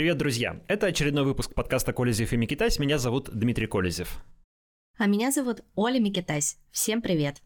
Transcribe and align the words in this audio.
Привет, 0.00 0.16
друзья! 0.16 0.58
Это 0.66 0.86
очередной 0.86 1.24
выпуск 1.24 1.52
подкаста 1.52 1.92
«Колезев 1.92 2.32
и 2.32 2.36
Микитась». 2.38 2.78
Меня 2.78 2.96
зовут 2.96 3.28
Дмитрий 3.34 3.66
Колезев. 3.66 4.24
А 4.96 5.04
меня 5.04 5.30
зовут 5.30 5.60
Оля 5.74 6.00
Микитась. 6.00 6.56
Всем 6.70 7.02
привет! 7.02 7.42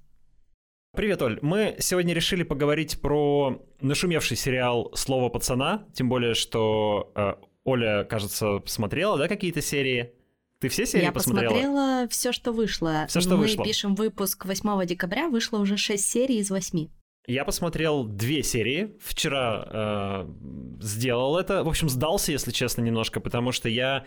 Привет, 0.93 1.21
Оль. 1.21 1.41
Мы 1.43 1.75
сегодня 1.81 2.15
решили 2.15 2.45
поговорить 2.45 3.01
про 3.01 3.61
нашумевший 3.81 4.37
сериал 4.37 4.93
«Слово 4.95 5.31
пацана», 5.31 5.89
тем 5.95 6.09
более, 6.09 6.35
что 6.35 7.11
э, 7.17 7.35
Оля, 7.65 8.05
кажется, 8.05 8.63
смотрела, 8.67 9.19
да, 9.19 9.27
какие-то 9.27 9.61
серии? 9.61 10.13
Ты 10.61 10.69
все 10.69 10.87
серии 10.87 11.07
Я 11.07 11.11
посмотрела? 11.11 11.51
посмотрела 11.51 12.09
все, 12.09 12.31
что 12.31 12.53
вышло. 12.53 13.07
Все, 13.09 13.21
что 13.21 13.31
Мы 13.31 13.39
вышло. 13.39 13.65
пишем 13.65 13.97
выпуск 13.97 14.45
8 14.45 14.87
декабря, 14.87 15.29
вышло 15.29 15.59
уже 15.59 15.77
6 15.77 16.09
серий 16.09 16.39
из 16.39 16.51
8. 16.51 16.87
Я 17.27 17.47
посмотрел 17.47 18.05
две 18.05 18.43
серии. 18.43 18.97
Вчера 19.01 19.67
э, 19.67 20.29
сделал 20.83 21.39
это. 21.39 21.65
В 21.65 21.69
общем, 21.69 21.89
сдался, 21.89 22.33
если 22.33 22.51
честно, 22.51 22.83
немножко, 22.83 23.19
потому 23.19 23.51
что 23.51 23.71
я... 23.71 24.05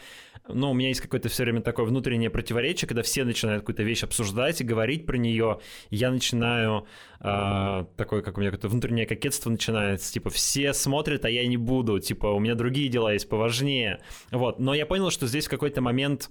Ну, 0.48 0.70
у 0.70 0.74
меня 0.76 0.90
есть 0.90 1.02
какое-то 1.02 1.28
все 1.28 1.44
время 1.44 1.62
такое 1.62 1.88
внутреннее 1.88 2.30
противоречие, 2.30 2.88
когда 2.88 3.02
все 3.02 3.24
начинают 3.24 3.64
какую-то 3.64 3.82
вещь 3.82 4.04
обсуждать 4.04 4.62
и 4.62 4.64
говорить 4.64 5.08
про 5.08 5.18
нее. 5.18 5.60
Я 5.90 6.12
начинаю... 6.12 6.86
Э, 7.20 7.86
такое, 7.96 8.22
как 8.22 8.38
у 8.38 8.42
меня 8.42 8.52
какое-то 8.52 8.70
внутреннее 8.70 9.08
кокетство 9.08 9.50
начинается. 9.50 10.14
Типа, 10.14 10.30
все 10.30 10.74
смотрят, 10.74 11.26
а 11.26 11.30
я 11.32 11.48
не 11.48 11.58
буду. 11.58 12.00
Типа, 12.00 12.28
у 12.28 12.40
меня 12.40 12.54
другие 12.54 12.88
дела 12.88 13.14
есть 13.14 13.28
поважнее. 13.28 14.00
Вот. 14.30 14.60
Но 14.60 14.76
я 14.76 14.86
понял, 14.86 15.10
что 15.10 15.26
здесь 15.26 15.48
в 15.48 15.50
какой-то 15.50 15.82
момент 15.82 16.30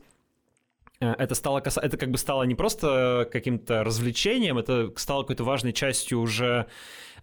это 1.01 1.35
стало 1.35 1.61
каса... 1.61 1.81
это 1.81 1.97
как 1.97 2.11
бы 2.11 2.19
стало 2.19 2.45
не 2.45 2.55
просто 2.55 3.29
каким-то 3.31 3.85
развлечением, 3.85 4.59
это 4.59 4.93
стало 4.97 5.23
какой-то 5.23 5.45
важной 5.45 5.73
частью 5.73 6.21
уже 6.21 6.67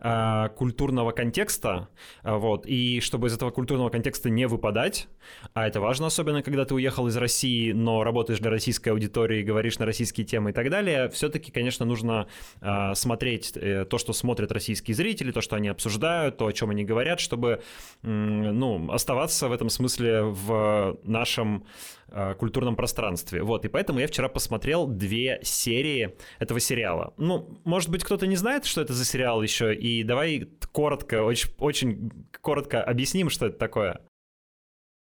э, 0.04 0.50
культурного 0.56 1.12
контекста, 1.12 1.88
э, 2.24 2.36
вот, 2.36 2.66
и 2.66 3.00
чтобы 3.00 3.28
из 3.28 3.34
этого 3.34 3.50
культурного 3.52 3.90
контекста 3.90 4.30
не 4.30 4.48
выпадать, 4.48 5.08
а 5.54 5.68
это 5.68 5.80
важно, 5.80 6.08
особенно 6.08 6.44
когда 6.44 6.66
ты 6.66 6.76
уехал 6.76 7.08
из 7.08 7.18
России, 7.18 7.72
но 7.72 8.04
работаешь 8.04 8.40
для 8.40 8.52
российской 8.52 8.90
аудитории, 8.90 9.42
говоришь 9.42 9.80
на 9.80 9.86
российские 9.86 10.26
темы 10.26 10.52
и 10.52 10.54
так 10.54 10.70
далее, 10.70 11.10
все-таки, 11.10 11.52
конечно, 11.52 11.86
нужно 11.86 12.28
э, 12.62 12.94
смотреть 12.96 13.54
э, 13.56 13.86
то, 13.86 13.98
что 13.98 14.14
смотрят 14.14 14.52
российские 14.52 14.96
зрители, 14.96 15.32
то, 15.32 15.42
что 15.42 15.56
они 15.56 15.70
обсуждают, 15.70 16.38
то, 16.38 16.48
о 16.48 16.54
чем 16.54 16.70
они 16.70 16.84
говорят, 16.84 17.20
чтобы, 17.20 17.62
м, 18.04 18.60
ну, 18.60 18.92
оставаться 18.92 19.48
в 19.48 19.54
этом 19.54 19.70
смысле 19.70 20.24
в 20.24 21.00
нашем 21.04 21.66
э, 22.10 22.36
культурном 22.36 22.76
пространстве. 22.76 23.42
Вот, 23.42 23.66
и 23.66 23.70
поэтому 23.70 24.00
я 24.00 24.08
вчера 24.08 24.30
посмотрел 24.30 24.88
две 24.88 25.40
серии 25.42 26.16
этого 26.40 26.60
сериала. 26.60 27.14
Ну, 27.18 27.60
может 27.64 27.90
быть, 27.90 28.04
кто-то 28.04 28.28
не 28.28 28.36
знает, 28.36 28.66
что 28.66 28.82
это 28.82 28.94
за 28.94 29.06
сериал 29.06 29.42
еще, 29.42 29.74
и 29.74 29.93
давай 30.02 30.50
коротко, 30.72 31.24
очень, 31.24 31.52
очень 31.60 32.12
коротко 32.42 32.84
объясним, 32.84 33.30
что 33.30 33.46
это 33.46 33.60
такое. 33.60 34.02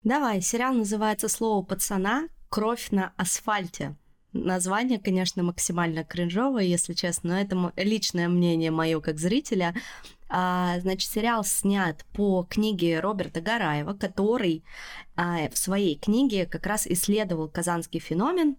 Давай, 0.03 0.41
сериал 0.41 0.73
называется 0.73 1.27
«Слово 1.27 1.65
пацана. 1.65 2.27
Кровь 2.49 2.91
на 2.91 3.13
асфальте». 3.17 3.95
Название, 4.33 4.99
конечно, 4.99 5.43
максимально 5.43 6.03
кринжовое, 6.03 6.63
если 6.63 6.93
честно, 6.93 7.29
но 7.29 7.39
это 7.39 7.73
личное 7.81 8.27
мнение 8.27 8.71
мое 8.71 8.99
как 8.99 9.19
зрителя. 9.19 9.75
А, 10.27 10.79
значит, 10.79 11.09
сериал 11.09 11.43
снят 11.43 12.03
по 12.13 12.43
книге 12.43 12.99
Роберта 12.99 13.41
Гараева, 13.41 13.93
который 13.93 14.63
а, 15.15 15.49
в 15.49 15.57
своей 15.57 15.97
книге 15.97 16.47
как 16.47 16.65
раз 16.65 16.87
исследовал 16.87 17.47
казанский 17.47 17.99
феномен, 17.99 18.57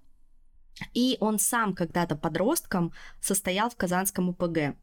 и 0.93 1.17
он 1.21 1.39
сам 1.39 1.75
когда-то 1.75 2.17
подростком 2.17 2.93
состоял 3.21 3.69
в 3.69 3.77
Казанском 3.77 4.29
УПГ. 4.29 4.77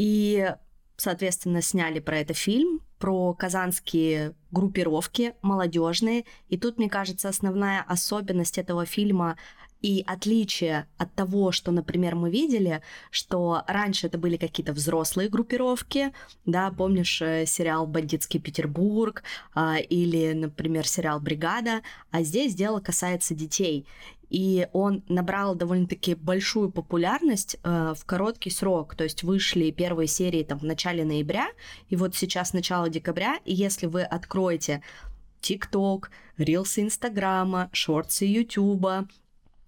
И, 0.00 0.54
соответственно, 0.96 1.60
сняли 1.60 2.00
про 2.00 2.20
это 2.20 2.32
фильм, 2.32 2.80
про 2.98 3.34
казанские 3.34 4.34
группировки 4.50 5.34
молодежные. 5.42 6.24
И 6.48 6.56
тут, 6.56 6.78
мне 6.78 6.88
кажется, 6.88 7.28
основная 7.28 7.82
особенность 7.82 8.56
этого 8.56 8.86
фильма 8.86 9.36
и 9.82 10.04
отличие 10.06 10.86
от 10.98 11.14
того, 11.14 11.52
что, 11.52 11.72
например, 11.72 12.14
мы 12.14 12.30
видели, 12.30 12.82
что 13.10 13.62
раньше 13.66 14.06
это 14.06 14.18
были 14.18 14.36
какие-то 14.36 14.72
взрослые 14.72 15.28
группировки, 15.28 16.12
да, 16.44 16.70
помнишь 16.70 17.22
э, 17.22 17.46
сериал 17.46 17.86
«Бандитский 17.86 18.40
Петербург» 18.40 19.22
а, 19.54 19.78
или, 19.78 20.32
например, 20.32 20.86
сериал 20.86 21.20
«Бригада», 21.20 21.80
а 22.10 22.22
здесь 22.22 22.54
дело 22.54 22.80
касается 22.80 23.34
детей. 23.34 23.86
И 24.28 24.68
он 24.72 25.02
набрал 25.08 25.56
довольно-таки 25.56 26.14
большую 26.14 26.70
популярность 26.70 27.56
э, 27.64 27.94
в 27.96 28.04
короткий 28.04 28.50
срок. 28.50 28.94
То 28.94 29.04
есть 29.04 29.24
вышли 29.24 29.72
первые 29.72 30.06
серии 30.06 30.44
там 30.44 30.58
в 30.58 30.64
начале 30.64 31.04
ноября, 31.04 31.48
и 31.88 31.96
вот 31.96 32.14
сейчас 32.14 32.52
начало 32.52 32.88
декабря. 32.88 33.38
И 33.44 33.52
если 33.52 33.86
вы 33.86 34.02
откроете 34.02 34.82
ТикТок, 35.40 36.10
рилсы 36.36 36.82
Инстаграма, 36.82 37.70
шорты 37.72 38.26
Ютуба, 38.26 39.08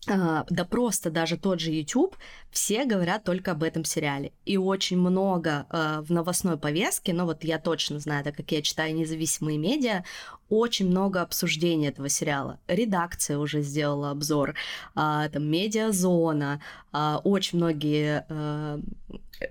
да 0.06 0.64
просто 0.68 1.10
даже 1.10 1.36
тот 1.36 1.60
же 1.60 1.70
YouTube, 1.70 2.16
все 2.50 2.84
говорят 2.84 3.22
только 3.22 3.52
об 3.52 3.62
этом 3.62 3.84
сериале. 3.84 4.32
И 4.44 4.56
очень 4.56 4.98
много 4.98 5.66
э, 5.70 6.02
в 6.02 6.10
новостной 6.10 6.58
повестке, 6.58 7.12
ну 7.12 7.24
вот 7.24 7.44
я 7.44 7.58
точно 7.58 8.00
знаю, 8.00 8.24
так 8.24 8.36
как 8.36 8.50
я 8.50 8.62
читаю 8.62 8.94
независимые 8.96 9.58
медиа, 9.58 10.02
очень 10.48 10.88
много 10.88 11.22
обсуждений 11.22 11.86
этого 11.86 12.08
сериала. 12.08 12.58
Редакция 12.66 13.38
уже 13.38 13.62
сделала 13.62 14.10
обзор, 14.10 14.54
а, 14.94 15.28
там 15.28 15.48
медиазона, 15.48 16.60
а, 16.90 17.20
очень 17.22 17.58
многие 17.58 18.26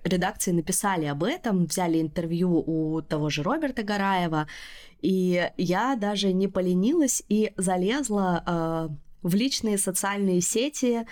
редакции 0.03 0.51
написали 0.51 1.05
об 1.05 1.23
этом, 1.23 1.65
взяли 1.65 2.01
интервью 2.01 2.63
у 2.65 3.01
того 3.01 3.29
же 3.29 3.41
Роберта 3.41 3.83
Гараева, 3.83 4.47
и 5.01 5.49
я 5.57 5.95
даже 5.95 6.33
не 6.33 6.47
поленилась 6.47 7.23
и 7.29 7.53
залезла 7.57 8.91
в 9.21 9.35
личные 9.35 9.77
социальные 9.77 10.41
сети 10.41 11.05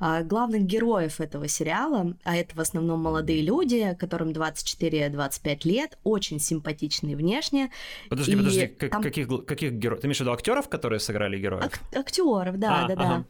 а, 0.00 0.22
главных 0.22 0.62
героев 0.64 1.20
этого 1.20 1.46
сериала, 1.48 2.16
а 2.24 2.36
это 2.36 2.56
в 2.56 2.60
основном 2.60 3.00
молодые 3.00 3.42
люди, 3.42 3.96
которым 3.98 4.30
24-25 4.30 5.60
лет, 5.64 5.98
очень 6.04 6.40
симпатичные 6.40 7.16
внешне. 7.16 7.70
Подожди, 8.08 8.32
И 8.32 8.36
подожди, 8.36 8.66
как- 8.66 8.90
там- 8.90 9.02
каких, 9.02 9.28
каких 9.46 9.72
героев? 9.72 10.00
Ты 10.00 10.06
имеешь 10.08 10.18
в 10.18 10.20
виду 10.20 10.32
актеров, 10.32 10.68
которые 10.68 10.98
сыграли 11.00 11.38
героев? 11.38 11.64
Ак- 11.64 11.96
актеров, 11.96 12.58
да, 12.58 12.84
А, 12.84 12.88
да, 12.88 12.96
да. 12.96 13.02
ага. 13.02 13.24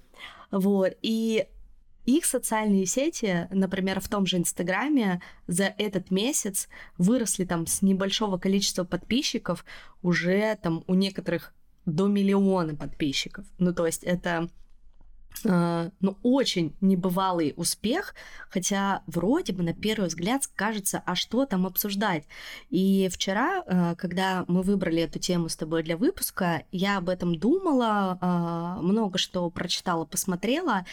Вот. 0.51 0.93
И 1.03 1.47
их 2.07 2.25
социальные 2.25 2.87
сети, 2.87 3.49
например, 3.51 4.01
в 4.01 4.09
том 4.09 4.27
же 4.27 4.37
Инстаграме 4.39 5.21
за 5.47 5.65
этот 5.79 6.11
месяц 6.11 6.69
выросли 6.99 7.45
там 7.45 7.67
с 7.67 7.83
небольшого 7.83 8.39
количества 8.39 8.85
подписчиков 8.85 9.65
уже 10.03 10.57
там 10.63 10.85
у 10.87 10.95
некоторых 10.95 11.55
до 11.87 12.07
миллиона 12.07 12.75
подписчиков. 12.75 13.45
Ну, 13.59 13.75
то 13.75 13.87
есть 13.87 14.05
это 14.05 14.49
э, 15.45 15.91
ну, 16.01 16.17
очень 16.23 16.75
небывалый 16.81 17.55
успех, 17.57 18.15
хотя 18.49 19.03
вроде 19.07 19.53
бы 19.53 19.63
на 19.63 19.75
первый 19.75 20.09
взгляд 20.09 20.47
кажется, 20.55 21.03
а 21.05 21.15
что 21.15 21.47
там 21.47 21.67
обсуждать? 21.67 22.25
И 22.71 23.09
вчера, 23.13 23.63
э, 23.67 23.95
когда 23.97 24.45
мы 24.49 24.63
выбрали 24.63 25.03
эту 25.03 25.19
тему 25.19 25.49
с 25.49 25.57
тобой 25.57 25.83
для 25.83 25.97
выпуска, 25.97 26.65
я 26.73 26.99
об 26.99 27.09
этом 27.09 27.37
думала, 27.39 28.19
э, 28.21 28.83
много 28.83 29.19
что 29.19 29.49
прочитала, 29.51 30.05
посмотрела, 30.05 30.85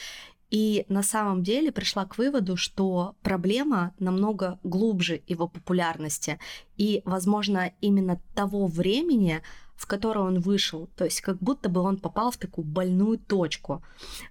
и 0.51 0.85
на 0.89 1.01
самом 1.01 1.43
деле 1.43 1.71
пришла 1.71 2.05
к 2.05 2.17
выводу, 2.17 2.57
что 2.57 3.15
проблема 3.23 3.93
намного 3.99 4.59
глубже 4.63 5.21
его 5.25 5.47
популярности. 5.47 6.39
И, 6.75 7.01
возможно, 7.05 7.71
именно 7.79 8.19
того 8.35 8.67
времени, 8.67 9.41
в 9.81 9.87
которое 9.87 10.19
он 10.19 10.39
вышел. 10.39 10.87
То 10.95 11.05
есть 11.05 11.21
как 11.21 11.37
будто 11.39 11.67
бы 11.69 11.81
он 11.81 11.97
попал 11.97 12.29
в 12.29 12.37
такую 12.37 12.65
больную 12.65 13.17
точку. 13.17 13.83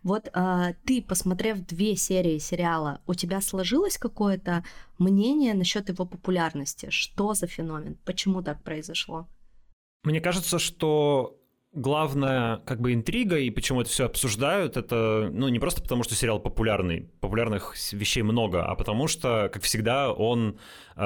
Вот 0.05 0.31
э, 0.33 0.75
ты, 0.85 1.03
посмотрев 1.03 1.67
две 1.67 1.97
серии 1.97 2.39
сериала, 2.39 3.01
у 3.07 3.15
тебя 3.15 3.41
сложилось 3.41 3.99
какое-то 3.99 4.65
мнение 4.99 5.55
насчет 5.55 5.89
его 5.89 6.07
популярности? 6.07 6.91
Что 6.91 7.35
за 7.35 7.49
феномен? 7.49 7.99
Почему 8.05 8.43
так 8.43 8.63
произошло? 8.63 9.27
Мне 10.05 10.21
кажется, 10.21 10.61
что 10.61 11.37
главная 11.73 12.59
как 12.59 12.81
бы 12.81 12.93
интрига 12.93 13.39
и 13.39 13.51
почему 13.51 13.81
это 13.81 13.91
все 13.91 14.07
обсуждают, 14.07 14.77
это 14.77 15.31
ну 15.33 15.49
не 15.49 15.59
просто 15.59 15.83
потому, 15.83 16.03
что 16.03 16.15
сериал 16.15 16.41
популярный, 16.41 17.03
популярных 17.21 17.75
вещей 17.93 18.23
много, 18.23 18.65
а 18.65 18.75
потому 18.75 19.09
что, 19.09 19.51
как 19.53 19.63
всегда, 19.63 20.13
он 20.13 20.59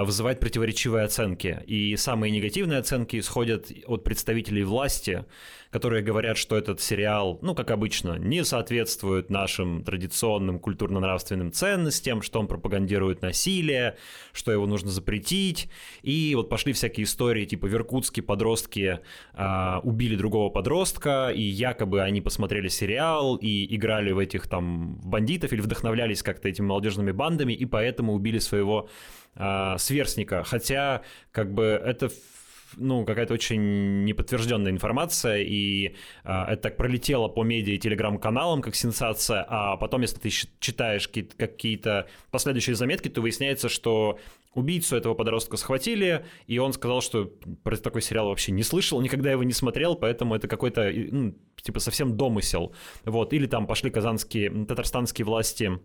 вызывает 0.03 0.41
противоречивые 0.41 1.05
оценки. 1.05 1.63
И 1.67 1.97
самые 1.97 2.33
негативные 2.33 2.81
оценки 2.81 3.19
исходят 3.19 3.71
от 3.87 4.03
представителей 4.03 4.65
власти, 4.65 5.25
которые 5.71 6.03
говорят, 6.03 6.37
что 6.37 6.57
этот 6.57 6.81
сериал, 6.81 7.39
ну, 7.43 7.55
как 7.55 7.71
обычно, 7.73 8.17
не 8.17 8.45
соответствует 8.45 9.29
нашим 9.29 9.83
традиционным 9.83 10.59
культурно-нравственным 10.59 11.53
ценностям, 11.53 12.23
что 12.23 12.41
он 12.41 12.47
пропагандирует 12.47 13.23
насилие, 13.23 13.97
что 14.33 14.53
его 14.53 14.67
нужно 14.67 14.91
запретить. 14.91 15.69
И 16.03 16.33
вот 16.37 16.49
пошли 16.49 16.73
всякие 16.73 17.05
истории, 17.05 17.45
типа 17.45 17.67
в 17.67 17.75
Иркутске 17.75 18.23
подростки 18.23 19.01
а, 19.33 19.81
убили 19.83 20.17
другого 20.17 20.49
подростка, 20.51 21.31
и 21.35 21.43
якобы 21.43 22.03
они 22.03 22.21
посмотрели 22.21 22.69
сериал 22.69 23.37
и 23.37 23.75
играли 23.75 24.13
в 24.13 24.19
этих 24.19 24.49
там 24.49 25.01
бандитов 25.05 25.53
или 25.53 25.61
вдохновлялись 25.61 26.23
как-то 26.23 26.49
этими 26.49 26.67
молодежными 26.67 27.13
бандами, 27.13 27.53
и 27.53 27.65
поэтому 27.65 28.15
убили 28.15 28.39
своего 28.39 28.89
а, 29.37 29.79
сверстника. 29.79 30.45
Хотя, 30.45 31.03
как 31.33 31.53
бы, 31.53 31.65
это 31.65 32.11
ну, 32.77 33.05
какая-то 33.05 33.35
очень 33.35 34.05
неподтвержденная 34.05 34.73
информация, 34.73 35.39
и 35.43 35.95
а, 36.25 36.53
это 36.53 36.63
так 36.63 36.77
пролетело 36.77 37.29
по 37.29 37.43
медиа 37.43 37.75
и 37.75 37.79
телеграм-каналам 37.79 38.63
как 38.63 38.75
сенсация, 38.75 39.45
а 39.49 39.77
потом, 39.77 40.03
если 40.03 40.19
ты 40.19 40.31
читаешь 40.61 41.09
какие-то 41.09 42.09
последующие 42.31 42.77
заметки, 42.77 43.09
то 43.09 43.21
выясняется, 43.21 43.69
что 43.69 44.19
убийцу 44.55 44.97
этого 44.97 45.15
подростка 45.15 45.57
схватили, 45.57 46.25
и 46.47 46.59
он 46.59 46.73
сказал, 46.73 47.01
что 47.01 47.33
про 47.63 47.77
такой 47.77 48.03
сериал 48.03 48.29
вообще 48.29 48.53
не 48.53 48.63
слышал, 48.63 49.01
никогда 49.01 49.31
его 49.31 49.43
не 49.43 49.53
смотрел, 49.53 49.97
поэтому 49.97 50.35
это 50.35 50.49
какой-то, 50.49 50.91
ну, 50.93 51.35
типа, 51.61 51.81
совсем 51.81 52.17
домысел. 52.17 52.73
Вот, 53.05 53.33
или 53.33 53.47
там 53.47 53.67
пошли 53.67 53.91
казанские, 53.91 54.51
татарстанские 54.67 55.25
власти 55.25 55.81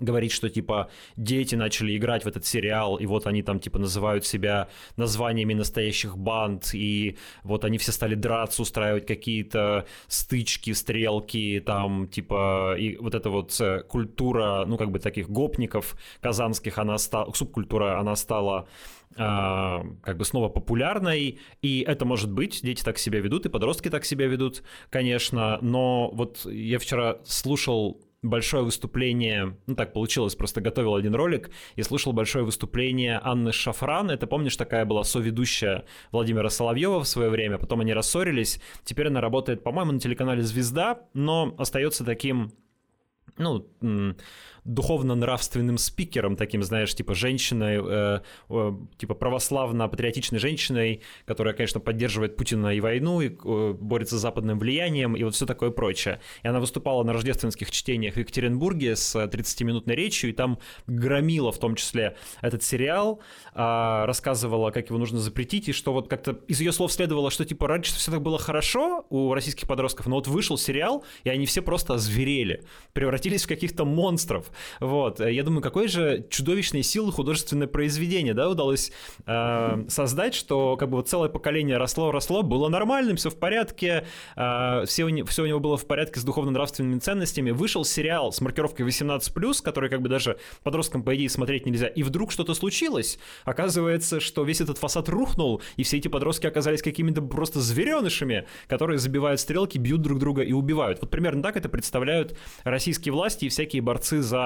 говорить, 0.00 0.32
что 0.32 0.48
типа 0.48 0.90
дети 1.16 1.54
начали 1.54 1.96
играть 1.96 2.24
в 2.24 2.28
этот 2.28 2.44
сериал, 2.44 2.96
и 2.96 3.06
вот 3.06 3.26
они 3.26 3.42
там 3.42 3.60
типа 3.60 3.78
называют 3.78 4.26
себя 4.26 4.68
названиями 4.96 5.54
настоящих 5.54 6.16
банд, 6.16 6.74
и 6.74 7.16
вот 7.42 7.64
они 7.64 7.78
все 7.78 7.92
стали 7.92 8.14
драться, 8.14 8.62
устраивать 8.62 9.06
какие-то 9.06 9.86
стычки, 10.08 10.72
стрелки, 10.72 11.62
там 11.64 12.08
типа 12.08 12.76
и 12.78 12.96
вот 12.96 13.14
эта 13.14 13.30
вот 13.30 13.58
э, 13.60 13.82
культура, 13.82 14.64
ну 14.66 14.76
как 14.76 14.90
бы 14.90 14.98
таких 14.98 15.28
гопников 15.28 15.96
казанских, 16.20 16.78
она 16.78 16.98
стала, 16.98 17.32
субкультура, 17.32 17.98
она 17.98 18.16
стала 18.16 18.66
Uh, 19.14 19.98
как 20.00 20.16
бы 20.16 20.24
снова 20.24 20.48
популярной, 20.48 21.38
и 21.60 21.84
это 21.86 22.06
может 22.06 22.32
быть, 22.32 22.62
дети 22.62 22.82
так 22.82 22.96
себя 22.96 23.20
ведут, 23.20 23.44
и 23.44 23.50
подростки 23.50 23.90
так 23.90 24.06
себя 24.06 24.26
ведут, 24.26 24.62
конечно, 24.88 25.58
но 25.60 26.10
вот 26.14 26.46
я 26.46 26.78
вчера 26.78 27.18
слушал 27.26 28.00
большое 28.22 28.62
выступление, 28.62 29.56
ну 29.66 29.74
так 29.74 29.92
получилось, 29.92 30.36
просто 30.36 30.60
готовил 30.60 30.94
один 30.94 31.14
ролик 31.14 31.50
и 31.74 31.82
слушал 31.82 32.12
большое 32.12 32.44
выступление 32.44 33.20
Анны 33.22 33.52
Шафран. 33.52 34.10
Это, 34.10 34.26
помнишь, 34.26 34.56
такая 34.56 34.84
была 34.84 35.04
соведущая 35.04 35.84
Владимира 36.12 36.48
Соловьева 36.48 37.00
в 37.00 37.08
свое 37.08 37.30
время, 37.30 37.58
потом 37.58 37.80
они 37.80 37.92
рассорились. 37.92 38.60
Теперь 38.84 39.08
она 39.08 39.20
работает, 39.20 39.64
по-моему, 39.64 39.92
на 39.92 40.00
телеканале 40.00 40.42
«Звезда», 40.42 41.00
но 41.14 41.54
остается 41.58 42.04
таким 42.04 42.52
ну, 43.38 43.66
духовно-нравственным 44.64 45.76
спикером, 45.76 46.36
таким, 46.36 46.62
знаешь, 46.62 46.94
типа 46.94 47.14
женщиной, 47.14 47.80
э, 47.82 48.20
э, 48.48 48.72
типа 48.96 49.14
православно-патриотичной 49.14 50.38
женщиной, 50.38 51.02
которая, 51.26 51.54
конечно, 51.54 51.80
поддерживает 51.80 52.36
Путина 52.36 52.74
и 52.74 52.80
войну, 52.80 53.20
и 53.20 53.28
э, 53.28 53.72
борется 53.72 54.18
с 54.18 54.20
западным 54.20 54.58
влиянием, 54.58 55.16
и 55.16 55.24
вот 55.24 55.34
все 55.34 55.46
такое 55.46 55.70
прочее. 55.70 56.20
И 56.44 56.48
она 56.48 56.60
выступала 56.60 57.02
на 57.02 57.12
рождественских 57.12 57.70
чтениях 57.70 58.14
в 58.14 58.18
Екатеринбурге 58.18 58.94
с 58.94 59.16
30-минутной 59.16 59.96
речью, 59.96 60.30
и 60.30 60.32
там 60.32 60.58
громила 60.86 61.50
в 61.50 61.58
том 61.58 61.74
числе 61.74 62.16
этот 62.40 62.62
сериал, 62.62 63.20
э, 63.54 64.04
рассказывала, 64.04 64.70
как 64.70 64.90
его 64.90 64.98
нужно 64.98 65.18
запретить, 65.18 65.68
и 65.68 65.72
что 65.72 65.92
вот 65.92 66.08
как-то 66.08 66.38
из 66.46 66.60
ее 66.60 66.70
слов 66.70 66.92
следовало, 66.92 67.32
что 67.32 67.44
типа 67.44 67.66
раньше 67.66 67.94
все 67.94 68.12
так 68.12 68.22
было 68.22 68.38
хорошо 68.38 69.06
у 69.10 69.34
российских 69.34 69.66
подростков, 69.66 70.06
но 70.06 70.16
вот 70.16 70.28
вышел 70.28 70.56
сериал, 70.56 71.04
и 71.24 71.30
они 71.30 71.46
все 71.46 71.62
просто 71.62 71.94
озверели, 71.94 72.64
превратились 72.92 73.44
в 73.44 73.48
каких-то 73.48 73.84
монстров. 73.84 74.51
Вот. 74.80 75.20
Я 75.20 75.42
думаю, 75.42 75.62
какой 75.62 75.88
же 75.88 76.26
чудовищной 76.30 76.82
силы 76.82 77.12
художественное 77.12 77.66
произведение, 77.66 78.34
да, 78.34 78.48
удалось 78.48 78.92
э, 79.26 79.84
создать, 79.88 80.34
что 80.34 80.76
как 80.76 80.90
бы 80.90 80.96
вот 80.98 81.08
целое 81.08 81.28
поколение 81.28 81.76
росло-росло, 81.76 82.42
было 82.42 82.68
нормальным, 82.68 83.16
все 83.16 83.30
в 83.30 83.38
порядке, 83.38 84.06
э, 84.36 84.84
все, 84.86 85.04
у 85.04 85.08
не, 85.08 85.22
все 85.24 85.42
у 85.42 85.46
него 85.46 85.60
было 85.60 85.76
в 85.76 85.86
порядке 85.86 86.20
с 86.20 86.24
духовно-нравственными 86.24 86.98
ценностями. 86.98 87.50
Вышел 87.50 87.84
сериал 87.84 88.32
с 88.32 88.40
маркировкой 88.40 88.86
18+, 88.86 89.62
который 89.62 89.90
как 89.90 90.02
бы 90.02 90.08
даже 90.08 90.38
подросткам, 90.62 91.02
по 91.02 91.14
идее, 91.14 91.28
смотреть 91.28 91.66
нельзя, 91.66 91.86
и 91.86 92.02
вдруг 92.02 92.32
что-то 92.32 92.54
случилось. 92.54 93.18
Оказывается, 93.44 94.20
что 94.20 94.44
весь 94.44 94.60
этот 94.60 94.78
фасад 94.78 95.08
рухнул, 95.08 95.62
и 95.76 95.82
все 95.82 95.98
эти 95.98 96.08
подростки 96.08 96.46
оказались 96.46 96.82
какими-то 96.82 97.22
просто 97.22 97.60
зверенышами, 97.60 98.46
которые 98.68 98.98
забивают 98.98 99.40
стрелки, 99.40 99.78
бьют 99.78 100.02
друг 100.02 100.18
друга 100.18 100.42
и 100.42 100.52
убивают. 100.52 101.00
Вот 101.00 101.10
примерно 101.10 101.42
так 101.42 101.56
это 101.56 101.68
представляют 101.68 102.36
российские 102.64 103.12
власти 103.12 103.46
и 103.46 103.48
всякие 103.48 103.82
борцы 103.82 104.22
за 104.22 104.41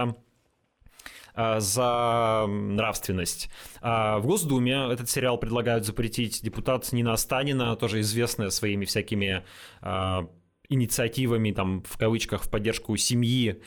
а, 1.34 1.60
за 1.60 2.46
нравственность. 2.48 3.50
А 3.81 4.19
в 4.19 4.26
Госдуме 4.26 4.88
этот 4.93 5.10
сериал 5.10 5.38
предлагают 5.38 5.84
запретить 5.84 6.43
депутат 6.43 6.93
Нина 6.93 7.12
Останина, 7.12 7.76
тоже 7.76 8.00
известная 8.00 8.50
своими 8.50 8.84
всякими 8.84 9.44
а, 9.81 10.28
инициативами, 10.69 11.52
там, 11.52 11.82
в 11.82 11.96
кавычках, 11.96 12.44
в 12.44 12.50
поддержку 12.50 12.96
семьи 12.96 13.62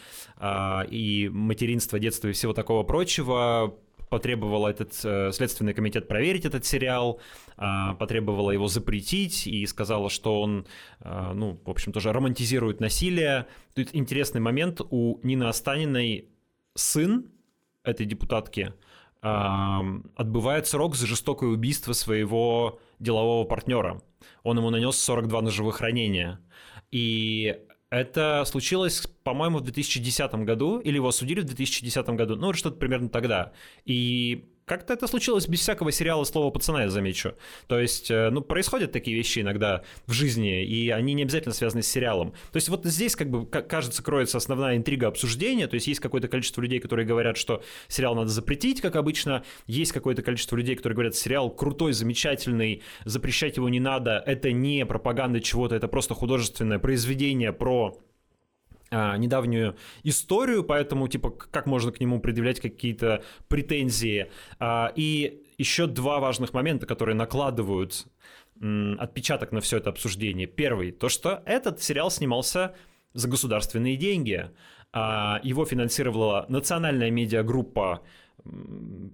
и 0.89 1.29
материнства, 1.31 1.97
детства 1.97 2.27
и 2.27 2.33
всего 2.33 2.51
такого 2.51 2.83
прочего, 2.83 3.79
потребовала 4.09 4.67
этот 4.67 4.93
э, 5.03 5.31
Следственный 5.31 5.73
комитет 5.73 6.07
проверить 6.07 6.45
этот 6.45 6.65
сериал, 6.65 7.19
э, 7.57 7.93
потребовала 7.97 8.51
его 8.51 8.67
запретить 8.67 9.47
и 9.47 9.65
сказала, 9.65 10.09
что 10.09 10.41
он, 10.41 10.65
э, 10.99 11.31
ну, 11.33 11.59
в 11.63 11.69
общем, 11.69 11.93
тоже 11.93 12.11
романтизирует 12.11 12.79
насилие. 12.79 13.47
Тут 13.75 13.89
интересный 13.93 14.41
момент, 14.41 14.81
у 14.89 15.19
Нины 15.23 15.45
Останиной 15.45 16.29
сын 16.75 17.31
этой 17.83 18.05
депутатки 18.05 18.73
отбывает 19.21 20.65
срок 20.65 20.95
за 20.95 21.05
жестокое 21.05 21.49
убийство 21.49 21.91
своего 21.91 22.79
делового 22.99 23.43
партнера. 23.43 24.01
Он 24.43 24.57
ему 24.57 24.69
нанес 24.69 24.95
42 24.95 25.41
ножевых 25.41 25.81
ранения. 25.81 26.39
И 26.89 27.57
это 27.89 28.43
случилось, 28.45 29.07
по-моему, 29.23 29.59
в 29.59 29.61
2010 29.61 30.31
году, 30.45 30.79
или 30.79 30.95
его 30.95 31.07
осудили 31.07 31.41
в 31.41 31.45
2010 31.45 32.09
году, 32.09 32.35
ну, 32.35 32.53
что-то 32.53 32.77
примерно 32.77 33.09
тогда. 33.09 33.53
И 33.85 34.45
как-то 34.69 34.93
это 34.93 35.07
случилось 35.07 35.47
без 35.47 35.61
всякого 35.61 35.91
сериала 35.91 36.23
«Слово 36.25 36.51
пацана», 36.51 36.83
я 36.83 36.89
замечу. 36.89 37.33
То 37.67 37.79
есть, 37.79 38.11
э, 38.11 38.29
ну, 38.29 38.41
происходят 38.41 38.91
такие 38.91 39.17
вещи 39.17 39.39
иногда 39.39 39.81
в 40.05 40.11
жизни, 40.11 40.63
и 40.63 40.91
они 40.91 41.13
не 41.13 41.23
обязательно 41.23 41.55
связаны 41.55 41.81
с 41.81 41.87
сериалом. 41.87 42.33
То 42.51 42.57
есть 42.57 42.69
вот 42.69 42.85
здесь, 42.85 43.15
как 43.15 43.31
бы, 43.31 43.47
кажется, 43.47 44.03
кроется 44.03 44.37
основная 44.37 44.77
интрига 44.77 45.07
обсуждения, 45.07 45.67
то 45.67 45.73
есть 45.73 45.87
есть 45.87 45.99
какое-то 45.99 46.27
количество 46.27 46.61
людей, 46.61 46.79
которые 46.79 47.07
говорят, 47.07 47.35
что 47.35 47.63
сериал 47.87 48.13
надо 48.13 48.29
запретить, 48.29 48.79
как 48.79 48.95
обычно, 48.95 49.43
есть 49.65 49.91
какое-то 49.91 50.21
количество 50.21 50.55
людей, 50.55 50.75
которые 50.75 50.95
говорят, 50.95 51.15
сериал 51.15 51.49
крутой, 51.49 51.93
замечательный, 51.93 52.83
запрещать 53.05 53.57
его 53.57 53.69
не 53.69 53.79
надо, 53.79 54.23
это 54.23 54.51
не 54.51 54.85
пропаганда 54.85 55.41
чего-то, 55.41 55.73
это 55.73 55.87
просто 55.87 56.13
художественное 56.13 56.77
произведение 56.77 57.53
про 57.53 57.97
недавнюю 58.91 59.75
историю, 60.03 60.63
поэтому, 60.63 61.07
типа, 61.07 61.29
как 61.29 61.65
можно 61.65 61.91
к 61.91 61.99
нему 61.99 62.19
предъявлять 62.19 62.59
какие-то 62.59 63.23
претензии. 63.47 64.31
А, 64.59 64.91
и 64.95 65.43
еще 65.57 65.87
два 65.87 66.19
важных 66.19 66.53
момента, 66.53 66.85
которые 66.85 67.15
накладывают 67.15 68.07
отпечаток 68.61 69.51
на 69.51 69.61
все 69.61 69.77
это 69.77 69.89
обсуждение. 69.89 70.47
Первый, 70.47 70.91
то, 70.91 71.07
что 71.07 71.41
этот 71.45 71.81
сериал 71.81 72.11
снимался 72.11 72.75
за 73.13 73.27
государственные 73.27 73.95
деньги. 73.95 74.49
А, 74.91 75.39
его 75.43 75.65
финансировала 75.65 76.45
национальная 76.49 77.11
медиагруппа 77.11 78.01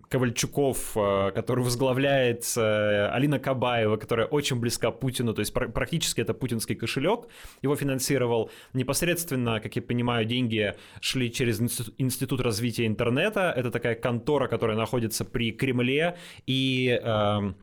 Ковальчуков, 0.10 0.96
э, 0.96 1.32
который 1.34 1.64
возглавляет 1.64 2.46
э, 2.56 3.10
Алина 3.12 3.40
Кабаева, 3.40 3.98
которая 3.98 4.28
очень 4.28 4.60
близка 4.60 4.92
Путину, 4.92 5.34
то 5.34 5.40
есть 5.40 5.54
практически 5.54 6.22
это 6.22 6.34
путинский 6.34 6.76
кошелек. 6.76 7.28
Его 7.62 7.76
финансировал 7.76 8.52
непосредственно, 8.74 9.60
как 9.60 9.76
я 9.76 9.82
понимаю, 9.82 10.26
деньги 10.26 10.74
шли 11.02 11.32
через 11.32 11.60
Институт 11.98 12.42
развития 12.42 12.86
интернета. 12.86 13.54
Это 13.56 13.72
такая 13.72 13.96
контора, 13.96 14.48
которая 14.48 14.78
находится 14.78 15.26
при 15.26 15.52
Кремле 15.52 16.18
и 16.46 17.00
эм, 17.04 17.56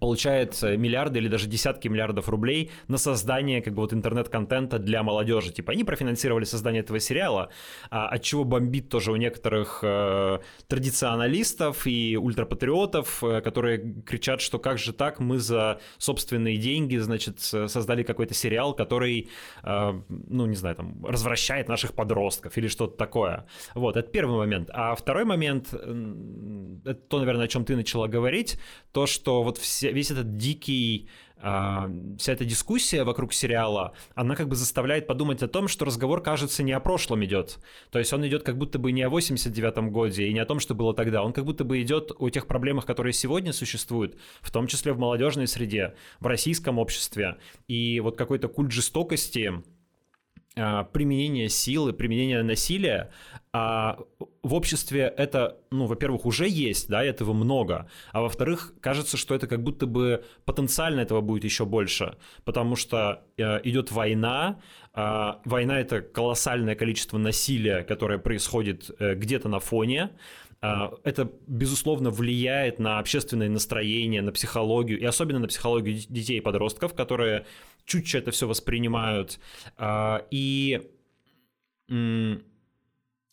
получает 0.00 0.60
миллиарды 0.62 1.18
или 1.18 1.28
даже 1.28 1.46
десятки 1.46 1.88
миллиардов 1.88 2.28
рублей 2.28 2.70
на 2.88 2.98
создание 2.98 3.62
как 3.62 3.74
бы 3.74 3.80
вот 3.80 3.94
интернет-контента 3.94 4.78
для 4.78 5.02
молодежи. 5.02 5.50
Типа 5.50 5.72
они 5.72 5.82
профинансировали 5.82 6.44
создание 6.44 6.82
этого 6.82 7.00
сериала, 7.00 7.48
а, 7.90 8.08
от 8.08 8.22
чего 8.22 8.44
бомбит 8.44 8.90
тоже 8.90 9.12
у 9.12 9.16
некоторых 9.16 9.80
э, 9.82 10.40
традиционалистов 10.66 11.86
и 11.86 12.18
ультрапатриотов, 12.18 13.24
э, 13.24 13.40
которые 13.40 14.02
кричат, 14.02 14.42
что 14.42 14.58
как 14.58 14.78
же 14.78 14.92
так, 14.92 15.20
мы 15.20 15.38
за 15.38 15.80
собственные 15.96 16.58
деньги, 16.58 16.98
значит, 16.98 17.40
создали 17.40 18.02
какой-то 18.02 18.34
сериал, 18.34 18.74
который, 18.74 19.30
э, 19.64 20.00
ну, 20.08 20.46
не 20.46 20.56
знаю, 20.56 20.76
там, 20.76 21.04
развращает 21.04 21.68
наших 21.68 21.94
подростков 21.94 22.58
или 22.58 22.68
что-то 22.68 22.96
такое. 22.96 23.46
Вот, 23.74 23.96
это 23.96 24.08
первый 24.10 24.36
момент. 24.36 24.68
А 24.72 24.94
второй 24.94 25.24
момент, 25.24 25.72
это 25.72 26.94
то, 26.94 27.18
наверное, 27.18 27.46
о 27.46 27.48
чем 27.48 27.64
ты 27.64 27.74
начала 27.74 28.06
говорить, 28.06 28.58
то, 28.92 29.06
что 29.06 29.42
вот 29.42 29.56
все 29.56 29.77
вся, 29.78 29.90
весь 29.90 30.10
этот 30.10 30.36
дикий 30.36 31.08
а, 31.40 31.88
вся 32.18 32.32
эта 32.32 32.44
дискуссия 32.44 33.04
вокруг 33.04 33.32
сериала, 33.32 33.94
она 34.16 34.34
как 34.34 34.48
бы 34.48 34.56
заставляет 34.56 35.06
подумать 35.06 35.40
о 35.42 35.48
том, 35.48 35.68
что 35.68 35.84
разговор, 35.84 36.20
кажется, 36.20 36.64
не 36.64 36.72
о 36.72 36.80
прошлом 36.80 37.24
идет. 37.24 37.58
То 37.92 38.00
есть 38.00 38.12
он 38.12 38.26
идет 38.26 38.42
как 38.42 38.58
будто 38.58 38.80
бы 38.80 38.90
не 38.90 39.02
о 39.02 39.08
89-м 39.08 39.92
годе 39.92 40.26
и 40.26 40.32
не 40.32 40.40
о 40.40 40.46
том, 40.46 40.58
что 40.58 40.74
было 40.74 40.94
тогда. 40.94 41.22
Он 41.22 41.32
как 41.32 41.44
будто 41.44 41.62
бы 41.62 41.80
идет 41.80 42.10
о 42.18 42.28
тех 42.28 42.48
проблемах, 42.48 42.86
которые 42.86 43.12
сегодня 43.12 43.52
существуют, 43.52 44.16
в 44.40 44.50
том 44.50 44.66
числе 44.66 44.92
в 44.92 44.98
молодежной 44.98 45.46
среде, 45.46 45.94
в 46.18 46.26
российском 46.26 46.78
обществе. 46.78 47.36
И 47.68 48.00
вот 48.00 48.16
какой-то 48.16 48.48
культ 48.48 48.72
жестокости, 48.72 49.62
а, 50.56 50.84
применение 50.84 51.48
силы, 51.48 51.92
применение 51.92 52.42
насилия, 52.42 53.12
а 53.52 53.98
в 54.48 54.54
обществе 54.54 55.12
это, 55.16 55.58
ну, 55.70 55.86
во-первых, 55.86 56.26
уже 56.26 56.48
есть, 56.48 56.88
да, 56.88 57.04
этого 57.04 57.32
много, 57.32 57.88
а 58.12 58.22
во-вторых, 58.22 58.74
кажется, 58.80 59.16
что 59.16 59.34
это 59.34 59.46
как 59.46 59.62
будто 59.62 59.86
бы 59.86 60.24
потенциально 60.44 61.00
этого 61.00 61.20
будет 61.20 61.44
еще 61.44 61.64
больше, 61.64 62.16
потому 62.44 62.76
что 62.76 63.22
э, 63.36 63.60
идет 63.64 63.92
война, 63.92 64.60
э, 64.94 65.32
война 65.44 65.80
это 65.80 66.00
колоссальное 66.00 66.74
количество 66.74 67.18
насилия, 67.18 67.82
которое 67.84 68.18
происходит 68.18 68.90
э, 68.98 69.14
где-то 69.14 69.48
на 69.48 69.60
фоне, 69.60 70.10
а, 70.60 70.92
это, 71.04 71.30
безусловно, 71.46 72.10
влияет 72.10 72.80
на 72.80 72.98
общественное 72.98 73.48
настроение, 73.48 74.22
на 74.22 74.32
психологию, 74.32 74.98
и 74.98 75.04
особенно 75.04 75.38
на 75.38 75.48
психологию 75.48 76.00
детей 76.08 76.38
и 76.38 76.40
подростков, 76.40 76.94
которые 76.94 77.46
чуть-чуть 77.84 78.22
это 78.22 78.30
все 78.32 78.48
воспринимают. 78.48 79.38
А, 79.76 80.26
и, 80.30 80.82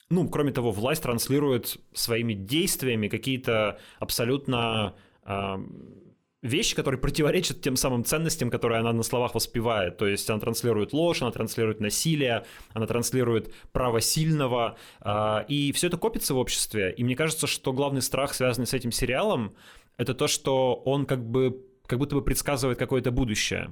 ну, 0.10 0.30
кроме 0.30 0.52
того, 0.52 0.72
власть 0.72 1.04
транслирует 1.04 1.78
своими 1.94 2.34
действиями 2.34 3.08
какие-то 3.08 3.80
абсолютно 4.00 4.96
а, 5.24 5.60
вещи, 6.46 6.76
которые 6.76 7.02
противоречат 7.02 7.62
тем 7.62 7.76
самым 7.76 8.06
ценностям, 8.06 8.50
которые 8.52 8.80
она 8.80 8.94
на 8.94 9.04
словах 9.04 9.34
воспевает. 9.34 9.98
То 9.98 10.08
есть 10.08 10.30
она 10.30 10.40
транслирует 10.40 10.94
ложь, 10.94 11.22
она 11.22 11.32
транслирует 11.32 11.80
насилие, 11.80 12.46
она 12.74 12.86
транслирует 12.86 13.54
право 13.72 14.00
сильного, 14.00 14.78
э, 15.02 15.46
и 15.48 15.72
все 15.72 15.88
это 15.88 15.98
копится 15.98 16.36
в 16.36 16.38
обществе. 16.38 16.94
И 16.96 17.04
мне 17.04 17.16
кажется, 17.16 17.48
что 17.48 17.74
главный 17.74 18.02
страх, 18.02 18.34
связанный 18.34 18.68
с 18.68 18.74
этим 18.74 18.92
сериалом, 18.92 19.56
это 19.98 20.14
то, 20.14 20.28
что 20.28 20.76
он 20.76 21.06
как 21.06 21.26
бы 21.26 21.66
как 21.88 22.00
будто 22.00 22.16
бы 22.16 22.22
предсказывает 22.24 22.78
какое-то 22.78 23.12
будущее. 23.12 23.72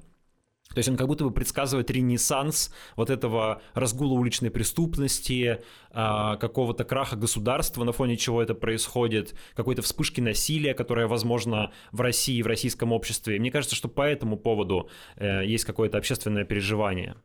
То 0.74 0.80
есть 0.80 0.89
он 0.89 0.98
как 0.98 1.08
будто 1.08 1.24
бы 1.24 1.32
предсказывает 1.32 1.89
ренессанс 1.92 2.74
вот 2.96 3.10
этого 3.10 3.62
разгула 3.74 4.13
уличной 4.13 4.51
преступности, 4.51 5.62
а, 5.92 6.38
какого-то 6.38 6.84
краха 6.84 7.15
государства, 7.15 7.84
на 7.84 7.92
фоне 7.92 8.18
чего 8.18 8.42
это 8.42 8.56
происходит, 8.56 9.36
какой-то 9.56 9.82
вспышки 9.82 10.22
насилия, 10.22 10.74
которая 10.74 11.08
возможно 11.08 11.72
в 11.92 12.01
России, 12.01 12.42
в 12.42 12.48
российском 12.48 12.92
обществе. 12.92 13.39
Мне 13.39 13.51
кажется, 13.51 13.75
что 13.75 13.88
по 13.88 14.01
этому 14.01 14.38
поводу 14.38 14.89
э, 15.15 15.46
есть 15.46 15.65
какое-то 15.65 15.98
общественное 15.98 16.46
переживание. 16.46 17.15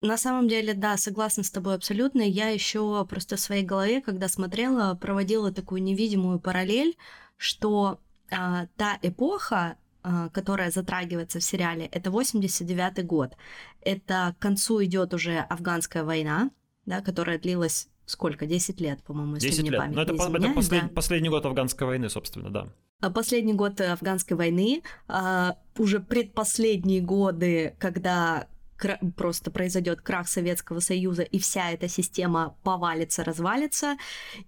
На 0.00 0.16
самом 0.16 0.46
деле, 0.46 0.74
да, 0.74 0.96
согласна 0.96 1.42
с 1.42 1.50
тобой 1.50 1.74
абсолютно. 1.74 2.22
Я 2.22 2.50
еще 2.50 3.04
просто 3.06 3.36
в 3.36 3.40
своей 3.40 3.64
голове, 3.64 4.00
когда 4.00 4.28
смотрела, 4.28 4.94
проводила 4.94 5.52
такую 5.52 5.82
невидимую 5.82 6.38
параллель, 6.38 6.96
что 7.36 7.98
а, 8.30 8.66
та 8.76 8.98
эпоха, 9.02 9.76
которая 10.32 10.70
затрагивается 10.70 11.40
в 11.40 11.44
сериале, 11.44 11.86
это 11.86 12.10
89 12.10 13.04
год. 13.06 13.36
Это 13.80 14.34
к 14.38 14.42
концу 14.42 14.82
идет 14.84 15.14
уже 15.14 15.38
афганская 15.38 16.04
война, 16.04 16.50
да, 16.86 17.00
которая 17.00 17.38
длилась 17.38 17.88
сколько? 18.08 18.46
10 18.46 18.80
лет, 18.80 19.02
по-моему, 19.02 19.34
если 19.34 19.48
10 19.48 19.60
мне 19.62 19.70
лет. 19.70 19.80
память 19.80 19.96
Но 19.96 20.02
это, 20.02 20.12
не 20.12 20.18
изменяет, 20.18 20.44
это 20.44 20.54
послед, 20.54 20.82
да. 20.82 20.88
последний 20.94 21.28
год 21.28 21.46
афганской 21.46 21.86
войны, 21.86 22.08
собственно, 22.08 22.50
да. 22.50 22.68
А 23.00 23.10
последний 23.10 23.52
год 23.52 23.80
афганской 23.80 24.36
войны, 24.36 24.82
а, 25.06 25.56
уже 25.76 26.00
предпоследние 26.00 27.00
годы, 27.00 27.76
когда 27.78 28.48
просто 29.16 29.50
произойдет 29.50 30.00
крах 30.00 30.28
Советского 30.28 30.80
Союза, 30.80 31.22
и 31.22 31.38
вся 31.38 31.70
эта 31.70 31.88
система 31.88 32.56
повалится, 32.62 33.24
развалится. 33.24 33.96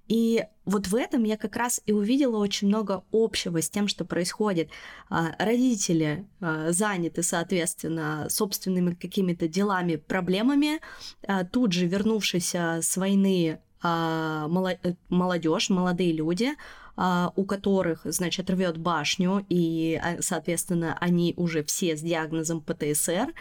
И 0.08 0.44
вот 0.64 0.86
в 0.86 0.94
этом 0.94 1.24
я 1.24 1.36
как 1.36 1.56
раз 1.56 1.80
и 1.86 1.92
увидела 1.92 2.36
очень 2.36 2.68
много 2.68 3.04
общего 3.12 3.60
с 3.60 3.68
тем, 3.68 3.88
что 3.88 4.04
происходит. 4.04 4.70
А, 5.08 5.34
родители 5.38 6.28
а, 6.40 6.70
заняты, 6.70 7.22
соответственно, 7.22 8.26
собственными 8.28 8.94
какими-то 8.94 9.48
делами, 9.48 9.96
проблемами. 9.96 10.80
А, 11.26 11.44
тут 11.44 11.72
же 11.72 11.86
вернувшись 11.86 12.54
с 12.54 12.96
войны 12.96 13.60
молодежь, 13.82 15.70
молодые 15.70 16.12
люди, 16.12 16.50
у 16.96 17.44
которых, 17.44 18.00
значит, 18.04 18.50
рвет 18.50 18.76
башню, 18.76 19.44
и, 19.48 20.00
соответственно, 20.20 20.98
они 21.00 21.32
уже 21.36 21.62
все 21.64 21.96
с 21.96 22.00
диагнозом 22.00 22.60
ПТСР, 22.60 23.32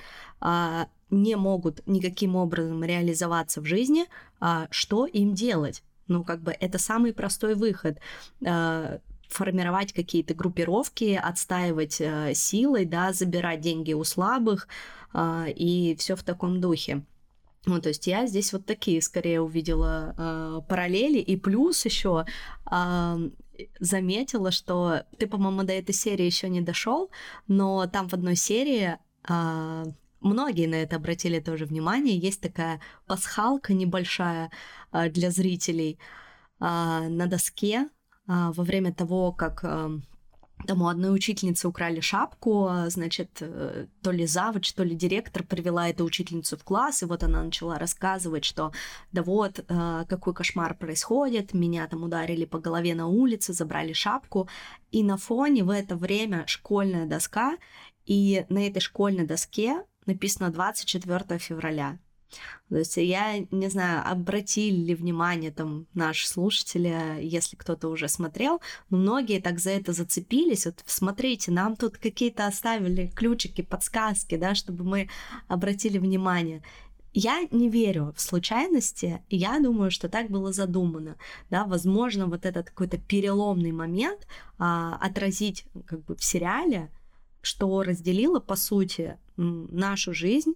не 1.12 1.36
могут 1.36 1.86
никаким 1.88 2.36
образом 2.36 2.84
реализоваться 2.84 3.62
в 3.62 3.66
жизни, 3.66 4.06
а 4.40 4.68
что 4.72 5.06
им 5.06 5.34
делать? 5.34 5.84
Ну, 6.08 6.24
как 6.24 6.42
бы 6.42 6.52
это 6.52 6.80
самый 6.80 7.14
простой 7.14 7.56
выход 7.56 8.00
а, 8.46 9.00
формировать 9.30 9.94
какие-то 9.94 10.34
группировки, 10.34 11.20
отстаивать 11.22 12.02
э, 12.02 12.34
силой, 12.34 12.86
да, 12.86 13.14
забирать 13.14 13.62
деньги 13.62 13.94
у 13.94 14.04
слабых 14.04 14.68
э, 15.14 15.52
и 15.56 15.96
все 16.00 16.16
в 16.16 16.24
таком 16.24 16.60
духе. 16.60 17.04
Ну, 17.66 17.82
то 17.82 17.90
есть 17.90 18.08
я 18.08 18.26
здесь 18.26 18.54
вот 18.54 18.66
такие 18.66 19.02
скорее 19.02 19.42
увидела 19.42 20.16
э, 20.18 20.62
параллели, 20.68 21.20
и 21.20 21.36
плюс 21.36 21.86
еще 21.86 22.26
э, 22.72 23.18
заметила, 23.80 24.52
что 24.52 25.04
ты, 25.18 25.28
по-моему, 25.28 25.64
до 25.64 25.74
этой 25.74 25.94
серии 25.94 26.26
еще 26.26 26.50
не 26.50 26.62
дошел, 26.62 27.12
но 27.48 27.86
там 27.88 28.08
в 28.08 28.14
одной 28.14 28.36
серии 28.36 28.98
э, 29.28 29.86
многие 30.22 30.68
на 30.68 30.76
это 30.76 30.98
обратили 30.98 31.40
тоже 31.40 31.66
внимание. 31.66 32.18
Есть 32.18 32.42
такая 32.42 32.82
пасхалка 33.08 33.74
небольшая 33.74 34.52
а, 34.92 35.10
для 35.10 35.32
зрителей 35.32 36.00
а, 36.60 37.08
на 37.10 37.28
доске 37.28 37.90
а, 38.28 38.52
во 38.52 38.64
время 38.64 38.94
того, 38.94 39.32
как 39.32 39.64
там 40.68 40.82
у 40.82 40.88
одной 40.88 41.16
учительницы 41.16 41.68
украли 41.68 42.00
шапку, 42.00 42.70
значит, 42.88 43.38
э, 43.42 43.88
то 44.02 44.12
ли 44.12 44.26
завуч, 44.26 44.74
то 44.74 44.84
ли 44.84 44.96
директор 44.96 45.44
привела 45.44 45.90
эту 45.90 46.04
учительницу 46.04 46.58
в 46.58 46.64
класс, 46.64 47.04
и 47.04 47.06
вот 47.06 47.24
она 47.24 47.44
начала 47.44 47.80
рассказывать, 47.80 48.46
что 48.46 48.72
да 49.12 49.24
вот, 49.24 49.64
какой 49.68 50.34
кошмар 50.34 50.76
происходит, 50.76 51.54
меня 51.54 51.88
там 51.88 52.04
ударили 52.04 52.46
по 52.46 52.60
голове 52.60 52.96
на 52.96 53.08
улице, 53.08 53.54
забрали 53.54 53.94
шапку, 53.94 54.48
и 54.92 55.04
на 55.04 55.18
фоне 55.18 55.64
в 55.64 55.70
это 55.70 55.96
время 55.96 56.44
школьная 56.48 57.06
доска, 57.06 57.58
и 58.06 58.46
на 58.50 58.68
этой 58.68 58.80
школьной 58.80 59.26
доске 59.26 59.84
написано 60.06 60.50
24 60.50 61.40
февраля. 61.40 62.00
То 62.70 62.78
есть 62.78 62.98
я 62.98 63.40
не 63.52 63.70
знаю, 63.70 64.04
обратили 64.06 64.76
ли 64.76 64.96
внимание 64.96 65.52
там 65.52 65.88
наши 65.94 66.28
слушатели, 66.28 67.20
если 67.22 67.56
кто-то 67.56 67.88
уже 67.88 68.08
смотрел, 68.08 68.62
но 68.90 68.98
многие 68.98 69.42
так 69.42 69.60
за 69.60 69.72
это 69.72 69.92
зацепились. 69.92 70.66
Вот 70.66 70.84
смотрите, 70.86 71.52
нам 71.52 71.76
тут 71.76 71.98
какие-то 71.98 72.46
оставили 72.46 73.08
ключики, 73.16 73.62
подсказки, 73.62 74.38
да, 74.38 74.54
чтобы 74.54 74.84
мы 74.84 75.10
обратили 75.48 75.98
внимание. 75.98 76.62
Я 77.12 77.48
не 77.50 77.70
верю 77.70 78.14
в 78.16 78.22
случайности, 78.22 79.24
я 79.30 79.60
думаю, 79.60 79.90
что 79.90 80.10
так 80.10 80.30
было 80.30 80.54
задумано. 80.54 81.16
Да, 81.50 81.66
возможно, 81.66 82.28
вот 82.28 82.46
этот 82.46 82.70
какой-то 82.70 83.00
переломный 83.00 83.72
момент 83.72 84.28
а, 84.60 84.96
отразить 85.02 85.66
как 85.88 86.06
бы 86.06 86.16
в 86.16 86.24
сериале, 86.24 86.92
что 87.42 87.82
разделило, 87.82 88.40
по 88.40 88.56
сути, 88.56 89.18
нашу 89.38 90.14
жизнь, 90.14 90.54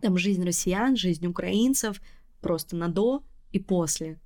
там, 0.00 0.16
жизнь 0.18 0.44
россиян, 0.44 0.96
жизнь 0.96 1.26
украинцев, 1.26 2.00
просто 2.40 2.76
на 2.76 2.88
до 2.88 3.24
и 3.52 3.58
после. 3.58 4.20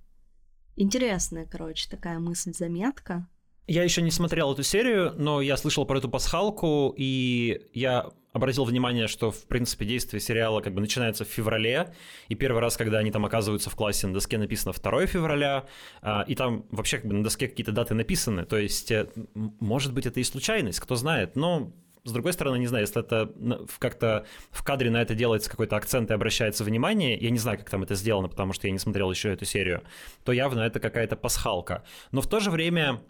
Интересная, 0.76 1.46
короче, 1.46 1.88
такая 1.88 2.18
мысль-заметка. 2.18 3.28
Я 3.66 3.84
еще 3.84 4.02
не 4.02 4.10
смотрел 4.10 4.52
эту 4.52 4.62
серию, 4.62 5.14
но 5.16 5.40
я 5.40 5.56
слышал 5.56 5.84
про 5.86 5.98
эту 5.98 6.08
пасхалку, 6.08 6.92
и 6.96 7.68
я 7.72 8.10
обратил 8.32 8.64
внимание, 8.64 9.06
что, 9.06 9.30
в 9.30 9.46
принципе, 9.46 9.84
действие 9.84 10.20
сериала 10.20 10.60
как 10.60 10.74
бы 10.74 10.80
начинается 10.80 11.24
в 11.24 11.28
феврале, 11.28 11.94
и 12.28 12.34
первый 12.34 12.60
раз, 12.60 12.76
когда 12.76 12.98
они 12.98 13.10
там 13.10 13.24
оказываются 13.26 13.70
в 13.70 13.76
классе, 13.76 14.06
на 14.06 14.14
доске 14.14 14.38
написано 14.38 14.72
2 14.72 15.06
февраля, 15.06 15.66
а, 16.02 16.24
и 16.26 16.34
там 16.34 16.64
вообще 16.70 16.98
как 16.98 17.06
бы 17.06 17.14
на 17.14 17.22
доске 17.22 17.48
какие-то 17.48 17.72
даты 17.72 17.94
написаны, 17.94 18.44
то 18.44 18.56
есть, 18.56 18.90
э, 18.90 19.08
может 19.34 19.92
быть, 19.92 20.06
это 20.06 20.20
и 20.20 20.24
случайность, 20.24 20.80
кто 20.80 20.94
знает, 20.94 21.36
но 21.36 21.72
с 22.04 22.12
другой 22.12 22.32
стороны, 22.32 22.58
не 22.58 22.66
знаю, 22.66 22.84
если 22.84 23.00
это 23.00 23.32
как-то 23.78 24.26
в 24.50 24.62
кадре 24.62 24.90
на 24.90 25.02
это 25.02 25.14
делается 25.14 25.50
какой-то 25.50 25.76
акцент 25.76 26.10
и 26.10 26.14
обращается 26.14 26.64
внимание, 26.64 27.16
я 27.18 27.30
не 27.30 27.38
знаю, 27.38 27.58
как 27.58 27.70
там 27.70 27.82
это 27.82 27.94
сделано, 27.94 28.28
потому 28.28 28.52
что 28.52 28.66
я 28.66 28.72
не 28.72 28.78
смотрел 28.78 29.10
еще 29.10 29.32
эту 29.32 29.44
серию, 29.44 29.82
то 30.24 30.32
явно 30.32 30.60
это 30.60 30.80
какая-то 30.80 31.16
пасхалка. 31.16 31.84
Но 32.12 32.20
в 32.20 32.26
то 32.26 32.40
же 32.40 32.50
время 32.50 33.02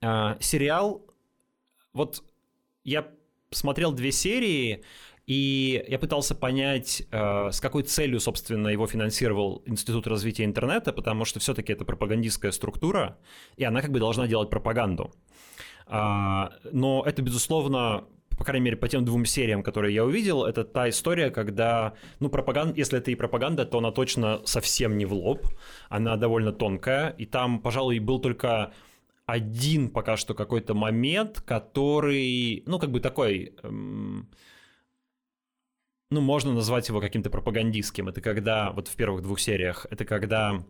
э, 0.00 0.36
сериал, 0.40 1.06
вот 1.92 2.22
я 2.84 3.08
смотрел 3.50 3.92
две 3.92 4.12
серии, 4.12 4.84
и 5.26 5.84
я 5.88 5.98
пытался 5.98 6.34
понять, 6.34 7.02
э, 7.10 7.50
с 7.52 7.60
какой 7.60 7.82
целью, 7.82 8.18
собственно, 8.18 8.68
его 8.68 8.86
финансировал 8.86 9.62
Институт 9.66 10.06
развития 10.06 10.44
интернета, 10.44 10.92
потому 10.92 11.24
что 11.26 11.38
все-таки 11.38 11.72
это 11.72 11.84
пропагандистская 11.84 12.50
структура, 12.50 13.18
и 13.56 13.64
она 13.64 13.82
как 13.82 13.90
бы 13.90 13.98
должна 13.98 14.26
делать 14.26 14.48
пропаганду. 14.48 15.12
А, 15.88 16.52
но 16.70 17.02
это, 17.06 17.22
безусловно, 17.22 18.04
по 18.36 18.44
крайней 18.44 18.64
мере, 18.66 18.76
по 18.76 18.88
тем 18.88 19.04
двум 19.04 19.24
сериям, 19.24 19.62
которые 19.62 19.94
я 19.94 20.04
увидел, 20.04 20.44
это 20.44 20.64
та 20.64 20.88
история, 20.88 21.30
когда, 21.30 21.94
ну, 22.20 22.28
пропаганда, 22.28 22.76
если 22.76 22.98
это 22.98 23.10
и 23.10 23.16
пропаганда, 23.16 23.64
то 23.64 23.78
она 23.78 23.90
точно 23.90 24.40
совсем 24.44 24.96
не 24.96 25.06
в 25.06 25.12
лоб, 25.12 25.46
она 25.88 26.16
довольно 26.16 26.52
тонкая, 26.52 27.10
и 27.10 27.26
там, 27.26 27.60
пожалуй, 27.60 27.98
был 27.98 28.20
только 28.20 28.72
один 29.26 29.90
пока 29.90 30.16
что 30.16 30.34
какой-то 30.34 30.74
момент, 30.74 31.40
который, 31.40 32.62
ну, 32.66 32.78
как 32.78 32.90
бы 32.90 33.00
такой, 33.00 33.54
эм, 33.62 34.30
ну, 36.10 36.20
можно 36.20 36.54
назвать 36.54 36.88
его 36.88 37.00
каким-то 37.00 37.28
пропагандистским. 37.28 38.08
Это 38.08 38.20
когда, 38.20 38.72
вот 38.72 38.88
в 38.88 38.96
первых 38.96 39.22
двух 39.22 39.40
сериях, 39.40 39.86
это 39.90 40.04
когда 40.04 40.62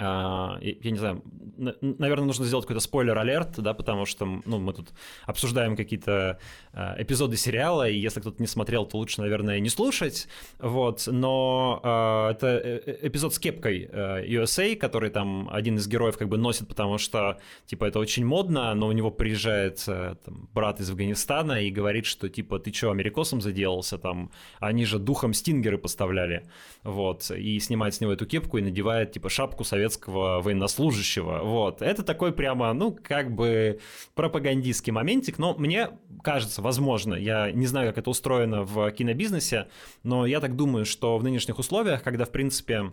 я 0.00 0.58
не 0.90 0.96
знаю, 0.96 1.22
наверное, 1.58 2.26
нужно 2.26 2.44
сделать 2.44 2.64
какой-то 2.66 2.80
спойлер-алерт, 2.80 3.60
да, 3.60 3.74
потому 3.74 4.06
что 4.06 4.26
ну, 4.26 4.58
мы 4.58 4.72
тут 4.72 4.90
обсуждаем 5.26 5.76
какие-то 5.76 6.38
uh, 6.72 7.02
эпизоды 7.02 7.36
сериала, 7.36 7.88
и 7.88 7.98
если 7.98 8.20
кто-то 8.20 8.40
не 8.40 8.46
смотрел, 8.46 8.86
то 8.86 8.96
лучше, 8.96 9.20
наверное, 9.20 9.58
не 9.60 9.68
слушать, 9.68 10.28
вот, 10.58 11.04
но 11.06 11.80
uh, 11.82 12.30
это 12.30 12.46
э, 12.46 12.82
э, 12.86 12.98
эпизод 13.08 13.34
с 13.34 13.38
кепкой 13.38 13.86
USA, 13.86 14.76
который 14.76 15.10
там 15.10 15.48
один 15.50 15.76
из 15.76 15.88
героев 15.88 16.16
как 16.16 16.28
бы 16.28 16.38
носит, 16.38 16.68
потому 16.68 16.98
что, 16.98 17.38
типа, 17.66 17.86
это 17.86 17.98
очень 17.98 18.24
модно, 18.24 18.74
но 18.74 18.86
у 18.86 18.92
него 18.92 19.10
приезжает 19.10 19.84
там, 19.84 20.48
брат 20.54 20.80
из 20.80 20.90
Афганистана 20.90 21.62
и 21.62 21.70
говорит, 21.70 22.06
что, 22.06 22.28
типа, 22.28 22.58
ты 22.58 22.72
что, 22.72 22.90
америкосом 22.90 23.40
заделался, 23.40 23.98
там, 23.98 24.30
они 24.60 24.84
же 24.84 24.98
духом 24.98 25.32
стингеры 25.32 25.78
поставляли, 25.78 26.48
вот, 26.84 27.30
и 27.30 27.58
снимает 27.58 27.94
с 27.94 28.00
него 28.00 28.12
эту 28.12 28.26
кепку 28.26 28.58
и 28.58 28.62
надевает, 28.62 29.12
типа, 29.12 29.28
шапку 29.28 29.64
советского 29.64 29.87
советского 29.88 30.40
военнослужащего. 30.40 31.40
Вот. 31.42 31.82
Это 31.82 32.02
такой 32.02 32.32
прямо, 32.32 32.72
ну, 32.72 32.96
как 33.02 33.34
бы 33.34 33.80
пропагандистский 34.14 34.92
моментик, 34.92 35.38
но 35.38 35.54
мне 35.54 35.90
кажется, 36.22 36.62
возможно, 36.62 37.14
я 37.14 37.50
не 37.50 37.66
знаю, 37.66 37.88
как 37.88 37.98
это 37.98 38.10
устроено 38.10 38.62
в 38.62 38.90
кинобизнесе, 38.90 39.68
но 40.02 40.26
я 40.26 40.40
так 40.40 40.56
думаю, 40.56 40.84
что 40.84 41.16
в 41.18 41.24
нынешних 41.24 41.58
условиях, 41.58 42.02
когда, 42.02 42.24
в 42.24 42.30
принципе, 42.30 42.92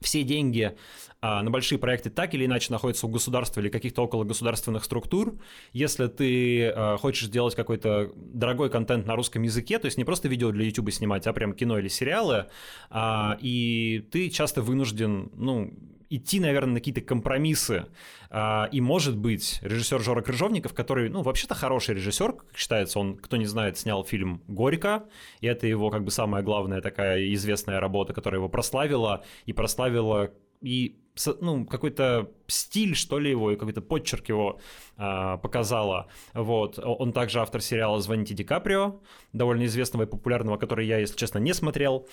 все 0.00 0.22
деньги 0.22 0.76
а, 1.20 1.42
на 1.42 1.50
большие 1.50 1.78
проекты 1.78 2.10
так 2.10 2.34
или 2.34 2.44
иначе 2.44 2.70
находятся 2.70 3.06
у 3.06 3.08
государства 3.08 3.60
или 3.60 3.68
каких-то 3.68 4.02
около 4.02 4.24
государственных 4.24 4.84
структур. 4.84 5.38
Если 5.72 6.06
ты 6.08 6.68
а, 6.68 6.96
хочешь 6.98 7.26
сделать 7.26 7.54
какой-то 7.54 8.12
дорогой 8.14 8.70
контент 8.70 9.06
на 9.06 9.16
русском 9.16 9.42
языке, 9.42 9.78
то 9.78 9.86
есть 9.86 9.96
не 9.96 10.04
просто 10.04 10.28
видео 10.28 10.50
для 10.50 10.64
YouTube 10.66 10.92
снимать, 10.92 11.26
а 11.26 11.32
прям 11.32 11.54
кино 11.54 11.78
или 11.78 11.88
сериалы, 11.88 12.46
а, 12.90 13.38
и 13.40 14.06
ты 14.10 14.28
часто 14.28 14.62
вынужден, 14.62 15.30
ну, 15.34 15.72
идти, 16.10 16.40
наверное, 16.40 16.74
на 16.74 16.80
какие-то 16.80 17.00
компромиссы. 17.00 17.86
А, 18.30 18.68
и, 18.72 18.80
может 18.80 19.16
быть, 19.16 19.58
режиссер 19.62 20.00
Жора 20.00 20.22
Крыжовников, 20.22 20.74
который, 20.74 21.08
ну, 21.08 21.22
вообще-то 21.22 21.54
хороший 21.54 21.94
режиссер, 21.94 22.32
как 22.32 22.56
считается, 22.56 22.98
он, 22.98 23.16
кто 23.16 23.36
не 23.36 23.46
знает, 23.46 23.78
снял 23.78 24.04
фильм 24.04 24.42
«Горько», 24.48 25.04
и 25.40 25.46
это 25.46 25.66
его, 25.66 25.90
как 25.90 26.04
бы, 26.04 26.10
самая 26.10 26.42
главная 26.42 26.80
такая 26.80 27.32
известная 27.34 27.80
работа, 27.80 28.12
которая 28.12 28.40
его 28.40 28.48
прославила, 28.48 29.24
и 29.44 29.52
прославила 29.52 30.32
и 30.60 30.96
ну, 31.40 31.64
какой-то 31.64 32.30
стиль, 32.46 32.94
что 32.94 33.18
ли, 33.18 33.30
его, 33.30 33.50
и 33.52 33.56
какой-то 33.56 33.80
подчерк 33.80 34.28
его 34.28 34.60
а, 34.96 35.38
показала. 35.38 36.08
Вот. 36.34 36.78
Он 36.78 37.12
также 37.12 37.40
автор 37.40 37.60
сериала 37.60 38.00
«Звоните 38.00 38.34
Ди 38.34 38.44
Каприо», 38.44 39.00
довольно 39.32 39.64
известного 39.64 40.04
и 40.04 40.06
популярного, 40.06 40.58
который 40.58 40.86
я, 40.86 40.98
если 40.98 41.16
честно, 41.16 41.38
не 41.38 41.54
смотрел. 41.54 42.06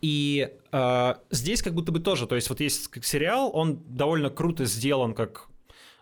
И 0.00 0.48
э, 0.72 1.14
здесь 1.30 1.62
как 1.62 1.74
будто 1.74 1.92
бы 1.92 2.00
тоже, 2.00 2.26
то 2.26 2.34
есть 2.34 2.48
вот 2.48 2.60
есть 2.60 2.90
сериал, 3.04 3.50
он 3.52 3.82
довольно 3.86 4.30
круто 4.30 4.64
сделан, 4.64 5.12
как 5.12 5.48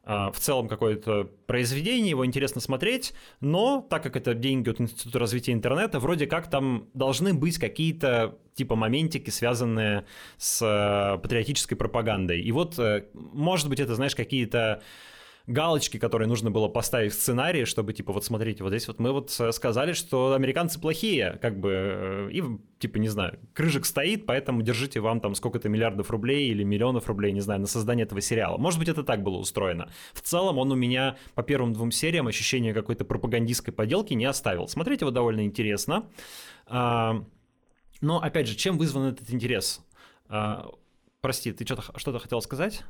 э, 0.05 0.31
в 0.33 0.39
целом 0.39 0.69
какое-то 0.69 1.29
произведение, 1.47 2.11
его 2.11 2.25
интересно 2.25 2.61
смотреть, 2.61 3.13
но 3.41 3.85
так 3.91 4.05
как 4.05 4.17
это 4.17 4.35
деньги 4.35 4.71
от 4.71 4.81
Института 4.81 5.19
развития 5.19 5.53
интернета, 5.53 5.99
вроде 5.99 6.27
как 6.27 6.49
там 6.49 6.89
должны 6.95 7.35
быть 7.35 7.59
какие-то 7.59 8.39
типа 8.55 8.77
моментики, 8.77 9.31
связанные 9.31 10.05
с 10.37 10.63
э, 10.63 11.19
патриотической 11.19 11.77
пропагандой. 11.77 12.41
И 12.41 12.53
вот, 12.53 12.79
э, 12.79 13.07
может 13.15 13.69
быть, 13.69 13.81
это, 13.81 13.97
знаешь, 13.97 14.15
какие-то 14.15 14.83
галочки, 15.49 15.99
которые 15.99 16.29
нужно 16.29 16.51
было 16.51 16.69
поставить 16.69 17.13
в 17.13 17.15
сценарии, 17.15 17.65
чтобы, 17.65 17.95
типа, 17.95 18.13
вот 18.13 18.25
смотрите, 18.25 18.63
вот 18.63 18.71
здесь 18.71 18.87
вот 18.87 19.01
мы 19.01 19.13
вот 19.13 19.35
э, 19.41 19.51
сказали, 19.53 19.95
что 19.95 20.35
американцы 20.35 20.79
плохие, 20.79 21.39
как 21.41 21.59
бы, 21.59 21.71
э, 21.73 22.31
и, 22.33 22.43
типа, 22.79 22.99
не 22.99 23.09
знаю, 23.09 23.39
крыжик 23.55 23.87
стоит, 23.87 24.27
поэтому 24.27 24.61
держите 24.61 25.01
вам 25.01 25.21
там 25.21 25.35
сколько-то 25.35 25.71
миллиардов 25.71 26.11
рублей 26.11 26.51
или 26.51 26.63
миллионов 26.65 27.09
рублей, 27.09 27.33
не 27.33 27.41
знаю, 27.41 27.61
на 27.61 27.67
создание 27.67 28.05
этого 28.05 28.21
сериала. 28.21 28.59
Может 28.59 28.79
быть, 28.79 28.89
это 28.91 29.03
так 29.03 29.23
было 29.23 29.39
устроено. 29.39 29.91
В 30.13 30.21
целом 30.21 30.59
он 30.59 30.71
у 30.71 30.77
меня 30.77 31.17
по 31.35 31.43
первым 31.43 31.73
двум 31.73 31.91
сериям 31.93 32.29
ощущение 32.29 32.75
какой-то 32.75 33.07
пропагандистской 33.07 33.73
поделки 33.73 34.13
не 34.13 34.27
оставил. 34.27 34.69
Смотреть 34.69 35.01
его 35.01 35.11
довольно 35.11 35.45
интересно. 35.47 36.11
А, 36.67 37.25
но, 38.03 38.21
опять 38.23 38.47
же, 38.47 38.55
чем 38.55 38.77
вызван 38.77 39.07
этот 39.07 39.31
интерес? 39.31 39.81
А, 40.29 40.69
прости, 41.23 41.53
ты 41.53 41.65
что-то 41.65 41.99
что 41.99 42.19
хотел 42.19 42.43
сказать? 42.43 42.85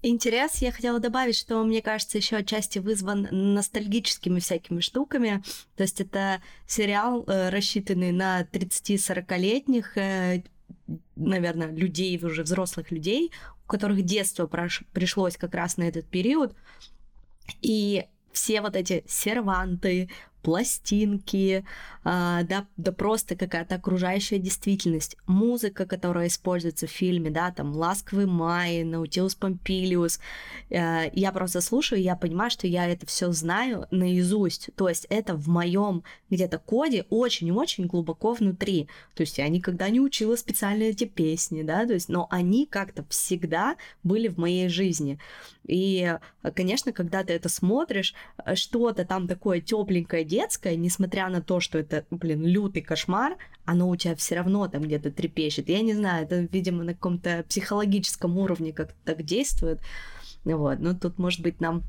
Интерес 0.00 0.62
я 0.62 0.70
хотела 0.70 1.00
добавить, 1.00 1.36
что 1.36 1.64
мне 1.64 1.82
кажется, 1.82 2.18
еще 2.18 2.36
отчасти 2.36 2.78
вызван 2.78 3.26
ностальгическими 3.32 4.38
всякими 4.38 4.78
штуками. 4.78 5.42
То 5.74 5.82
есть 5.82 6.00
это 6.00 6.40
сериал, 6.68 7.24
э, 7.26 7.48
рассчитанный 7.48 8.12
на 8.12 8.44
30-40-летних, 8.44 9.96
э, 9.98 10.44
наверное, 11.16 11.72
людей, 11.72 12.16
уже 12.22 12.44
взрослых 12.44 12.92
людей, 12.92 13.32
у 13.64 13.68
которых 13.68 14.02
детство 14.02 14.46
пришлось 14.92 15.36
как 15.36 15.54
раз 15.54 15.76
на 15.78 15.82
этот 15.82 16.06
период. 16.06 16.54
И 17.60 18.06
все 18.30 18.60
вот 18.60 18.76
эти 18.76 19.02
серванты, 19.08 20.10
пластинки, 20.42 21.64
а, 22.04 22.42
да, 22.44 22.66
да 22.76 22.92
просто 22.92 23.36
какая-то 23.36 23.74
окружающая 23.74 24.38
действительность, 24.38 25.16
музыка, 25.26 25.84
которая 25.84 26.28
используется 26.28 26.86
в 26.86 26.90
фильме, 26.90 27.30
да, 27.30 27.50
там 27.50 27.72
«Ласковый 27.76 28.26
май», 28.26 28.82
«Наутилус 28.84 29.34
Помпилиус», 29.34 30.20
э, 30.70 31.10
я 31.12 31.32
просто 31.32 31.60
слушаю, 31.60 32.00
я 32.00 32.16
понимаю, 32.16 32.50
что 32.50 32.66
я 32.66 32.88
это 32.88 33.06
все 33.06 33.32
знаю 33.32 33.86
наизусть, 33.90 34.70
то 34.76 34.88
есть 34.88 35.06
это 35.10 35.34
в 35.34 35.48
моем 35.48 36.02
где-то 36.30 36.58
коде 36.58 37.04
очень-очень 37.10 37.86
глубоко 37.86 38.32
внутри, 38.32 38.88
то 39.14 39.22
есть 39.22 39.38
я 39.38 39.48
никогда 39.48 39.88
не 39.88 40.00
учила 40.00 40.36
специально 40.36 40.84
эти 40.84 41.04
песни, 41.04 41.62
да, 41.62 41.86
то 41.86 41.92
есть, 41.94 42.08
но 42.08 42.26
они 42.30 42.66
как-то 42.66 43.04
всегда 43.10 43.76
были 44.02 44.28
в 44.28 44.38
моей 44.38 44.68
жизни, 44.68 45.18
и, 45.68 46.16
конечно, 46.54 46.92
когда 46.92 47.22
ты 47.22 47.34
это 47.34 47.50
смотришь, 47.50 48.14
э, 48.44 48.54
что-то 48.54 49.04
там 49.04 49.28
такое 49.28 49.60
тепленькое 49.60 50.24
детское, 50.28 50.76
несмотря 50.76 51.28
на 51.28 51.42
то, 51.42 51.58
что 51.58 51.78
это, 51.78 52.04
блин, 52.10 52.44
лютый 52.44 52.82
кошмар, 52.82 53.36
оно 53.64 53.88
у 53.88 53.96
тебя 53.96 54.14
все 54.14 54.36
равно 54.36 54.68
там 54.68 54.82
где-то 54.82 55.10
трепещет. 55.10 55.68
Я 55.68 55.80
не 55.80 55.94
знаю, 55.94 56.24
это, 56.24 56.40
видимо, 56.52 56.84
на 56.84 56.94
каком-то 56.94 57.44
психологическом 57.48 58.38
уровне 58.38 58.72
как-то 58.72 58.94
так 59.04 59.22
действует. 59.24 59.80
Вот, 60.44 60.78
ну 60.78 60.96
тут, 60.96 61.18
может 61.18 61.40
быть, 61.40 61.60
нам 61.60 61.82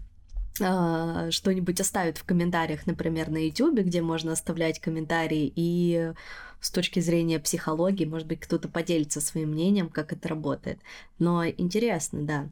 э, 0.59 1.29
что-нибудь 1.31 1.79
оставят 1.79 2.17
в 2.17 2.23
комментариях, 2.23 2.87
например, 2.87 3.29
на 3.29 3.45
YouTube, 3.45 3.79
где 3.79 4.01
можно 4.01 4.31
оставлять 4.31 4.79
комментарии, 4.79 5.51
и 5.55 6.13
с 6.59 6.71
точки 6.71 6.99
зрения 6.99 7.39
психологии, 7.39 8.05
может 8.05 8.27
быть, 8.27 8.39
кто-то 8.39 8.67
поделится 8.67 9.21
своим 9.21 9.51
мнением, 9.51 9.89
как 9.89 10.11
это 10.13 10.27
работает. 10.27 10.79
Но 11.19 11.45
интересно, 11.45 12.23
да. 12.23 12.49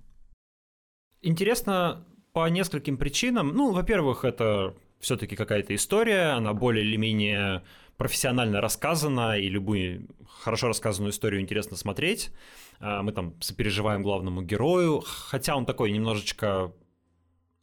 Интересно 1.22 2.06
по 2.32 2.48
нескольким 2.50 2.98
причинам. 2.98 3.50
Ну, 3.50 3.72
во-первых, 3.72 4.24
это 4.24 4.76
все-таки 5.00 5.36
какая-то 5.36 5.76
история, 5.76 6.32
она 6.36 6.54
более 6.54 6.84
или 6.84 6.96
менее 6.98 7.64
профессионально 7.98 8.62
рассказана, 8.62 9.38
и 9.38 9.50
любую 9.50 10.08
хорошо 10.28 10.68
рассказанную 10.68 11.12
историю 11.12 11.42
интересно 11.42 11.78
смотреть. 11.78 12.32
А, 12.80 13.02
мы 13.02 13.12
там 13.12 13.40
сопереживаем 13.42 14.04
главному 14.04 14.42
герою, 14.42 15.04
хотя 15.06 15.56
он 15.56 15.66
такой 15.66 15.92
немножечко 15.92 16.72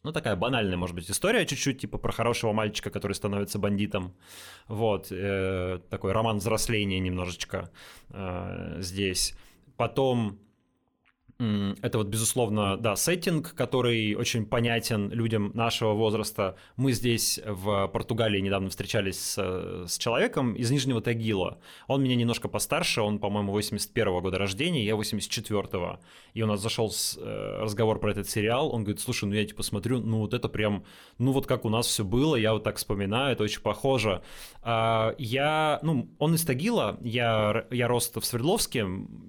ну, 0.03 0.13
такая 0.13 0.37
банальная, 0.37 0.77
может 0.77 0.95
быть, 0.95 1.11
история 1.11 1.47
чуть-чуть, 1.47 1.81
типа 1.81 1.97
про 1.97 2.13
хорошего 2.13 2.53
мальчика, 2.53 2.91
который 2.91 3.15
становится 3.15 3.59
бандитом. 3.59 4.15
Вот, 4.69 5.07
э, 5.11 5.81
такой 5.89 6.13
роман 6.13 6.39
взросления 6.39 7.01
немножечко 7.01 7.71
э, 8.11 8.77
здесь. 8.81 9.35
Потом 9.79 10.39
это 11.83 11.99
вот, 11.99 12.09
безусловно, 12.09 12.77
да, 12.77 12.97
сеттинг, 12.97 13.55
который 13.55 14.15
очень 14.15 14.47
понятен 14.47 15.11
людям 15.11 15.51
нашего 15.55 15.93
возраста. 15.93 16.57
Мы 16.77 16.93
здесь 16.93 17.41
в 17.45 17.89
Португалии 17.89 18.41
недавно 18.41 18.71
встречались 18.71 19.19
с, 19.19 19.87
с 19.89 19.99
человеком 19.99 20.55
из 20.55 20.71
Нижнего 20.71 21.01
Тагила. 21.01 21.59
Он 21.87 22.03
меня 22.03 22.17
немножко 22.17 22.49
постарше, 22.49 23.01
он, 23.01 23.19
по-моему, 23.19 23.53
81 23.53 24.09
-го 24.09 24.21
года 24.21 24.39
рождения, 24.39 24.85
я 24.85 24.95
84-го. 24.95 26.01
И 26.35 26.43
у 26.43 26.47
нас 26.47 26.61
зашел 26.61 26.91
с, 26.91 27.19
э, 27.21 27.59
разговор 27.61 28.01
про 28.01 28.11
этот 28.11 28.29
сериал. 28.29 28.73
Он 28.73 28.85
говорит, 28.85 29.01
слушай, 29.01 29.25
ну 29.25 29.35
я 29.35 29.45
типа 29.45 29.63
смотрю, 29.63 30.01
ну 30.01 30.19
вот 30.19 30.35
это 30.35 30.49
прям, 30.49 30.85
ну 31.19 31.33
вот 31.33 31.47
как 31.47 31.65
у 31.65 31.69
нас 31.69 31.87
все 31.87 32.05
было, 32.05 32.37
я 32.37 32.53
вот 32.53 32.65
так 32.65 32.77
вспоминаю, 32.77 33.33
это 33.33 33.45
очень 33.45 33.61
похоже. 33.61 34.23
А, 34.63 35.15
я, 35.19 35.79
ну, 35.83 36.09
он 36.19 36.35
из 36.35 36.45
Тагила, 36.45 36.99
я, 37.03 37.67
я 37.71 37.89
рос 37.89 38.11
в 38.15 38.25
Свердловске, 38.25 38.87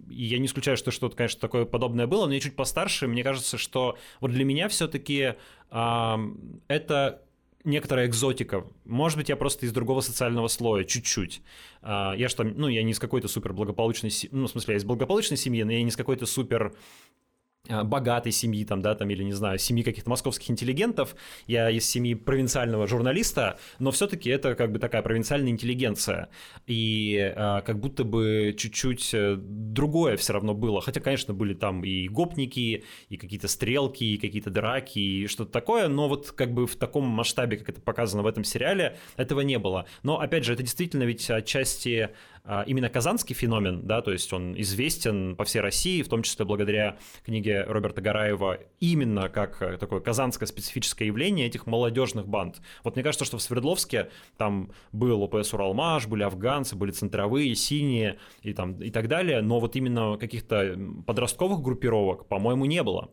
и 0.09 0.23
я 0.23 0.39
не 0.39 0.45
исключаю, 0.45 0.77
что 0.77 0.91
что-то, 0.91 1.15
конечно, 1.15 1.39
такое 1.39 1.65
подобное 1.65 2.04
было, 2.07 2.27
но 2.27 2.33
я 2.33 2.39
чуть 2.39 2.55
постарше, 2.55 3.07
мне 3.07 3.23
кажется, 3.23 3.57
что 3.57 3.97
вот 4.21 4.31
для 4.31 4.45
меня 4.45 4.67
все-таки 4.69 5.35
а, 5.69 6.19
это 6.67 7.21
некоторая 7.63 8.07
экзотика. 8.07 8.65
Может 8.85 9.17
быть, 9.17 9.29
я 9.29 9.35
просто 9.35 9.65
из 9.65 9.73
другого 9.73 10.01
социального 10.01 10.47
слоя, 10.47 10.83
чуть-чуть. 10.83 11.41
А, 11.81 12.13
я 12.13 12.29
что, 12.29 12.43
ну, 12.43 12.67
я 12.67 12.83
не 12.83 12.91
из 12.91 12.99
какой-то 12.99 13.27
супер 13.27 13.53
благополучной 13.53 14.11
ну, 14.31 14.47
в 14.47 14.51
смысле, 14.51 14.75
я 14.75 14.77
из 14.77 14.83
благополучной 14.83 15.37
семьи, 15.37 15.63
но 15.63 15.71
я 15.71 15.81
не 15.81 15.89
из 15.89 15.95
какой-то 15.97 16.25
супер 16.25 16.73
Э, 16.73 17.24
богатой 17.69 18.31
семьи, 18.31 18.63
там, 18.65 18.81
да, 18.81 18.95
там, 18.95 19.09
или, 19.09 19.23
не 19.23 19.33
знаю, 19.33 19.59
семьи 19.59 19.83
каких-то 19.83 20.09
московских 20.09 20.49
интеллигентов, 20.49 21.15
я 21.47 21.69
из 21.69 21.89
семьи 21.89 22.13
провинциального 22.13 22.87
журналиста, 22.87 23.57
но 23.79 23.91
все-таки 23.91 24.29
это 24.29 24.55
как 24.55 24.71
бы 24.71 24.79
такая 24.79 25.01
провинциальная 25.01 25.51
интеллигенция, 25.51 26.29
и 26.67 27.33
а, 27.35 27.61
как 27.61 27.79
будто 27.79 28.03
бы 28.03 28.55
чуть-чуть 28.57 29.13
э, 29.13 29.35
другое 29.37 30.17
все 30.17 30.33
равно 30.33 30.53
было, 30.53 30.81
хотя, 30.81 31.01
конечно, 31.01 31.33
были 31.33 31.53
там 31.53 31.83
и 31.83 32.07
гопники, 32.07 32.83
и 33.09 33.17
какие-то 33.17 33.47
стрелки, 33.47 34.03
и 34.03 34.17
какие-то 34.17 34.49
драки, 34.49 34.99
и 34.99 35.27
что-то 35.27 35.51
такое, 35.51 35.87
но 35.87 36.07
вот 36.07 36.31
как 36.31 36.53
бы 36.53 36.67
в 36.67 36.75
таком 36.75 37.05
масштабе, 37.05 37.57
как 37.57 37.69
это 37.69 37.81
показано 37.81 38.23
в 38.23 38.27
этом 38.27 38.43
сериале, 38.43 38.97
этого 39.17 39.41
не 39.41 39.59
было. 39.59 39.85
Но, 40.03 40.19
опять 40.19 40.45
же, 40.45 40.53
это 40.53 40.63
действительно 40.63 41.03
ведь 41.03 41.29
отчасти 41.29 42.09
именно 42.67 42.89
казанский 42.89 43.35
феномен, 43.35 43.85
да, 43.87 44.01
то 44.01 44.11
есть 44.11 44.31
он 44.31 44.59
известен 44.61 45.35
по 45.35 45.45
всей 45.45 45.61
России, 45.61 46.01
в 46.01 46.09
том 46.09 46.23
числе 46.23 46.45
благодаря 46.45 46.97
книге 47.25 47.63
Роберта 47.63 48.01
Гараева, 48.01 48.59
именно 48.79 49.29
как 49.29 49.61
э, 49.61 49.77
такое 49.77 49.99
казанское 49.99 50.47
специфическое 50.47 51.07
явление 51.07 51.47
этих 51.47 51.65
молодежных 51.65 52.27
банд. 52.27 52.61
Вот 52.83 52.95
мне 52.95 53.03
кажется, 53.03 53.25
что 53.25 53.37
в 53.37 53.41
Свердловске 53.41 54.09
там 54.37 54.71
был 54.91 55.23
ОПС 55.23 55.53
«Уралмаш», 55.53 56.07
были 56.07 56.23
афганцы, 56.23 56.75
были 56.75 56.91
центровые, 56.91 57.55
синие 57.55 58.17
и, 58.41 58.53
там, 58.53 58.79
и 58.81 58.91
так 58.91 59.07
далее, 59.07 59.41
но 59.41 59.59
вот 59.59 59.75
именно 59.75 60.17
каких-то 60.17 60.77
подростковых 61.05 61.61
группировок, 61.61 62.27
по-моему, 62.27 62.65
не 62.65 62.83
было. 62.83 63.09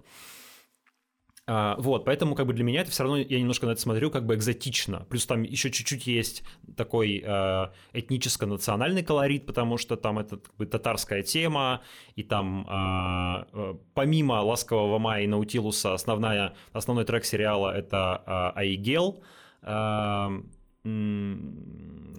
А, 1.45 1.75
вот, 1.79 2.05
поэтому 2.05 2.37
как 2.37 2.47
бы 2.47 2.53
для 2.53 2.63
меня 2.63 2.83
это 2.83 2.91
все 2.93 3.03
равно, 3.03 3.19
я 3.19 3.41
немножко 3.41 3.67
на 3.67 3.73
это 3.73 3.81
смотрю 3.81 4.11
как 4.11 4.27
бы 4.27 4.35
экзотично. 4.37 5.07
Плюс 5.11 5.27
там 5.27 5.43
еще 5.43 5.71
чуть-чуть 5.73 6.07
есть 6.07 6.45
такой 6.77 7.21
э, 7.25 7.67
этническо-национальный 7.93 9.03
колорит, 9.03 9.47
потому 9.47 9.77
что 9.77 9.97
там 9.97 10.21
это 10.21 10.37
как 10.37 10.55
бы 10.55 10.67
татарская 10.67 11.23
тема, 11.23 11.83
и 12.15 12.23
там 12.23 12.67
э, 12.71 13.75
помимо 13.95 14.43
«Ласкового 14.43 14.99
мая» 15.01 15.25
и 15.25 15.27
«Наутилуса» 15.27 15.95
основная, 15.95 16.55
основной 16.73 17.05
трек 17.05 17.25
сериала— 17.25 17.77
это 17.77 18.23
э, 18.25 18.61
«Аигел», 18.61 19.25
э, 19.63 20.43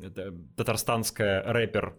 это 0.04 0.34
татарстанская 0.56 1.44
рэпер, 1.44 1.96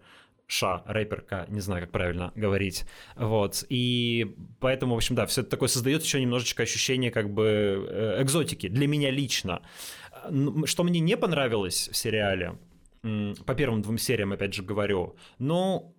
Ша, 0.46 0.83
рэперка, 0.87 1.46
не 1.48 1.61
знаю, 1.61 1.83
как 1.83 1.90
правильно 1.90 2.33
говорить. 2.35 2.85
Вот. 3.16 3.64
И 3.68 4.37
поэтому, 4.61 4.94
в 4.94 4.98
общем, 4.98 5.14
да, 5.14 5.26
все 5.26 5.40
это 5.40 5.50
такое 5.50 5.68
создает 5.68 6.02
еще 6.02 6.20
немножечко 6.20 6.62
ощущение 6.62 7.11
как 7.11 7.33
бы 7.33 7.87
э, 7.88 8.22
экзотики 8.22 8.68
для 8.68 8.87
меня 8.87 9.11
лично. 9.11 9.62
Что 10.64 10.85
мне 10.85 11.00
не 11.00 11.16
понравилось 11.16 11.88
в 11.90 11.96
сериале, 11.96 12.59
по 13.44 13.54
первым 13.54 13.83
двум 13.83 13.98
сериям, 13.98 14.33
опять 14.33 14.54
же, 14.54 14.62
говорю, 14.62 15.16
но 15.38 15.93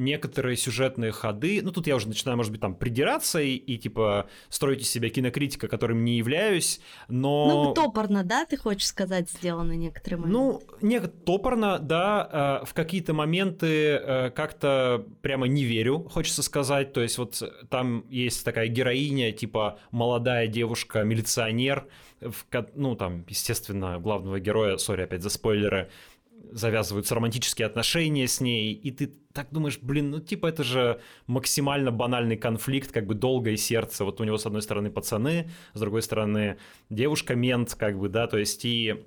некоторые 0.00 0.56
сюжетные 0.56 1.12
ходы, 1.12 1.60
ну 1.62 1.70
тут 1.70 1.86
я 1.86 1.94
уже 1.94 2.08
начинаю, 2.08 2.36
может 2.36 2.50
быть, 2.50 2.60
там 2.60 2.74
придираться 2.74 3.40
и, 3.40 3.54
и 3.54 3.78
типа 3.78 4.28
строить 4.48 4.80
из 4.80 4.90
себя 4.90 5.10
кинокритика, 5.10 5.68
которым 5.68 6.04
не 6.04 6.16
являюсь, 6.16 6.80
но... 7.08 7.64
Ну, 7.66 7.74
топорно, 7.74 8.24
да, 8.24 8.46
ты 8.46 8.56
хочешь 8.56 8.86
сказать, 8.86 9.30
сделано 9.30 9.72
некоторые 9.72 10.20
моменты? 10.20 10.38
Ну, 10.38 10.62
не 10.80 11.00
топорно, 11.00 11.78
да, 11.78 12.60
э, 12.62 12.66
в 12.66 12.74
какие-то 12.74 13.12
моменты 13.12 13.66
э, 13.66 14.30
как-то 14.30 15.06
прямо 15.20 15.46
не 15.46 15.64
верю, 15.64 16.08
хочется 16.10 16.42
сказать, 16.42 16.92
то 16.92 17.02
есть 17.02 17.18
вот 17.18 17.42
там 17.68 18.06
есть 18.08 18.44
такая 18.44 18.68
героиня, 18.68 19.32
типа 19.32 19.78
молодая 19.90 20.46
девушка-милиционер, 20.46 21.86
в, 22.20 22.44
ну, 22.74 22.96
там, 22.96 23.24
естественно, 23.28 23.98
главного 23.98 24.40
героя, 24.40 24.76
сори 24.76 25.02
опять 25.02 25.22
за 25.22 25.30
спойлеры, 25.30 25.90
завязываются 26.52 27.14
романтические 27.14 27.66
отношения 27.66 28.26
с 28.26 28.40
ней, 28.40 28.72
и 28.72 28.90
ты 28.90 29.12
так 29.32 29.48
думаешь, 29.50 29.78
блин, 29.80 30.10
ну 30.10 30.20
типа 30.20 30.46
это 30.46 30.64
же 30.64 31.00
максимально 31.26 31.92
банальный 31.92 32.36
конфликт, 32.36 32.90
как 32.92 33.06
бы 33.06 33.14
долгое 33.14 33.56
сердце. 33.56 34.04
Вот 34.04 34.20
у 34.20 34.24
него 34.24 34.38
с 34.38 34.46
одной 34.46 34.62
стороны 34.62 34.90
пацаны, 34.90 35.50
с 35.74 35.80
другой 35.80 36.02
стороны 36.02 36.58
девушка-мент, 36.88 37.74
как 37.74 37.98
бы, 37.98 38.08
да, 38.08 38.26
то 38.26 38.38
есть 38.38 38.64
и 38.64 39.04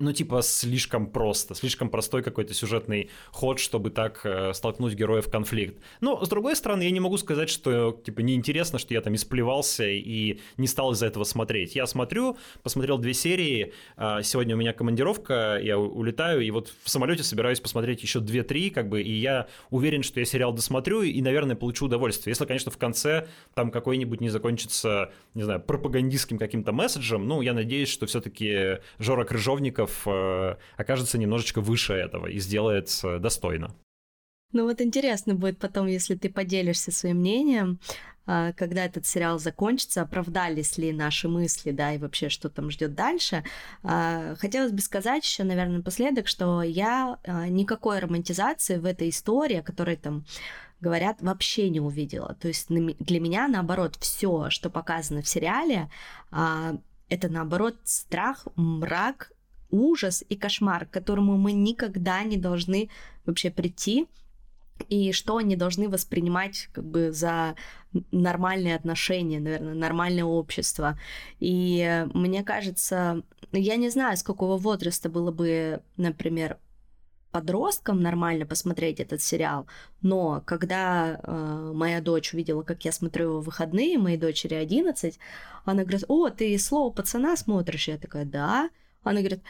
ну, 0.00 0.12
типа, 0.12 0.40
слишком 0.42 1.06
просто, 1.06 1.54
слишком 1.54 1.90
простой 1.90 2.22
какой-то 2.22 2.54
сюжетный 2.54 3.10
ход, 3.30 3.60
чтобы 3.60 3.90
так 3.90 4.22
э, 4.24 4.52
столкнуть 4.54 4.94
героев 4.94 5.26
в 5.26 5.30
конфликт. 5.30 5.78
Но, 6.00 6.24
с 6.24 6.28
другой 6.28 6.56
стороны, 6.56 6.82
я 6.82 6.90
не 6.90 7.00
могу 7.00 7.18
сказать, 7.18 7.50
что, 7.50 8.00
типа, 8.04 8.20
неинтересно, 8.20 8.78
что 8.78 8.94
я 8.94 9.02
там 9.02 9.14
исплевался 9.14 9.86
и 9.86 10.40
не 10.56 10.66
стал 10.66 10.92
из-за 10.92 11.06
этого 11.06 11.24
смотреть. 11.24 11.76
Я 11.76 11.86
смотрю, 11.86 12.38
посмотрел 12.62 12.96
две 12.96 13.12
серии, 13.12 13.74
э, 13.98 14.22
сегодня 14.22 14.56
у 14.56 14.58
меня 14.58 14.72
командировка, 14.72 15.60
я 15.62 15.78
улетаю, 15.78 16.40
и 16.40 16.50
вот 16.50 16.72
в 16.82 16.88
самолете 16.88 17.22
собираюсь 17.22 17.60
посмотреть 17.60 18.02
еще 18.02 18.20
две-три, 18.20 18.70
как 18.70 18.88
бы, 18.88 19.02
и 19.02 19.12
я 19.12 19.48
уверен, 19.68 20.02
что 20.02 20.18
я 20.18 20.24
сериал 20.24 20.54
досмотрю 20.54 21.02
и, 21.02 21.20
наверное, 21.20 21.56
получу 21.56 21.84
удовольствие. 21.84 22.32
Если, 22.32 22.46
конечно, 22.46 22.70
в 22.70 22.78
конце 22.78 23.28
там 23.52 23.70
какой-нибудь 23.70 24.22
не 24.22 24.30
закончится, 24.30 25.12
не 25.34 25.42
знаю, 25.42 25.60
пропагандистским 25.60 26.38
каким-то 26.38 26.72
месседжем, 26.72 27.28
ну, 27.28 27.42
я 27.42 27.52
надеюсь, 27.52 27.90
что 27.90 28.06
все-таки 28.06 28.78
Жора 28.98 29.24
Крыжовников 29.24 29.89
Лукашев 29.90 30.06
э, 30.06 30.56
окажется 30.76 31.18
немножечко 31.18 31.60
выше 31.60 31.94
этого 31.94 32.26
и 32.26 32.38
сделает 32.38 32.88
э, 33.04 33.18
достойно. 33.18 33.74
Ну 34.52 34.64
вот 34.64 34.80
интересно 34.80 35.34
будет 35.34 35.58
потом, 35.58 35.86
если 35.86 36.16
ты 36.16 36.28
поделишься 36.28 36.90
своим 36.90 37.18
мнением, 37.18 37.78
а, 38.26 38.52
когда 38.52 38.84
этот 38.84 39.06
сериал 39.06 39.38
закончится, 39.38 40.02
оправдались 40.02 40.76
ли 40.76 40.92
наши 40.92 41.28
мысли, 41.28 41.70
да, 41.70 41.92
и 41.92 41.98
вообще, 41.98 42.28
что 42.28 42.48
там 42.48 42.70
ждет 42.70 42.94
дальше. 42.94 43.44
А, 43.84 44.34
хотелось 44.36 44.72
бы 44.72 44.80
сказать 44.80 45.24
еще, 45.24 45.44
наверное, 45.44 45.78
напоследок, 45.78 46.26
что 46.26 46.62
я 46.62 47.18
а, 47.24 47.46
никакой 47.48 48.00
романтизации 48.00 48.78
в 48.78 48.86
этой 48.86 49.10
истории, 49.10 49.58
о 49.58 49.62
которой 49.62 49.96
там 49.96 50.24
говорят, 50.80 51.18
вообще 51.20 51.68
не 51.68 51.78
увидела. 51.80 52.36
То 52.40 52.48
есть 52.48 52.68
для 52.68 53.20
меня, 53.20 53.46
наоборот, 53.46 53.96
все, 54.00 54.50
что 54.50 54.70
показано 54.70 55.20
в 55.22 55.28
сериале, 55.28 55.90
это 57.10 57.28
наоборот 57.28 57.76
страх, 57.84 58.46
мрак 58.56 59.32
ужас 59.70 60.24
и 60.28 60.36
кошмар, 60.36 60.86
к 60.86 60.90
которому 60.90 61.36
мы 61.36 61.52
никогда 61.52 62.22
не 62.22 62.36
должны 62.36 62.90
вообще 63.24 63.50
прийти, 63.50 64.06
и 64.88 65.12
что 65.12 65.36
они 65.36 65.56
должны 65.56 65.88
воспринимать 65.88 66.68
как 66.72 66.84
бы 66.84 67.12
за 67.12 67.54
нормальные 68.12 68.76
отношения, 68.76 69.40
наверное, 69.40 69.74
нормальное 69.74 70.24
общество. 70.24 70.98
И 71.38 72.06
мне 72.14 72.42
кажется, 72.42 73.22
я 73.52 73.76
не 73.76 73.90
знаю, 73.90 74.16
с 74.16 74.22
какого 74.22 74.56
возраста 74.56 75.08
было 75.08 75.30
бы, 75.30 75.82
например, 75.96 76.58
подросткам 77.30 78.02
нормально 78.02 78.44
посмотреть 78.44 79.00
этот 79.00 79.22
сериал, 79.22 79.66
но 80.02 80.42
когда 80.44 81.20
э, 81.22 81.72
моя 81.74 82.00
дочь 82.00 82.34
увидела, 82.34 82.62
как 82.62 82.84
я 82.84 82.90
смотрю 82.90 83.26
его 83.26 83.40
в 83.40 83.44
выходные, 83.44 83.98
моей 83.98 84.16
дочери 84.16 84.54
11, 84.54 85.18
она 85.64 85.82
говорит, 85.82 86.04
о, 86.08 86.28
ты 86.30 86.58
слово 86.58 86.92
пацана 86.92 87.36
смотришь? 87.36 87.88
Я 87.88 87.98
такая, 87.98 88.24
да. 88.24 88.70
Она 89.02 89.20
говорит, 89.20 89.42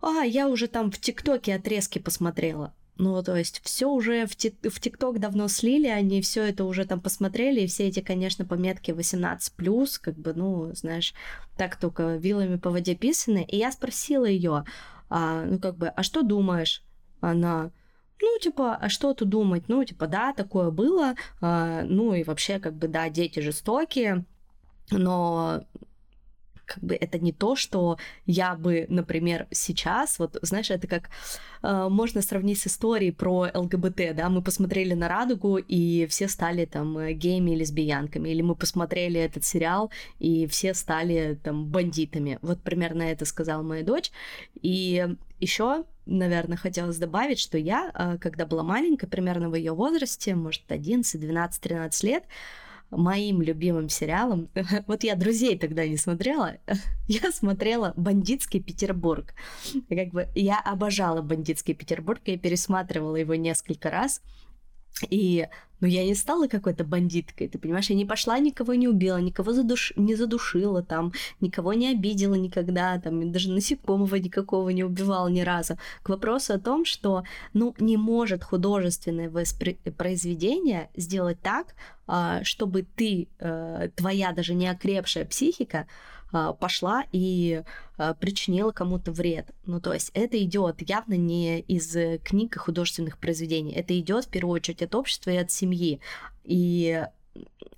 а, 0.00 0.22
я 0.24 0.48
уже 0.48 0.68
там 0.68 0.90
в 0.90 0.98
ТикТоке 1.00 1.54
отрезки 1.54 1.98
посмотрела. 1.98 2.74
Ну, 2.98 3.22
то 3.22 3.36
есть 3.36 3.60
все 3.62 3.90
уже 3.90 4.24
в, 4.26 4.34
тик- 4.36 4.70
в 4.70 4.80
ТикТок 4.80 5.20
давно 5.20 5.48
слили, 5.48 5.86
они 5.86 6.22
все 6.22 6.44
это 6.44 6.64
уже 6.64 6.86
там 6.86 7.00
посмотрели, 7.00 7.60
и 7.60 7.66
все 7.66 7.88
эти, 7.88 8.00
конечно, 8.00 8.46
пометки 8.46 8.90
18+, 8.90 9.98
как 10.00 10.16
бы, 10.16 10.32
ну, 10.32 10.70
знаешь, 10.74 11.12
так 11.58 11.76
только 11.76 12.16
вилами 12.16 12.56
по 12.56 12.70
воде 12.70 12.94
писаны. 12.94 13.44
И 13.44 13.58
я 13.58 13.70
спросила 13.70 14.24
ее, 14.24 14.64
а, 15.10 15.44
ну, 15.44 15.58
как 15.58 15.76
бы, 15.76 15.88
а 15.88 16.02
что 16.02 16.22
думаешь? 16.22 16.82
Она, 17.20 17.70
ну, 18.22 18.38
типа, 18.40 18.76
а 18.76 18.88
что 18.88 19.12
тут 19.12 19.28
думать? 19.28 19.64
Ну, 19.68 19.84
типа, 19.84 20.06
да, 20.06 20.32
такое 20.32 20.70
было, 20.70 21.16
а, 21.42 21.82
ну, 21.82 22.14
и 22.14 22.24
вообще, 22.24 22.58
как 22.58 22.76
бы, 22.76 22.88
да, 22.88 23.10
дети 23.10 23.40
жестокие, 23.40 24.24
но 24.90 25.64
как 26.66 26.82
бы 26.82 26.94
это 26.94 27.18
не 27.18 27.32
то, 27.32 27.56
что 27.56 27.96
я 28.26 28.54
бы, 28.54 28.86
например, 28.88 29.46
сейчас, 29.50 30.18
вот, 30.18 30.36
знаешь, 30.42 30.70
это 30.70 30.86
как 30.86 31.08
э, 31.62 31.88
можно 31.88 32.22
сравнить 32.22 32.58
с 32.58 32.66
историей 32.66 33.12
про 33.12 33.48
ЛГБТ, 33.54 34.14
да, 34.14 34.28
мы 34.28 34.42
посмотрели 34.42 34.94
на 34.94 35.08
«Радугу», 35.08 35.58
и 35.58 36.06
все 36.06 36.28
стали 36.28 36.64
там 36.64 36.98
э, 36.98 37.12
геями 37.12 37.52
и 37.52 37.56
лесбиянками, 37.56 38.28
или 38.28 38.42
мы 38.42 38.54
посмотрели 38.54 39.20
этот 39.20 39.44
сериал, 39.44 39.90
и 40.18 40.46
все 40.46 40.74
стали 40.74 41.38
там 41.42 41.66
бандитами. 41.66 42.38
Вот 42.42 42.60
примерно 42.60 43.02
это 43.02 43.24
сказала 43.24 43.62
моя 43.62 43.84
дочь. 43.84 44.10
И 44.60 45.06
еще, 45.38 45.84
наверное, 46.06 46.56
хотелось 46.56 46.98
добавить, 46.98 47.38
что 47.38 47.58
я, 47.58 47.90
э, 47.94 48.18
когда 48.18 48.46
была 48.46 48.62
маленькая, 48.62 49.06
примерно 49.06 49.50
в 49.50 49.54
ее 49.54 49.72
возрасте, 49.72 50.34
может, 50.34 50.62
11, 50.68 51.20
12, 51.20 51.60
13 51.60 52.04
лет, 52.04 52.24
моим 52.90 53.42
любимым 53.42 53.88
сериалом, 53.88 54.48
вот 54.86 55.04
я 55.04 55.16
«Друзей» 55.16 55.58
тогда 55.58 55.86
не 55.86 55.96
смотрела, 55.96 56.56
я 57.08 57.32
смотрела 57.32 57.92
«Бандитский 57.96 58.60
Петербург». 58.60 59.34
Как 59.88 60.08
бы 60.08 60.28
я 60.34 60.60
обожала 60.60 61.22
«Бандитский 61.22 61.74
Петербург», 61.74 62.20
я 62.26 62.38
пересматривала 62.38 63.16
его 63.16 63.34
несколько 63.34 63.90
раз, 63.90 64.22
и 65.10 65.46
но 65.80 65.86
я 65.86 66.04
не 66.04 66.14
стала 66.14 66.48
какой-то 66.48 66.84
бандиткой, 66.84 67.48
ты 67.48 67.58
понимаешь? 67.58 67.90
Я 67.90 67.96
не 67.96 68.04
пошла, 68.04 68.38
никого 68.38 68.74
не 68.74 68.88
убила, 68.88 69.18
никого 69.18 69.52
задуш... 69.52 69.92
не 69.96 70.14
задушила 70.14 70.82
там, 70.82 71.12
никого 71.40 71.72
не 71.74 71.90
обидела 71.90 72.34
никогда, 72.34 72.98
там, 72.98 73.32
даже 73.32 73.50
насекомого 73.50 74.16
никакого 74.16 74.70
не 74.70 74.84
убивала 74.84 75.28
ни 75.28 75.40
разу. 75.40 75.76
К 76.02 76.08
вопросу 76.08 76.54
о 76.54 76.58
том, 76.58 76.84
что, 76.84 77.24
ну, 77.52 77.74
не 77.78 77.96
может 77.96 78.44
художественное 78.44 79.30
воспроизведение 79.30 80.90
сделать 80.96 81.40
так, 81.42 81.74
а, 82.06 82.44
чтобы 82.44 82.82
ты, 82.82 83.28
э, 83.38 83.90
твоя 83.96 84.32
даже 84.32 84.54
неокрепшая 84.54 85.24
психика, 85.24 85.86
пошла 86.30 87.04
и 87.12 87.62
а, 87.96 88.14
причинила 88.14 88.72
кому-то 88.72 89.12
вред. 89.12 89.50
Ну, 89.64 89.80
то 89.80 89.92
есть 89.92 90.10
это 90.14 90.42
идет 90.42 90.88
явно 90.88 91.14
не 91.14 91.60
из 91.60 91.96
книг 92.22 92.56
и 92.56 92.58
художественных 92.58 93.18
произведений. 93.18 93.72
Это 93.72 93.98
идет 93.98 94.24
в 94.24 94.28
первую 94.28 94.54
очередь 94.54 94.82
от 94.82 94.94
общества 94.94 95.30
и 95.30 95.36
от 95.36 95.50
семьи. 95.50 96.00
И 96.44 97.04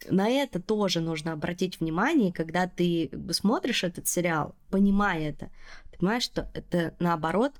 на 0.08 0.28
это 0.28 0.60
тоже 0.60 1.00
нужно 1.00 1.32
обратить 1.32 1.80
внимание, 1.80 2.32
когда 2.32 2.66
ты 2.66 3.10
смотришь 3.32 3.84
этот 3.84 4.06
сериал, 4.06 4.54
понимая 4.70 5.30
это, 5.30 5.50
понимаешь, 5.96 6.22
что 6.22 6.50
это 6.54 6.94
наоборот 6.98 7.52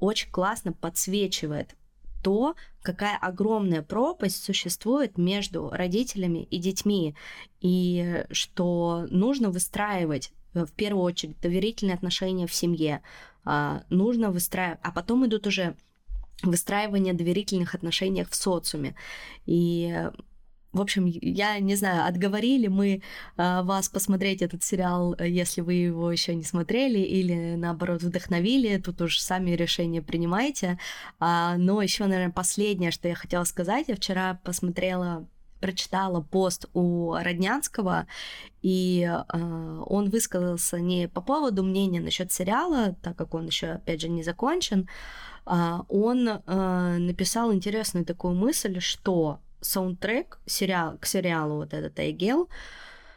очень 0.00 0.30
классно 0.30 0.72
подсвечивает 0.72 1.74
то, 2.26 2.56
какая 2.82 3.16
огромная 3.16 3.82
пропасть 3.82 4.42
существует 4.42 5.16
между 5.16 5.70
родителями 5.70 6.42
и 6.50 6.58
детьми, 6.58 7.14
и 7.60 8.24
что 8.32 9.06
нужно 9.10 9.50
выстраивать 9.50 10.32
э, 10.52 10.64
в 10.66 10.72
первую 10.72 11.04
очередь 11.04 11.38
доверительные 11.40 11.94
отношения 11.94 12.48
в 12.48 12.52
семье, 12.52 13.00
а, 13.44 13.84
нужно 13.90 14.32
выстраивать, 14.32 14.80
а 14.82 14.90
потом 14.90 15.24
идут 15.24 15.46
уже 15.46 15.76
выстраивание 16.42 17.14
доверительных 17.14 17.76
отношений 17.76 18.24
в 18.24 18.34
социуме. 18.34 18.96
И 19.46 20.10
в 20.76 20.80
общем, 20.80 21.06
я 21.06 21.58
не 21.58 21.76
знаю, 21.76 22.06
отговорили 22.06 22.68
мы 22.68 23.02
э, 23.36 23.62
вас 23.62 23.88
посмотреть 23.88 24.42
этот 24.42 24.62
сериал, 24.62 25.14
э, 25.18 25.28
если 25.28 25.60
вы 25.60 25.74
его 25.74 26.12
еще 26.12 26.34
не 26.34 26.44
смотрели, 26.44 26.98
или 26.98 27.56
наоборот 27.56 28.02
вдохновили, 28.02 28.78
тут 28.78 29.00
уж 29.00 29.18
сами 29.18 29.50
решения 29.52 30.02
принимайте. 30.02 30.78
А, 31.18 31.56
но 31.56 31.82
еще, 31.82 32.06
наверное, 32.06 32.32
последнее, 32.32 32.90
что 32.90 33.08
я 33.08 33.14
хотела 33.14 33.44
сказать, 33.44 33.88
я 33.88 33.96
вчера 33.96 34.40
посмотрела 34.44 35.26
прочитала 35.60 36.20
пост 36.20 36.66
у 36.74 37.14
Роднянского, 37.14 38.06
и 38.62 39.02
э, 39.02 39.82
он 39.86 40.10
высказался 40.10 40.78
не 40.78 41.08
по 41.08 41.20
поводу 41.20 41.62
мнения 41.62 42.00
насчет 42.00 42.32
сериала, 42.32 42.94
так 43.02 43.16
как 43.16 43.34
он 43.34 43.46
еще, 43.46 43.68
опять 43.72 44.00
же, 44.00 44.08
не 44.08 44.22
закончен, 44.22 44.88
э, 45.46 45.78
он 45.88 46.28
э, 46.28 46.96
написал 46.98 47.52
интересную 47.52 48.04
такую 48.04 48.34
мысль, 48.34 48.80
что 48.80 49.40
саундтрек 49.60 50.38
сериал, 50.46 50.98
к 50.98 51.06
сериалу 51.06 51.56
вот 51.56 51.74
этот 51.74 51.98
Айгел 51.98 52.48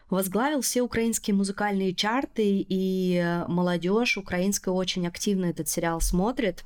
возглавил 0.09 0.61
все 0.61 0.81
украинские 0.81 1.35
музыкальные 1.35 1.93
чарты, 1.93 2.65
и 2.67 3.43
молодежь 3.47 4.17
украинская 4.17 4.73
очень 4.73 5.07
активно 5.07 5.45
этот 5.45 5.69
сериал 5.69 6.01
смотрит. 6.01 6.63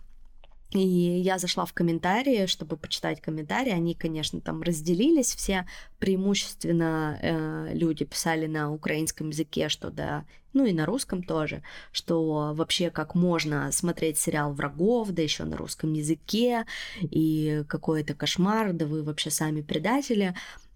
И 0.74 0.80
я 0.80 1.38
зашла 1.38 1.66
в 1.66 1.74
комментарии, 1.74 2.48
чтобы 2.48 2.78
почитать 2.78 3.22
комментарии. 3.22 3.72
Они, 3.72 3.94
конечно, 3.94 4.42
там 4.42 4.64
разделились 4.64 5.36
все. 5.36 5.68
Преимущественно 6.00 7.20
э, 7.22 7.74
люди 7.74 8.06
писали 8.06 8.48
на 8.48 8.72
украинском 8.72 9.30
языке, 9.30 9.70
что 9.70 9.92
да, 9.92 10.26
ну 10.54 10.66
и 10.66 10.74
на 10.74 10.86
русском 10.86 11.24
тоже, 11.24 11.62
что 11.92 12.54
вообще 12.56 12.90
как 12.90 13.14
можно 13.14 13.72
смотреть 13.72 14.18
сериал 14.18 14.54
врагов, 14.54 15.10
да 15.12 15.22
еще 15.22 15.44
на 15.44 15.58
русском 15.58 15.94
языке, 15.94 16.66
и 17.02 17.64
какой 17.68 18.02
это 18.02 18.16
кошмар, 18.16 18.74
да 18.74 18.86
вы 18.86 19.04
вообще 19.04 19.30
сами 19.30 19.62
предатели. 19.62 20.34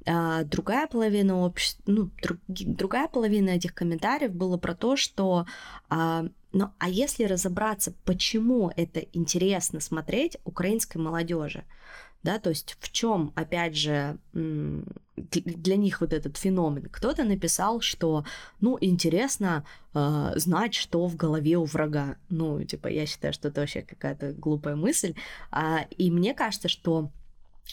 А 0.09 0.43
другая 0.43 0.87
половина 0.87 1.39
общества, 1.41 1.83
ну, 1.85 2.09
друг, 2.21 2.37
другая 2.47 3.09
половина 3.09 3.49
этих 3.49 3.73
комментариев 3.73 4.31
было 4.31 4.57
про 4.57 4.73
то, 4.73 4.95
что 4.95 5.45
а, 5.89 6.27
ну, 6.51 6.71
а 6.79 6.89
если 6.89 7.25
разобраться, 7.25 7.93
почему 8.05 8.71
это 8.75 8.99
интересно 9.13 9.79
смотреть 9.79 10.37
украинской 10.45 10.97
молодежи, 10.97 11.63
да, 12.23 12.39
то 12.39 12.49
есть 12.49 12.77
в 12.79 12.91
чем, 12.91 13.31
опять 13.35 13.75
же, 13.75 14.17
для 14.33 15.75
них 15.75 16.01
вот 16.01 16.13
этот 16.13 16.37
феномен. 16.37 16.89
Кто-то 16.91 17.23
написал, 17.23 17.81
что, 17.81 18.25
ну, 18.59 18.77
интересно 18.81 19.65
э, 19.93 20.33
знать, 20.35 20.73
что 20.73 21.07
в 21.07 21.15
голове 21.15 21.57
у 21.57 21.65
врага. 21.65 22.17
Ну, 22.29 22.63
типа, 22.63 22.87
я 22.87 23.05
считаю, 23.05 23.33
что 23.33 23.47
это 23.47 23.61
вообще 23.61 23.81
какая-то 23.81 24.33
глупая 24.33 24.75
мысль. 24.75 25.13
А, 25.51 25.85
и 25.97 26.11
мне 26.11 26.33
кажется, 26.33 26.67
что 26.69 27.11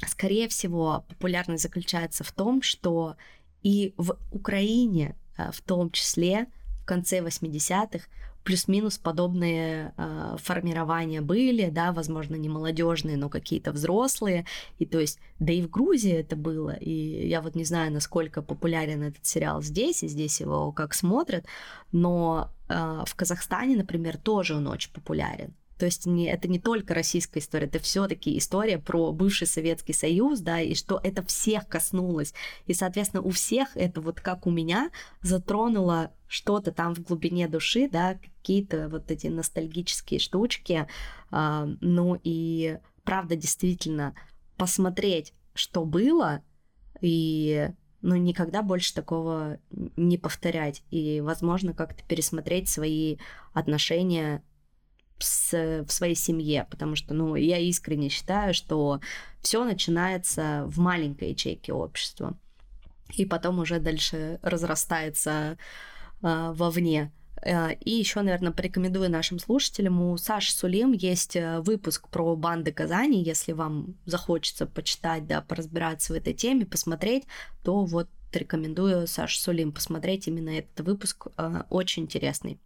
скорее 0.06 0.48
всего, 0.48 1.04
популярность 1.08 1.62
заключается 1.62 2.24
в 2.24 2.32
том, 2.32 2.62
что 2.62 3.16
и 3.62 3.94
в 3.96 4.16
Украине, 4.30 5.16
а, 5.36 5.52
в 5.52 5.60
том 5.60 5.90
числе 5.90 6.46
в 6.82 6.86
конце 6.86 7.20
80-х, 7.20 8.06
плюс-минус 8.44 8.98
подобные 8.98 9.94
э, 9.96 10.36
формирования 10.38 11.20
были, 11.20 11.70
да, 11.70 11.92
возможно, 11.92 12.36
не 12.36 12.48
молодежные, 12.48 13.16
но 13.16 13.28
какие-то 13.28 13.72
взрослые. 13.72 14.44
И 14.78 14.86
то 14.86 15.00
есть, 15.00 15.18
да 15.40 15.52
и 15.52 15.62
в 15.62 15.70
Грузии 15.70 16.12
это 16.12 16.36
было. 16.36 16.76
И 16.76 17.26
я 17.26 17.40
вот 17.40 17.54
не 17.54 17.64
знаю, 17.64 17.90
насколько 17.92 18.42
популярен 18.42 19.02
этот 19.02 19.24
сериал 19.24 19.62
здесь, 19.62 20.02
и 20.02 20.08
здесь 20.08 20.40
его 20.40 20.72
как 20.72 20.94
смотрят, 20.94 21.46
но 21.90 22.50
э, 22.68 23.02
в 23.06 23.14
Казахстане, 23.14 23.76
например, 23.76 24.18
тоже 24.18 24.54
он 24.54 24.66
очень 24.66 24.92
популярен. 24.92 25.54
То 25.78 25.86
есть 25.86 26.06
не, 26.06 26.26
это 26.26 26.48
не 26.48 26.58
только 26.58 26.94
российская 26.94 27.40
история, 27.40 27.66
это 27.66 27.78
все-таки 27.78 28.36
история 28.38 28.78
про 28.78 29.12
бывший 29.12 29.46
Советский 29.46 29.92
Союз, 29.92 30.40
да, 30.40 30.60
и 30.60 30.74
что 30.74 31.00
это 31.02 31.24
всех 31.24 31.68
коснулось. 31.68 32.32
И, 32.66 32.74
соответственно, 32.74 33.22
у 33.22 33.30
всех 33.30 33.76
это 33.76 34.00
вот 34.00 34.20
как 34.20 34.46
у 34.46 34.50
меня 34.50 34.90
затронуло 35.22 36.12
что-то 36.28 36.72
там 36.72 36.94
в 36.94 37.02
глубине 37.02 37.48
души, 37.48 37.88
да, 37.88 38.14
какие-то 38.14 38.88
вот 38.88 39.10
эти 39.10 39.26
ностальгические 39.26 40.20
штучки. 40.20 40.86
А, 41.30 41.68
ну 41.80 42.18
и 42.22 42.78
правда, 43.04 43.36
действительно, 43.36 44.14
посмотреть, 44.56 45.32
что 45.54 45.84
было, 45.84 46.42
и 47.00 47.70
ну, 48.02 48.16
никогда 48.16 48.62
больше 48.62 48.94
такого 48.94 49.58
не 49.70 50.18
повторять. 50.18 50.82
И, 50.90 51.20
возможно, 51.20 51.72
как-то 51.72 52.04
пересмотреть 52.04 52.68
свои 52.68 53.16
отношения 53.52 54.42
с, 55.24 55.84
в 55.86 55.90
своей 55.90 56.14
семье, 56.14 56.66
потому 56.70 56.96
что, 56.96 57.14
ну, 57.14 57.34
я 57.36 57.58
искренне 57.58 58.08
считаю, 58.08 58.54
что 58.54 59.00
все 59.40 59.64
начинается 59.64 60.64
в 60.66 60.78
маленькой 60.78 61.30
ячейке 61.30 61.72
общества, 61.72 62.36
и 63.14 63.24
потом 63.24 63.58
уже 63.58 63.80
дальше 63.80 64.38
разрастается 64.42 65.56
э, 66.22 66.52
вовне. 66.54 67.12
А, 67.46 67.70
и 67.72 67.90
еще, 67.90 68.22
наверное, 68.22 68.52
порекомендую 68.52 69.10
нашим 69.10 69.38
слушателям, 69.38 70.00
у 70.00 70.16
Саши 70.16 70.52
Сулим 70.52 70.92
есть 70.92 71.36
э, 71.36 71.60
выпуск 71.60 72.08
про 72.08 72.34
банды 72.36 72.72
Казани, 72.72 73.22
если 73.22 73.52
вам 73.52 73.96
захочется 74.06 74.66
почитать, 74.66 75.26
да, 75.26 75.42
поразбираться 75.42 76.12
в 76.12 76.16
этой 76.16 76.32
теме, 76.32 76.64
посмотреть, 76.64 77.24
то 77.62 77.84
вот 77.84 78.08
рекомендую 78.32 79.06
Саше 79.06 79.38
Сулим 79.38 79.72
посмотреть 79.72 80.26
именно 80.26 80.50
этот 80.50 80.86
выпуск, 80.86 81.26
э, 81.36 81.62
очень 81.68 82.04
интересный. 82.04 82.58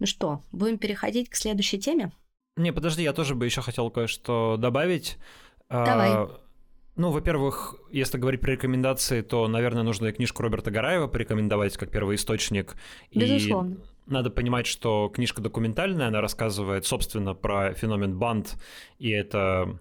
Ну 0.00 0.06
что, 0.06 0.42
будем 0.50 0.78
переходить 0.78 1.28
к 1.28 1.36
следующей 1.36 1.78
теме? 1.78 2.10
Не, 2.56 2.72
подожди, 2.72 3.02
я 3.02 3.12
тоже 3.12 3.34
бы 3.34 3.44
еще 3.44 3.60
хотел 3.60 3.90
кое-что 3.90 4.56
добавить. 4.58 5.18
Давай. 5.68 6.10
А, 6.10 6.40
ну, 6.96 7.10
во-первых, 7.10 7.76
если 7.92 8.18
говорить 8.18 8.40
про 8.40 8.52
рекомендации, 8.52 9.20
то, 9.22 9.46
наверное, 9.46 9.82
нужно 9.82 10.06
и 10.06 10.12
книжку 10.12 10.42
Роберта 10.42 10.70
Гараева 10.70 11.06
порекомендовать 11.06 11.76
как 11.76 11.90
первый 11.90 12.16
источник. 12.16 12.74
Безусловно. 13.14 13.74
И 13.74 14.10
надо 14.10 14.30
понимать, 14.30 14.66
что 14.66 15.08
книжка 15.08 15.40
документальная, 15.40 16.08
она 16.08 16.20
рассказывает, 16.20 16.86
собственно, 16.86 17.34
про 17.34 17.74
феномен 17.74 18.18
банд, 18.18 18.56
и 18.98 19.10
это 19.10 19.78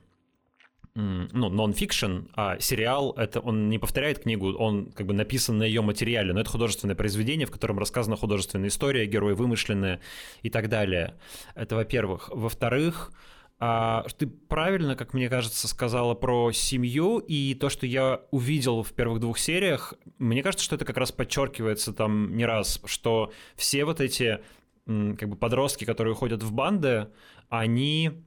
ну, 0.95 1.49
нон-фикшн, 1.49 2.27
а 2.33 2.59
сериал, 2.59 3.13
это 3.17 3.39
он 3.39 3.69
не 3.69 3.77
повторяет 3.77 4.19
книгу, 4.19 4.53
он 4.53 4.91
как 4.91 5.05
бы 5.05 5.13
написан 5.13 5.57
на 5.57 5.63
ее 5.63 5.81
материале, 5.81 6.33
но 6.33 6.41
это 6.41 6.49
художественное 6.49 6.95
произведение, 6.95 7.47
в 7.47 7.51
котором 7.51 7.79
рассказана 7.79 8.15
художественная 8.15 8.69
история, 8.69 9.05
герои 9.05 9.33
вымышленные 9.33 9.99
и 10.41 10.49
так 10.49 10.69
далее. 10.69 11.15
Это 11.55 11.75
во-первых. 11.75 12.29
Во-вторых, 12.33 13.11
а, 13.59 14.05
ты 14.17 14.25
правильно, 14.27 14.95
как 14.95 15.13
мне 15.13 15.29
кажется, 15.29 15.67
сказала 15.67 16.15
про 16.15 16.51
семью 16.51 17.19
и 17.19 17.53
то, 17.55 17.69
что 17.69 17.85
я 17.85 18.21
увидел 18.31 18.83
в 18.83 18.93
первых 18.93 19.19
двух 19.19 19.37
сериях. 19.37 19.93
Мне 20.17 20.41
кажется, 20.43 20.63
что 20.65 20.75
это 20.75 20.85
как 20.85 20.97
раз 20.97 21.11
подчеркивается 21.11 21.93
там 21.93 22.35
не 22.35 22.45
раз, 22.45 22.81
что 22.85 23.33
все 23.55 23.83
вот 23.83 23.99
эти 23.99 24.39
как 24.85 25.29
бы 25.29 25.35
подростки, 25.35 25.85
которые 25.85 26.13
уходят 26.13 26.41
в 26.41 26.51
банды, 26.51 27.09
они 27.49 28.23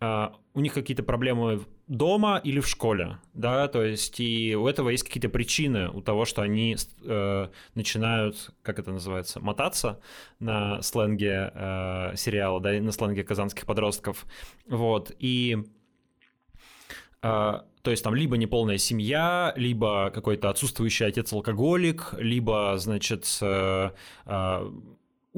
а, 0.00 0.36
у 0.54 0.60
них 0.60 0.74
какие-то 0.74 1.02
проблемы 1.02 1.60
дома 1.88 2.40
или 2.44 2.60
в 2.60 2.68
школе, 2.68 3.18
да, 3.34 3.66
то 3.66 3.82
есть 3.82 4.20
и 4.20 4.54
у 4.54 4.66
этого 4.68 4.90
есть 4.90 5.02
какие-то 5.02 5.28
причины 5.28 5.88
у 5.88 6.00
того, 6.00 6.24
что 6.24 6.42
они 6.42 6.76
э, 7.04 7.48
начинают, 7.74 8.50
как 8.62 8.78
это 8.78 8.92
называется, 8.92 9.40
мотаться 9.40 10.00
на 10.38 10.82
сленге 10.82 11.50
э, 11.52 12.12
сериала, 12.16 12.60
да, 12.60 12.72
на 12.72 12.92
сленге 12.92 13.24
казанских 13.24 13.66
подростков, 13.66 14.26
вот, 14.68 15.12
и 15.18 15.58
то 17.20 17.64
есть 17.84 18.04
там 18.04 18.14
либо 18.14 18.36
неполная 18.36 18.78
семья, 18.78 19.52
либо 19.56 20.12
какой-то 20.14 20.50
отсутствующий 20.50 21.04
отец-алкоголик, 21.04 22.14
либо, 22.16 22.74
значит, 22.78 23.24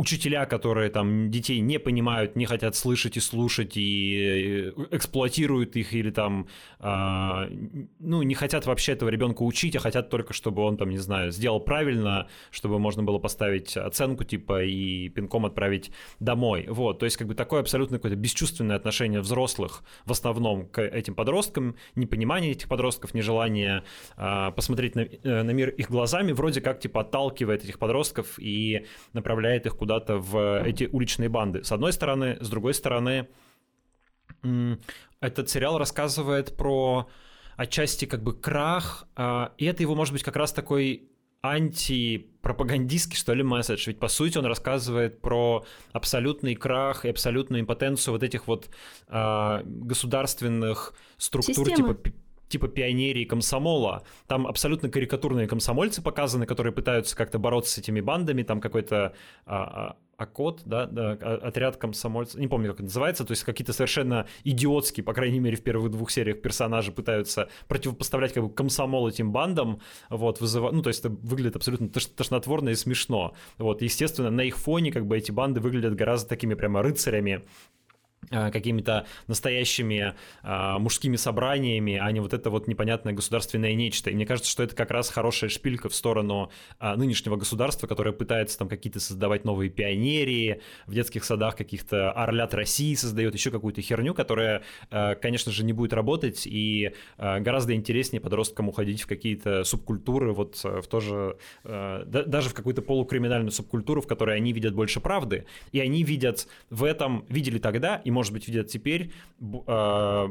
учителя, 0.01 0.47
которые 0.47 0.89
там 0.89 1.31
детей 1.31 1.61
не 1.61 1.79
понимают, 1.79 2.35
не 2.35 2.47
хотят 2.47 2.75
слышать 2.75 3.19
и 3.19 3.21
слушать, 3.21 3.77
и 3.77 4.73
э, 4.75 4.97
эксплуатируют 4.97 5.77
их, 5.77 5.93
или 5.93 6.11
там, 6.11 6.47
э, 6.79 7.49
ну, 7.99 8.23
не 8.23 8.35
хотят 8.35 8.65
вообще 8.65 8.93
этого 8.93 9.11
ребенка 9.11 9.43
учить, 9.43 9.77
а 9.77 9.81
хотят 9.81 10.09
только, 10.09 10.33
чтобы 10.33 10.63
он 10.63 10.79
там, 10.79 10.89
не 10.89 10.97
знаю, 10.97 11.33
сделал 11.33 11.61
правильно, 11.61 12.29
чтобы 12.51 12.79
можно 12.79 13.03
было 13.03 13.19
поставить 13.19 13.77
оценку, 13.77 14.25
типа, 14.25 14.65
и 14.65 15.11
пинком 15.11 15.45
отправить 15.45 15.91
домой. 16.19 16.67
Вот, 16.69 16.99
то 16.99 17.05
есть, 17.05 17.19
как 17.19 17.29
бы 17.29 17.35
такое 17.35 17.61
абсолютно 17.61 17.99
какое-то 17.99 18.17
бесчувственное 18.17 18.77
отношение 18.77 19.21
взрослых 19.21 19.85
в 20.07 20.13
основном 20.13 20.67
к 20.67 20.81
этим 20.81 21.15
подросткам, 21.15 21.77
непонимание 21.95 22.53
этих 22.53 22.69
подростков, 22.69 23.13
нежелание 23.13 23.83
э, 24.17 24.51
посмотреть 24.57 24.95
на, 24.95 25.01
э, 25.01 25.43
на 25.43 25.51
мир 25.51 25.69
их 25.69 25.91
глазами, 25.91 26.33
вроде 26.33 26.63
как, 26.63 26.81
типа, 26.81 27.03
отталкивает 27.03 27.65
этих 27.65 27.79
подростков 27.79 28.39
и 28.39 28.87
направляет 29.13 29.67
их 29.67 29.77
куда 29.77 29.89
куда-то 29.90 30.18
в 30.18 30.62
эти 30.62 30.88
уличные 30.92 31.29
банды. 31.29 31.64
С 31.64 31.72
одной 31.72 31.92
стороны, 31.92 32.38
с 32.40 32.48
другой 32.48 32.74
стороны, 32.74 33.26
этот 35.20 35.50
сериал 35.50 35.79
рассказывает 35.79 36.57
про 36.57 37.09
отчасти 37.57 38.05
как 38.05 38.22
бы 38.22 38.33
крах, 38.33 39.09
а, 39.16 39.53
и 39.59 39.66
это 39.66 39.83
его 39.83 39.94
может 39.96 40.12
быть 40.12 40.22
как 40.22 40.37
раз 40.37 40.53
такой 40.53 41.11
антипропагандистский, 41.42 43.16
что 43.16 43.35
ли, 43.35 43.42
месседж. 43.42 43.88
Ведь, 43.88 43.98
по 43.98 44.09
сути, 44.09 44.38
он 44.38 44.46
рассказывает 44.46 45.20
про 45.20 45.64
абсолютный 45.92 46.55
крах 46.55 47.05
и 47.05 47.09
абсолютную 47.09 47.62
импотенцию 47.62 48.14
вот 48.14 48.22
этих 48.22 48.46
вот 48.46 48.70
э, 49.09 49.62
государственных 49.64 50.94
структур, 51.16 51.66
Система. 51.66 51.94
типа 51.94 52.12
типа 52.51 52.69
пионерии 52.69 53.25
комсомола. 53.25 54.03
Там 54.27 54.47
абсолютно 54.47 54.91
карикатурные 54.91 55.47
комсомольцы 55.47 56.03
показаны, 56.03 56.45
которые 56.45 56.73
пытаются 56.73 57.17
как-то 57.17 57.39
бороться 57.39 57.73
с 57.73 57.79
этими 57.79 58.01
бандами. 58.01 58.43
Там 58.43 58.61
какой-то 58.61 59.15
а, 59.47 59.57
а, 59.57 59.97
АКОТ, 60.21 60.63
да, 60.67 60.87
да, 60.87 61.13
отряд 61.13 61.77
комсомольцев, 61.79 62.39
не 62.39 62.47
помню, 62.47 62.69
как 62.69 62.77
это 62.77 62.85
называется, 62.85 63.25
то 63.25 63.33
есть 63.33 63.43
какие-то 63.43 63.73
совершенно 63.73 64.27
идиотские, 64.45 65.03
по 65.03 65.15
крайней 65.15 65.41
мере, 65.41 65.57
в 65.57 65.63
первых 65.63 65.91
двух 65.91 66.11
сериях 66.11 66.43
персонажи 66.43 66.93
пытаются 66.93 67.49
противопоставлять 67.69 68.35
как 68.35 68.45
бы 68.45 68.51
комсомол 68.51 69.09
этим 69.09 69.33
бандам, 69.33 69.81
вот, 70.11 70.41
вызывать, 70.41 70.73
ну, 70.73 70.83
то 70.83 70.89
есть 70.89 71.01
это 71.01 71.09
выглядит 71.09 71.57
абсолютно 71.57 71.89
тошнотворно 71.89 72.69
и 72.69 72.75
смешно, 72.75 73.35
вот, 73.57 73.81
естественно, 73.81 74.31
на 74.31 74.43
их 74.43 74.59
фоне 74.59 74.93
как 74.93 75.07
бы 75.07 75.17
эти 75.17 75.33
банды 75.33 75.61
выглядят 75.61 75.95
гораздо 75.95 76.29
такими 76.29 76.53
прямо 76.53 76.83
рыцарями, 76.83 77.43
какими-то 78.28 79.06
настоящими 79.26 80.14
а, 80.42 80.78
мужскими 80.78 81.16
собраниями, 81.16 81.96
а 81.96 82.11
не 82.12 82.20
вот 82.20 82.33
это 82.33 82.50
вот 82.50 82.68
непонятное 82.68 83.12
государственное 83.12 83.74
нечто. 83.74 84.11
И 84.11 84.14
мне 84.14 84.26
кажется, 84.26 84.50
что 84.50 84.62
это 84.62 84.76
как 84.76 84.90
раз 84.90 85.09
хорошая 85.09 85.50
шпилька 85.50 85.88
в 85.88 85.94
сторону 85.94 86.50
а, 86.78 86.96
нынешнего 86.96 87.37
государства, 87.37 87.87
которое 87.87 88.12
пытается 88.12 88.59
там 88.59 88.68
какие-то 88.68 89.00
создавать 89.00 89.44
новые 89.44 89.70
пионерии, 89.70 90.61
в 90.87 90.94
детских 90.94 91.24
садах 91.24 91.56
каких-то 91.56 92.12
орлят 92.12 92.54
России 92.54 92.94
создает 92.94 93.35
еще 93.35 93.50
какую-то 93.50 93.80
херню, 93.80 94.14
которая, 94.14 94.62
а, 94.90 95.14
конечно 95.14 95.50
же, 95.50 95.64
не 95.64 95.72
будет 95.72 95.92
работать, 95.92 96.46
и 96.46 96.92
а, 97.16 97.40
гораздо 97.40 97.74
интереснее 97.74 98.20
подросткам 98.20 98.68
уходить 98.68 99.02
в 99.02 99.06
какие-то 99.06 99.64
субкультуры, 99.64 100.33
вот 100.33 100.61
в 100.62 100.87
тоже, 100.87 101.37
а, 101.64 102.04
да, 102.04 102.22
даже 102.24 102.50
в 102.50 102.54
какую-то 102.54 102.83
полукриминальную 102.83 103.50
субкультуру, 103.50 104.02
в 104.02 104.06
которой 104.06 104.37
они 104.37 104.52
видят 104.52 104.74
больше 104.74 105.00
правды, 105.00 105.46
и 105.72 105.80
они 105.80 106.04
видят 106.04 106.46
в 106.68 106.85
этом, 106.85 107.24
видели 107.28 107.59
тогда, 107.59 107.96
и, 107.96 108.10
может 108.11 108.33
быть, 108.33 108.49
видят 108.49 108.68
теперь, 108.68 109.12
э, 109.40 110.29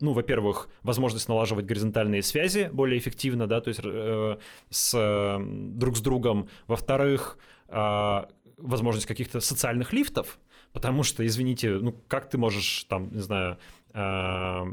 ну, 0.00 0.12
во-первых, 0.12 0.68
возможность 0.82 1.28
налаживать 1.28 1.66
горизонтальные 1.66 2.22
связи 2.22 2.68
более 2.72 2.98
эффективно, 2.98 3.46
да, 3.46 3.60
то 3.60 3.68
есть 3.68 3.80
э, 3.82 4.36
с, 4.70 4.94
э, 4.94 5.38
друг 5.40 5.96
с 5.96 6.00
другом. 6.00 6.48
Во-вторых, 6.66 7.38
э, 7.68 8.24
возможность 8.58 9.06
каких-то 9.06 9.40
социальных 9.40 9.92
лифтов, 9.92 10.38
потому 10.72 11.02
что, 11.02 11.26
извините, 11.26 11.70
ну, 11.70 11.92
как 12.08 12.28
ты 12.28 12.38
можешь 12.38 12.84
там, 12.84 13.12
не 13.12 13.20
знаю, 13.20 13.58
э, 13.94 14.64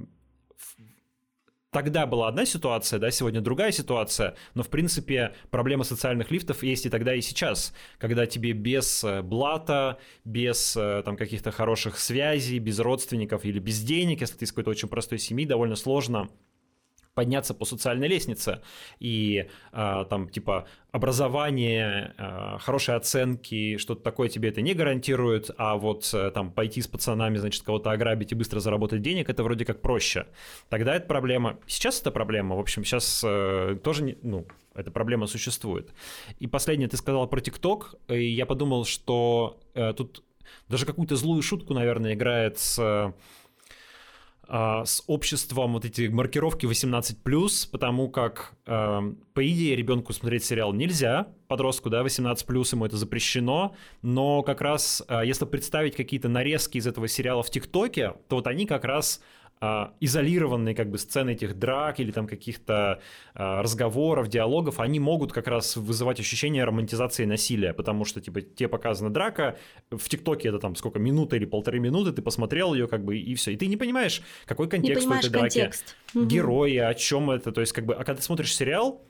тогда 1.73 2.05
была 2.05 2.29
одна 2.29 2.45
ситуация, 2.45 2.99
да, 2.99 3.11
сегодня 3.11 3.41
другая 3.41 3.71
ситуация, 3.71 4.35
но 4.53 4.63
в 4.63 4.69
принципе 4.69 5.33
проблема 5.51 5.83
социальных 5.83 6.31
лифтов 6.31 6.63
есть 6.63 6.85
и 6.85 6.89
тогда, 6.89 7.13
и 7.15 7.21
сейчас, 7.21 7.73
когда 7.97 8.25
тебе 8.25 8.53
без 8.53 9.03
э, 9.03 9.21
блата, 9.21 9.97
без 10.23 10.77
э, 10.77 11.01
там 11.03 11.17
каких-то 11.17 11.51
хороших 11.51 11.99
связей, 11.99 12.59
без 12.59 12.79
родственников 12.79 13.43
или 13.43 13.59
без 13.59 13.81
денег, 13.81 14.21
если 14.21 14.37
ты 14.37 14.45
из 14.45 14.51
какой-то 14.51 14.69
очень 14.69 14.87
простой 14.87 15.19
семьи, 15.19 15.45
довольно 15.45 15.75
сложно 15.75 16.29
подняться 17.13 17.53
по 17.53 17.65
социальной 17.65 18.07
лестнице. 18.07 18.61
И 18.99 19.47
э, 19.71 20.05
там, 20.09 20.29
типа, 20.29 20.67
образование, 20.91 22.13
э, 22.17 22.57
хорошие 22.59 22.95
оценки, 22.95 23.77
что-то 23.77 24.01
такое 24.01 24.29
тебе 24.29 24.49
это 24.49 24.61
не 24.61 24.73
гарантирует, 24.73 25.51
а 25.57 25.75
вот 25.77 26.09
э, 26.13 26.31
там 26.31 26.51
пойти 26.51 26.81
с 26.81 26.87
пацанами, 26.87 27.37
значит, 27.37 27.63
кого-то 27.63 27.91
ограбить 27.91 28.31
и 28.31 28.35
быстро 28.35 28.59
заработать 28.59 29.01
денег, 29.01 29.29
это 29.29 29.43
вроде 29.43 29.65
как 29.65 29.81
проще. 29.81 30.27
Тогда 30.69 30.95
это 30.95 31.07
проблема. 31.07 31.57
Сейчас 31.67 32.01
это 32.01 32.11
проблема. 32.11 32.55
В 32.55 32.59
общем, 32.59 32.83
сейчас 32.83 33.23
э, 33.25 33.77
тоже, 33.83 34.03
не, 34.03 34.17
ну, 34.21 34.45
эта 34.73 34.91
проблема 34.91 35.27
существует. 35.27 35.93
И 36.39 36.47
последнее, 36.47 36.89
ты 36.89 36.97
сказал 36.97 37.27
про 37.27 37.41
ТикТок, 37.41 37.95
и 38.07 38.25
я 38.25 38.45
подумал, 38.45 38.85
что 38.85 39.59
э, 39.75 39.93
тут 39.93 40.23
даже 40.67 40.85
какую-то 40.85 41.15
злую 41.15 41.41
шутку, 41.41 41.73
наверное, 41.73 42.13
играет 42.13 42.59
с 42.59 42.77
а, 42.79 43.13
с 44.85 45.03
обществом 45.07 45.73
вот 45.73 45.85
эти 45.85 46.07
маркировки 46.07 46.65
18+, 46.65 47.69
потому 47.71 48.09
как, 48.09 48.53
э, 48.65 49.01
по 49.33 49.47
идее, 49.47 49.75
ребенку 49.75 50.13
смотреть 50.13 50.43
сериал 50.43 50.73
нельзя, 50.73 51.27
подростку, 51.47 51.89
да, 51.89 52.01
18+, 52.03 52.73
ему 52.73 52.85
это 52.85 52.97
запрещено, 52.97 53.75
но 54.01 54.43
как 54.43 54.61
раз, 54.61 55.03
э, 55.07 55.21
если 55.25 55.45
представить 55.45 55.95
какие-то 55.95 56.29
нарезки 56.29 56.77
из 56.77 56.87
этого 56.87 57.07
сериала 57.07 57.43
в 57.43 57.49
ТикТоке, 57.49 58.13
то 58.27 58.37
вот 58.37 58.47
они 58.47 58.65
как 58.65 58.83
раз 58.85 59.21
а, 59.21 59.42
изолированные 59.99 60.75
как 60.75 60.89
бы 60.89 60.97
сцены 60.97 61.31
этих 61.31 61.57
драк 61.57 61.99
или 61.99 62.11
там 62.11 62.27
каких-то 62.27 63.01
а, 63.33 63.61
разговоров, 63.61 64.27
диалогов, 64.27 64.79
они 64.79 64.99
могут 64.99 65.31
как 65.31 65.47
раз 65.47 65.77
вызывать 65.77 66.19
ощущение 66.19 66.65
романтизации 66.65 67.25
насилия, 67.25 67.73
потому 67.73 68.03
что, 68.03 68.19
типа, 68.19 68.41
тебе 68.41 68.67
показана 68.67 69.09
драка, 69.09 69.57
в 69.89 70.09
ТикТоке 70.09 70.49
это 70.49 70.59
там 70.59 70.75
сколько, 70.75 70.99
минута 70.99 71.37
или 71.37 71.45
полторы 71.45 71.79
минуты, 71.79 72.11
ты 72.11 72.21
посмотрел 72.21 72.73
ее, 72.73 72.87
как 72.87 73.05
бы, 73.05 73.17
и 73.17 73.35
все, 73.35 73.51
и 73.51 73.55
ты 73.55 73.67
не 73.67 73.77
понимаешь, 73.77 74.21
какой 74.45 74.67
контекст 74.67 75.07
у 75.07 75.13
этой 75.13 75.29
драки, 75.29 75.59
контекст. 75.59 75.95
герои, 76.13 76.77
о 76.77 76.93
чем 76.93 77.31
это, 77.31 77.51
то 77.51 77.61
есть, 77.61 77.71
как 77.71 77.85
бы, 77.85 77.93
а 77.93 78.03
когда 78.03 78.15
ты 78.15 78.21
смотришь 78.21 78.53
сериал, 78.55 79.01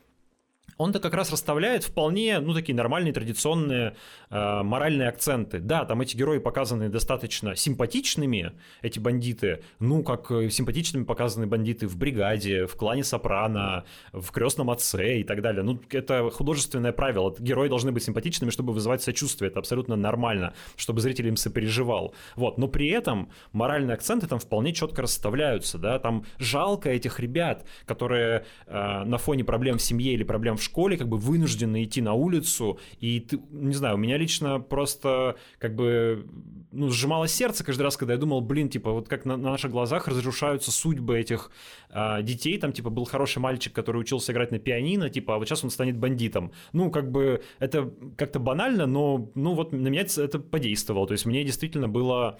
он-то 0.76 1.00
как 1.00 1.14
раз 1.14 1.30
расставляет 1.30 1.84
вполне, 1.84 2.40
ну, 2.40 2.54
такие 2.54 2.74
нормальные, 2.74 3.12
традиционные 3.12 3.96
э, 4.30 4.62
моральные 4.62 5.08
акценты. 5.08 5.58
Да, 5.58 5.84
там 5.84 6.00
эти 6.00 6.16
герои 6.16 6.38
показаны 6.38 6.88
достаточно 6.88 7.56
симпатичными, 7.56 8.52
эти 8.82 8.98
бандиты, 8.98 9.62
ну, 9.78 10.02
как 10.02 10.28
симпатичными 10.50 11.04
показаны 11.04 11.46
бандиты 11.46 11.86
в 11.86 11.96
«Бригаде», 11.96 12.66
в 12.66 12.76
«Клане 12.76 13.04
Сопрано», 13.04 13.84
в 14.12 14.30
«Крестном 14.30 14.70
отце» 14.70 15.20
и 15.20 15.24
так 15.24 15.42
далее. 15.42 15.62
Ну, 15.62 15.80
это 15.90 16.30
художественное 16.30 16.92
правило. 16.92 17.34
Герои 17.38 17.68
должны 17.68 17.92
быть 17.92 18.02
симпатичными, 18.02 18.50
чтобы 18.50 18.72
вызывать 18.72 19.02
сочувствие. 19.02 19.50
Это 19.50 19.60
абсолютно 19.60 19.96
нормально, 19.96 20.54
чтобы 20.76 21.00
зритель 21.00 21.28
им 21.28 21.36
сопереживал. 21.36 22.14
Вот. 22.36 22.58
Но 22.58 22.68
при 22.68 22.88
этом 22.88 23.30
моральные 23.52 23.94
акценты 23.94 24.26
там 24.26 24.38
вполне 24.38 24.72
четко 24.72 25.02
расставляются, 25.02 25.78
да, 25.78 25.98
там 25.98 26.24
жалко 26.38 26.90
этих 26.90 27.20
ребят, 27.20 27.66
которые 27.86 28.44
э, 28.66 29.04
на 29.04 29.18
фоне 29.18 29.44
проблем 29.44 29.78
в 29.78 29.82
семье 29.82 30.14
или 30.14 30.24
проблем 30.24 30.56
в 30.56 30.63
школе 30.64 30.96
как 30.96 31.08
бы 31.08 31.16
вынуждены 31.16 31.84
идти 31.84 32.00
на 32.00 32.14
улицу, 32.14 32.78
и 33.00 33.20
ты, 33.20 33.40
не 33.50 33.74
знаю, 33.74 33.94
у 33.94 33.98
меня 33.98 34.16
лично 34.18 34.60
просто 34.60 35.36
как 35.58 35.74
бы 35.74 36.26
ну, 36.74 36.90
сжималось 36.90 37.32
сердце 37.32 37.64
каждый 37.64 37.82
раз, 37.82 37.96
когда 37.96 38.14
я 38.14 38.18
думал, 38.18 38.40
блин, 38.40 38.68
типа, 38.68 38.90
вот 38.90 39.08
как 39.08 39.24
на, 39.24 39.36
на 39.36 39.50
наших 39.52 39.70
глазах 39.70 40.08
разрушаются 40.08 40.70
судьбы 40.72 41.18
этих 41.18 41.50
а, 41.90 42.20
детей, 42.22 42.58
там, 42.58 42.72
типа, 42.72 42.90
был 42.90 43.04
хороший 43.04 43.38
мальчик, 43.38 43.72
который 43.72 43.98
учился 43.98 44.32
играть 44.32 44.50
на 44.50 44.58
пианино, 44.58 45.08
типа, 45.08 45.36
а 45.36 45.38
вот 45.38 45.48
сейчас 45.48 45.62
он 45.64 45.70
станет 45.70 45.96
бандитом. 45.96 46.52
Ну, 46.72 46.90
как 46.90 47.10
бы, 47.10 47.42
это 47.60 47.92
как-то 48.16 48.40
банально, 48.40 48.86
но, 48.86 49.30
ну, 49.34 49.54
вот 49.54 49.72
на 49.72 49.88
меня 49.88 50.02
это 50.02 50.38
подействовало, 50.38 51.06
то 51.06 51.12
есть 51.12 51.26
мне 51.26 51.44
действительно 51.44 51.88
было 51.88 52.14
Э, 52.24 52.38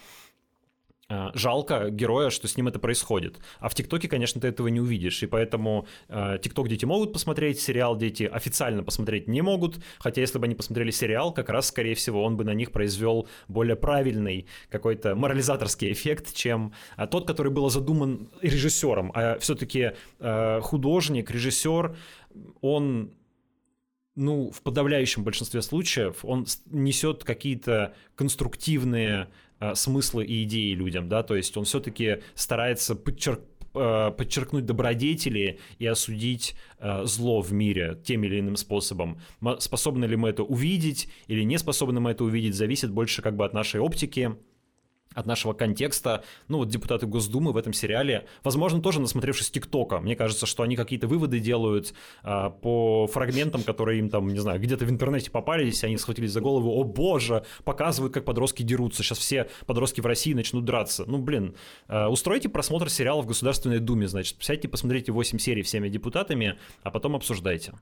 жалко 1.08 1.90
героя, 1.90 2.30
что 2.30 2.48
с 2.48 2.56
ним 2.56 2.68
это 2.68 2.78
происходит. 2.78 3.38
А 3.60 3.68
в 3.68 3.74
ТикТоке, 3.74 4.08
конечно, 4.08 4.40
ты 4.40 4.48
этого 4.48 4.68
не 4.68 4.80
увидишь. 4.80 5.22
И 5.22 5.26
поэтому 5.26 5.86
э, 6.08 6.38
ТикТок 6.42 6.68
дети 6.68 6.84
могут 6.84 7.12
посмотреть, 7.12 7.60
сериал 7.60 7.96
дети 7.96 8.24
официально 8.24 8.82
посмотреть 8.82 9.28
не 9.28 9.42
могут. 9.42 9.80
Хотя 9.98 10.22
если 10.22 10.38
бы 10.38 10.46
они 10.46 10.54
посмотрели 10.54 10.90
сериал, 10.90 11.32
как 11.32 11.50
раз, 11.50 11.68
скорее 11.68 11.94
всего, 11.94 12.24
он 12.24 12.36
бы 12.36 12.44
на 12.44 12.54
них 12.54 12.72
произвел 12.72 13.28
более 13.48 13.76
правильный 13.76 14.46
какой-то 14.70 15.14
морализаторский 15.14 15.92
эффект, 15.92 16.34
чем 16.34 16.72
э, 16.96 17.06
тот, 17.06 17.26
который 17.26 17.52
был 17.52 17.68
задуман 17.68 18.30
режиссером. 18.40 19.12
А 19.14 19.38
все-таки 19.38 19.92
художник, 20.60 21.30
режиссер, 21.30 21.96
он 22.60 23.14
ну, 24.16 24.50
в 24.50 24.62
подавляющем 24.62 25.24
большинстве 25.24 25.60
случаев 25.60 26.24
он 26.24 26.46
несет 26.66 27.24
какие-то 27.24 27.94
конструктивные 28.14 29.24
Э, 29.24 29.26
смыслы 29.74 30.24
и 30.24 30.44
идеи 30.44 30.72
людям, 30.74 31.08
да, 31.08 31.22
то 31.22 31.36
есть 31.36 31.56
он 31.56 31.64
все-таки 31.64 32.18
старается 32.34 32.94
подчерк 32.94 33.40
э, 33.74 34.10
подчеркнуть 34.16 34.66
добродетели 34.66 35.58
и 35.78 35.86
осудить 35.86 36.54
э, 36.78 37.04
зло 37.04 37.40
в 37.40 37.52
мире 37.52 38.00
тем 38.04 38.24
или 38.24 38.40
иным 38.40 38.56
способом. 38.56 39.20
Способны 39.58 40.04
ли 40.06 40.16
мы 40.16 40.30
это 40.30 40.42
увидеть 40.42 41.08
или 41.26 41.42
не 41.42 41.58
способны 41.58 42.00
мы 42.00 42.12
это 42.12 42.24
увидеть, 42.24 42.54
зависит 42.54 42.90
больше 42.90 43.22
как 43.22 43.36
бы 43.36 43.44
от 43.44 43.54
нашей 43.54 43.80
оптики 43.80 44.36
от 45.14 45.26
нашего 45.26 45.52
контекста. 45.52 46.24
Ну 46.48 46.58
вот 46.58 46.68
депутаты 46.68 47.06
Госдумы 47.06 47.52
в 47.52 47.56
этом 47.56 47.72
сериале, 47.72 48.26
возможно, 48.42 48.80
тоже 48.82 49.00
насмотревшись 49.00 49.50
ТикТока. 49.50 50.00
Мне 50.00 50.16
кажется, 50.16 50.46
что 50.46 50.62
они 50.62 50.76
какие-то 50.76 51.06
выводы 51.06 51.38
делают 51.38 51.94
а, 52.22 52.50
по 52.50 53.06
фрагментам, 53.06 53.62
которые 53.62 53.98
им 54.00 54.10
там, 54.10 54.28
не 54.28 54.38
знаю, 54.38 54.60
где-то 54.60 54.84
в 54.84 54.90
интернете 54.90 55.30
попались, 55.30 55.84
они 55.84 55.96
схватились 55.96 56.32
за 56.32 56.40
голову, 56.40 56.70
о 56.70 56.84
боже, 56.84 57.44
показывают, 57.64 58.12
как 58.12 58.24
подростки 58.24 58.62
дерутся. 58.62 59.02
Сейчас 59.02 59.18
все 59.18 59.48
подростки 59.66 60.00
в 60.00 60.06
России 60.06 60.34
начнут 60.34 60.64
драться. 60.64 61.04
Ну, 61.06 61.18
блин, 61.18 61.56
а, 61.88 62.08
устройте 62.08 62.48
просмотр 62.48 62.90
сериала 62.90 63.22
в 63.22 63.26
Государственной 63.26 63.78
Думе, 63.78 64.08
значит, 64.08 64.36
сядьте, 64.40 64.68
посмотрите 64.68 65.12
8 65.12 65.38
серий 65.38 65.62
всеми 65.62 65.88
депутатами, 65.88 66.58
а 66.82 66.90
потом 66.90 67.16
обсуждайте. 67.16 67.74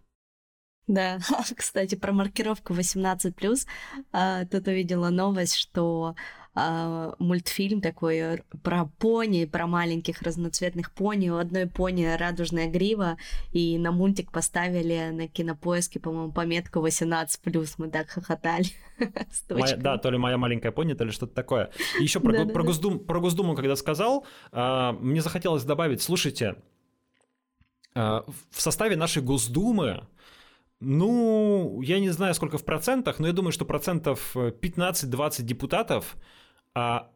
Да, 0.86 1.18
кстати, 1.56 1.94
про 1.94 2.12
маркировку 2.12 2.74
18+, 2.74 3.66
а, 4.12 4.44
тут 4.46 4.66
увидела 4.66 5.10
новость, 5.10 5.54
что 5.54 6.16
э, 6.54 7.12
мультфильм 7.18 7.80
такой 7.80 8.42
про 8.62 8.86
пони, 8.98 9.44
про 9.44 9.66
маленьких 9.66 10.22
разноцветных 10.22 10.92
пони. 10.92 11.30
У 11.30 11.36
одной 11.36 11.66
пони 11.66 12.04
радужная 12.18 12.68
грива, 12.68 13.16
и 13.52 13.78
на 13.78 13.92
мультик 13.92 14.30
поставили 14.32 15.10
на 15.12 15.28
кинопоиске, 15.28 16.00
по-моему, 16.00 16.32
пометку 16.32 16.80
18+. 16.80 17.74
Мы 17.78 17.88
так 17.88 18.08
хохотали. 18.08 18.66
Моя, 19.50 19.76
да, 19.76 19.98
то 19.98 20.10
ли 20.10 20.18
моя 20.18 20.38
маленькая 20.38 20.70
пони, 20.70 20.94
то 20.94 21.04
ли 21.04 21.10
что-то 21.10 21.34
такое. 21.34 21.70
И 21.98 22.02
еще 22.02 22.20
про, 22.20 22.44
про, 22.46 22.62
Госдум, 22.62 23.00
про 23.00 23.20
Госдуму, 23.20 23.54
когда 23.54 23.76
сказал, 23.76 24.26
э, 24.52 24.92
мне 25.00 25.20
захотелось 25.20 25.64
добавить, 25.64 26.02
слушайте, 26.02 26.56
э, 27.94 28.00
в 28.00 28.60
составе 28.60 28.96
нашей 28.96 29.22
Госдумы 29.22 30.06
ну, 30.84 31.80
я 31.80 32.00
не 32.00 32.10
знаю, 32.10 32.34
сколько 32.34 32.58
в 32.58 32.64
процентах, 32.64 33.20
но 33.20 33.28
я 33.28 33.32
думаю, 33.32 33.52
что 33.52 33.64
процентов 33.64 34.34
15-20 34.34 35.42
депутатов 35.42 36.16
а 36.74 37.08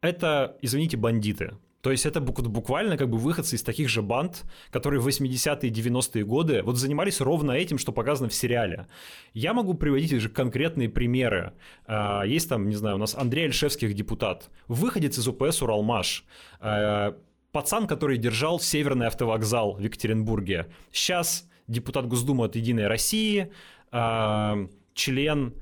это, 0.00 0.56
извините, 0.60 0.96
бандиты. 0.96 1.54
То 1.84 1.90
есть 1.90 2.06
это 2.06 2.22
буквально 2.22 2.96
как 2.96 3.10
бы 3.10 3.18
выходцы 3.18 3.56
из 3.56 3.62
таких 3.62 3.90
же 3.90 4.00
банд, 4.00 4.46
которые 4.70 5.00
в 5.00 5.06
80-е 5.06 5.68
и 5.68 5.70
90-е 5.70 6.24
годы 6.24 6.62
вот 6.62 6.78
занимались 6.78 7.20
ровно 7.20 7.52
этим, 7.52 7.76
что 7.76 7.92
показано 7.92 8.30
в 8.30 8.34
сериале. 8.34 8.86
Я 9.34 9.52
могу 9.52 9.74
приводить 9.74 10.10
же 10.12 10.30
конкретные 10.30 10.88
примеры. 10.88 11.52
А, 11.86 12.22
есть 12.22 12.48
там, 12.48 12.70
не 12.70 12.74
знаю, 12.74 12.96
у 12.96 12.98
нас 12.98 13.14
Андрей 13.14 13.44
Альшевских 13.44 13.92
депутат, 13.92 14.48
выходец 14.66 15.18
из 15.18 15.28
УПС 15.28 15.60
«Уралмаш», 15.60 16.24
а, 16.60 17.18
пацан, 17.52 17.86
который 17.86 18.16
держал 18.16 18.58
Северный 18.60 19.08
автовокзал 19.08 19.74
в 19.74 19.80
Екатеринбурге. 19.80 20.68
Сейчас 20.90 21.46
депутат 21.66 22.06
Госдумы 22.06 22.46
от 22.46 22.56
«Единой 22.56 22.86
России», 22.86 23.52
а, 23.92 24.56
член 24.94 25.52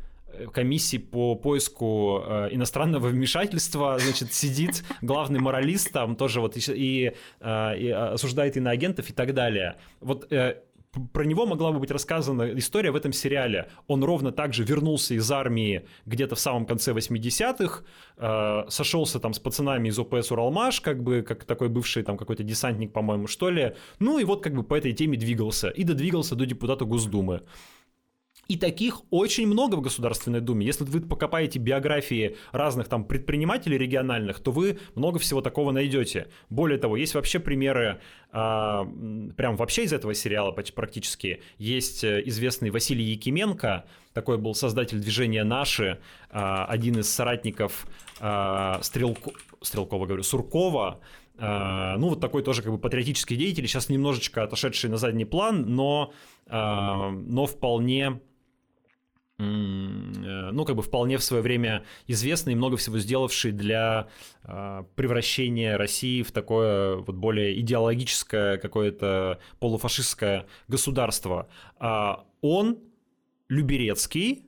комиссии 0.53 0.99
по 0.99 1.35
поиску 1.35 2.23
э, 2.25 2.49
иностранного 2.53 3.09
вмешательства, 3.09 3.99
значит, 3.99 4.33
сидит 4.33 4.85
главный 5.01 5.41
моралист 5.41 5.93
там 5.93 6.17
тоже 6.17 6.41
вот 6.41 6.57
и, 6.57 7.13
э, 7.41 7.79
и 7.79 7.91
осуждает 7.91 8.57
иноагентов 8.57 9.11
и 9.11 9.13
так 9.13 9.35
далее. 9.35 9.77
Вот 10.01 10.33
э, 10.33 10.57
про 11.13 11.25
него 11.25 11.47
могла 11.47 11.73
бы 11.73 11.79
быть 11.79 11.91
рассказана 11.91 12.53
история 12.59 12.91
в 12.91 12.97
этом 12.97 13.13
сериале. 13.13 13.69
Он 13.87 14.05
ровно 14.05 14.31
так 14.31 14.53
же 14.53 14.63
вернулся 14.63 15.15
из 15.15 15.31
армии 15.31 15.87
где-то 16.05 16.35
в 16.35 16.41
самом 16.41 16.67
конце 16.67 16.93
80-х, 16.93 17.83
э, 18.19 18.65
сошелся 18.69 19.19
там 19.19 19.33
с 19.33 19.39
пацанами 19.39 19.89
из 19.89 19.99
ОПС 19.99 20.31
«Уралмаш», 20.31 20.81
как 20.81 21.03
бы, 21.03 21.23
как 21.23 21.45
такой 21.45 21.69
бывший 21.69 22.03
там 22.03 22.19
какой-то 22.19 22.43
десантник, 22.43 22.93
по-моему, 22.93 23.27
что 23.27 23.49
ли. 23.49 23.75
Ну 24.01 24.19
и 24.19 24.25
вот 24.25 24.43
как 24.43 24.55
бы 24.55 24.63
по 24.63 24.75
этой 24.75 24.93
теме 24.93 25.17
двигался. 25.17 25.71
И 25.71 25.85
додвигался 25.85 26.35
до 26.35 26.45
депутата 26.45 26.85
Госдумы. 26.85 27.43
И 28.49 28.57
таких 28.57 29.03
очень 29.11 29.47
много 29.47 29.77
в 29.77 29.83
Государственной 29.83 30.41
Думе. 30.41 30.67
Если 30.67 30.85
вы 30.85 31.01
покопаете 31.01 31.59
биографии 31.59 32.37
разных 32.51 32.89
там 32.89 33.05
предпринимателей 33.05 33.79
региональных, 33.79 34.41
то 34.41 34.51
вы 34.51 34.79
много 34.95 35.19
всего 35.21 35.41
такого 35.41 35.71
найдете. 35.71 36.27
Более 36.51 36.79
того, 36.79 36.97
есть 36.97 37.15
вообще 37.15 37.39
примеры, 37.39 38.01
а, 38.33 38.85
прям 39.37 39.57
вообще 39.57 39.85
из 39.85 39.93
этого 39.93 40.13
сериала 40.13 40.51
практически. 40.51 41.41
Есть 41.59 42.03
э, 42.03 42.21
известный 42.27 42.71
Василий 42.71 43.05
Якименко, 43.05 43.85
такой 44.13 44.39
был 44.39 44.55
создатель 44.55 44.99
движения 44.99 45.45
«Наши», 45.45 46.01
а, 46.29 46.67
один 46.67 46.99
из 46.99 47.09
соратников 47.09 47.87
а, 48.21 48.81
Стрелко... 48.83 49.31
Стрелкова, 49.61 50.07
говорю, 50.07 50.25
Суркова, 50.25 51.01
Uh, 51.39 51.97
ну, 51.97 52.11
вот 52.11 52.21
такой 52.21 52.43
тоже 52.43 52.63
как 52.63 52.71
бы 52.73 52.79
патриотический 52.79 53.37
деятель, 53.37 53.67
сейчас 53.67 53.89
немножечко 53.89 54.45
отошедший 54.45 54.91
на 54.91 54.99
задний 54.99 55.25
план, 55.25 55.65
но, 55.67 56.13
uh, 56.47 57.11
но 57.11 57.47
вполне 57.47 58.21
ну, 59.39 60.65
как 60.65 60.77
бы 60.77 60.83
вполне 60.83 61.19
в 61.19 61.25
свое 61.25 61.43
время 61.43 61.85
известный 62.07 62.53
и 62.53 62.57
много 62.57 62.77
всего 62.77 62.99
сделавший 62.99 63.53
для 63.53 64.09
э, 64.45 64.85
превращения 64.95 65.77
России 65.77 66.23
в 66.23 66.33
такое 66.33 66.97
вот 66.97 67.17
более 67.17 67.59
идеологическое 67.61 68.59
какое-то 68.59 69.41
полуфашистское 69.59 70.47
государство. 70.69 71.49
А 71.79 72.25
он 72.41 72.79
Люберецкий, 73.49 74.47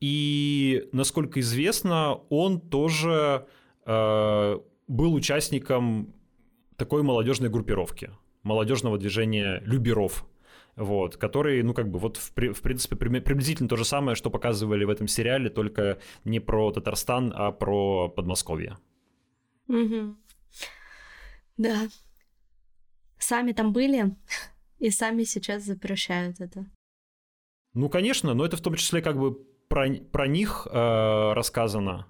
и, 0.00 0.88
насколько 0.92 1.40
известно, 1.40 2.14
он 2.30 2.60
тоже 2.60 3.46
э, 3.84 4.58
был 4.88 5.14
участником 5.14 6.14
такой 6.76 7.02
молодежной 7.02 7.50
группировки, 7.50 8.10
молодежного 8.42 8.96
движения 8.96 9.60
Люберов– 9.66 10.24
вот, 10.76 11.16
который, 11.16 11.62
ну, 11.62 11.74
как 11.74 11.90
бы, 11.90 11.98
вот, 11.98 12.16
в, 12.16 12.30
в 12.30 12.62
принципе, 12.62 12.96
приблизительно 12.96 13.68
то 13.68 13.76
же 13.76 13.84
самое, 13.84 14.14
что 14.14 14.30
показывали 14.30 14.84
в 14.84 14.90
этом 14.90 15.08
сериале, 15.08 15.50
только 15.50 15.98
не 16.24 16.40
про 16.40 16.72
Татарстан, 16.72 17.32
а 17.34 17.52
про 17.52 18.08
Подмосковье. 18.08 18.78
Угу. 19.68 20.16
Да. 21.58 21.88
Сами 23.18 23.52
там 23.52 23.72
были, 23.72 24.16
и 24.78 24.90
сами 24.90 25.24
сейчас 25.24 25.64
запрещают 25.64 26.40
это. 26.40 26.66
Ну, 27.74 27.88
конечно, 27.88 28.34
но 28.34 28.44
это 28.44 28.56
в 28.56 28.62
том 28.62 28.74
числе 28.74 29.02
как 29.02 29.18
бы 29.18 29.34
про, 29.68 29.88
про 29.94 30.26
них 30.26 30.66
э, 30.70 31.32
рассказано. 31.34 32.06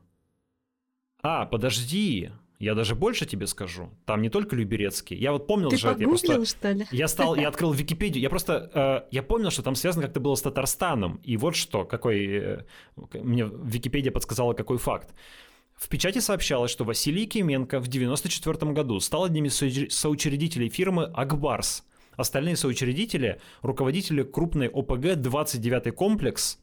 А, 1.22 1.44
подожди, 1.44 2.30
я 2.60 2.74
даже 2.74 2.94
больше 2.94 3.24
тебе 3.24 3.46
скажу. 3.46 3.88
Там 4.04 4.20
не 4.20 4.28
только 4.28 4.54
Люберецкий. 4.54 5.16
Я 5.16 5.32
вот 5.32 5.46
помнил 5.46 5.70
Ты 5.70 5.78
же 5.78 5.88
это. 5.88 6.00
Я 6.00 6.08
просто, 6.08 6.44
что 6.44 6.72
ли? 6.72 6.86
Я 6.92 7.08
стал, 7.08 7.34
я 7.34 7.48
открыл 7.52 7.72
Википедию. 7.72 8.20
Я 8.20 8.28
просто, 8.28 8.70
э, 8.74 9.08
я 9.10 9.22
помнил, 9.22 9.50
что 9.50 9.62
там 9.62 9.74
связано 9.74 10.04
как-то 10.04 10.20
было 10.20 10.34
с 10.34 10.42
Татарстаном. 10.42 11.20
И 11.24 11.38
вот 11.38 11.56
что, 11.56 11.86
какой, 11.86 12.26
э, 12.26 12.64
мне 13.14 13.48
Википедия 13.50 14.12
подсказала 14.12 14.52
какой 14.52 14.76
факт. 14.76 15.14
В 15.74 15.88
печати 15.88 16.18
сообщалось, 16.18 16.70
что 16.70 16.84
Василий 16.84 17.26
Кименко 17.26 17.80
в 17.80 17.88
1994 17.88 18.72
году 18.72 19.00
стал 19.00 19.24
одним 19.24 19.46
из 19.46 19.56
соучредителей 19.94 20.68
фирмы 20.68 21.04
«Акбарс». 21.04 21.84
Остальные 22.16 22.56
соучредители– 22.56 23.40
руководители 23.62 24.22
крупной 24.22 24.68
ОПГ 24.68 25.16
«29 25.16 25.92
комплекс», 25.92 26.58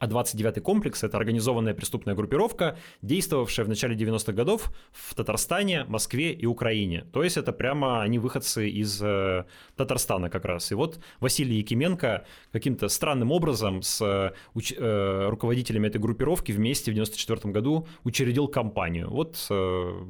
а 0.00 0.06
29-й 0.06 0.60
комплекс— 0.60 1.04
это 1.04 1.18
организованная 1.18 1.74
преступная 1.74 2.14
группировка, 2.14 2.78
действовавшая 3.02 3.66
в 3.66 3.68
начале 3.68 3.94
90-х 3.94 4.32
годов 4.32 4.72
в 4.92 5.14
Татарстане, 5.14 5.84
Москве 5.84 6.32
и 6.32 6.46
Украине. 6.46 7.04
То 7.12 7.22
есть 7.22 7.36
это 7.36 7.52
прямо 7.52 8.00
они 8.02 8.18
выходцы 8.18 8.68
из 8.68 9.00
э, 9.02 9.44
Татарстана 9.76 10.30
как 10.30 10.46
раз. 10.46 10.72
И 10.72 10.74
вот 10.74 11.00
Василий 11.20 11.58
Якименко 11.58 12.24
каким-то 12.50 12.88
странным 12.88 13.30
образом 13.30 13.82
с 13.82 14.00
э, 14.00 14.32
уч- 14.54 14.74
э, 14.74 15.28
руководителями 15.28 15.88
этой 15.88 16.00
группировки 16.00 16.52
вместе 16.52 16.90
в 16.90 16.94
94 16.94 17.52
году 17.52 17.86
учредил 18.02 18.48
компанию. 18.48 19.10
Вот, 19.10 19.46
э, 19.50 20.04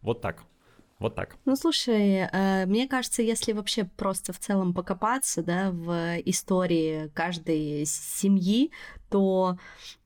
вот 0.00 0.22
так. 0.22 0.42
Вот 0.98 1.14
так. 1.14 1.36
Ну, 1.44 1.54
слушай, 1.54 2.28
э, 2.30 2.66
мне 2.66 2.88
кажется, 2.88 3.22
если 3.22 3.52
вообще 3.52 3.84
просто 3.84 4.32
в 4.32 4.40
целом 4.40 4.74
покопаться, 4.74 5.42
да, 5.42 5.70
в 5.70 6.18
истории 6.24 7.08
каждой 7.14 7.84
семьи, 7.86 8.72
то, 9.08 9.58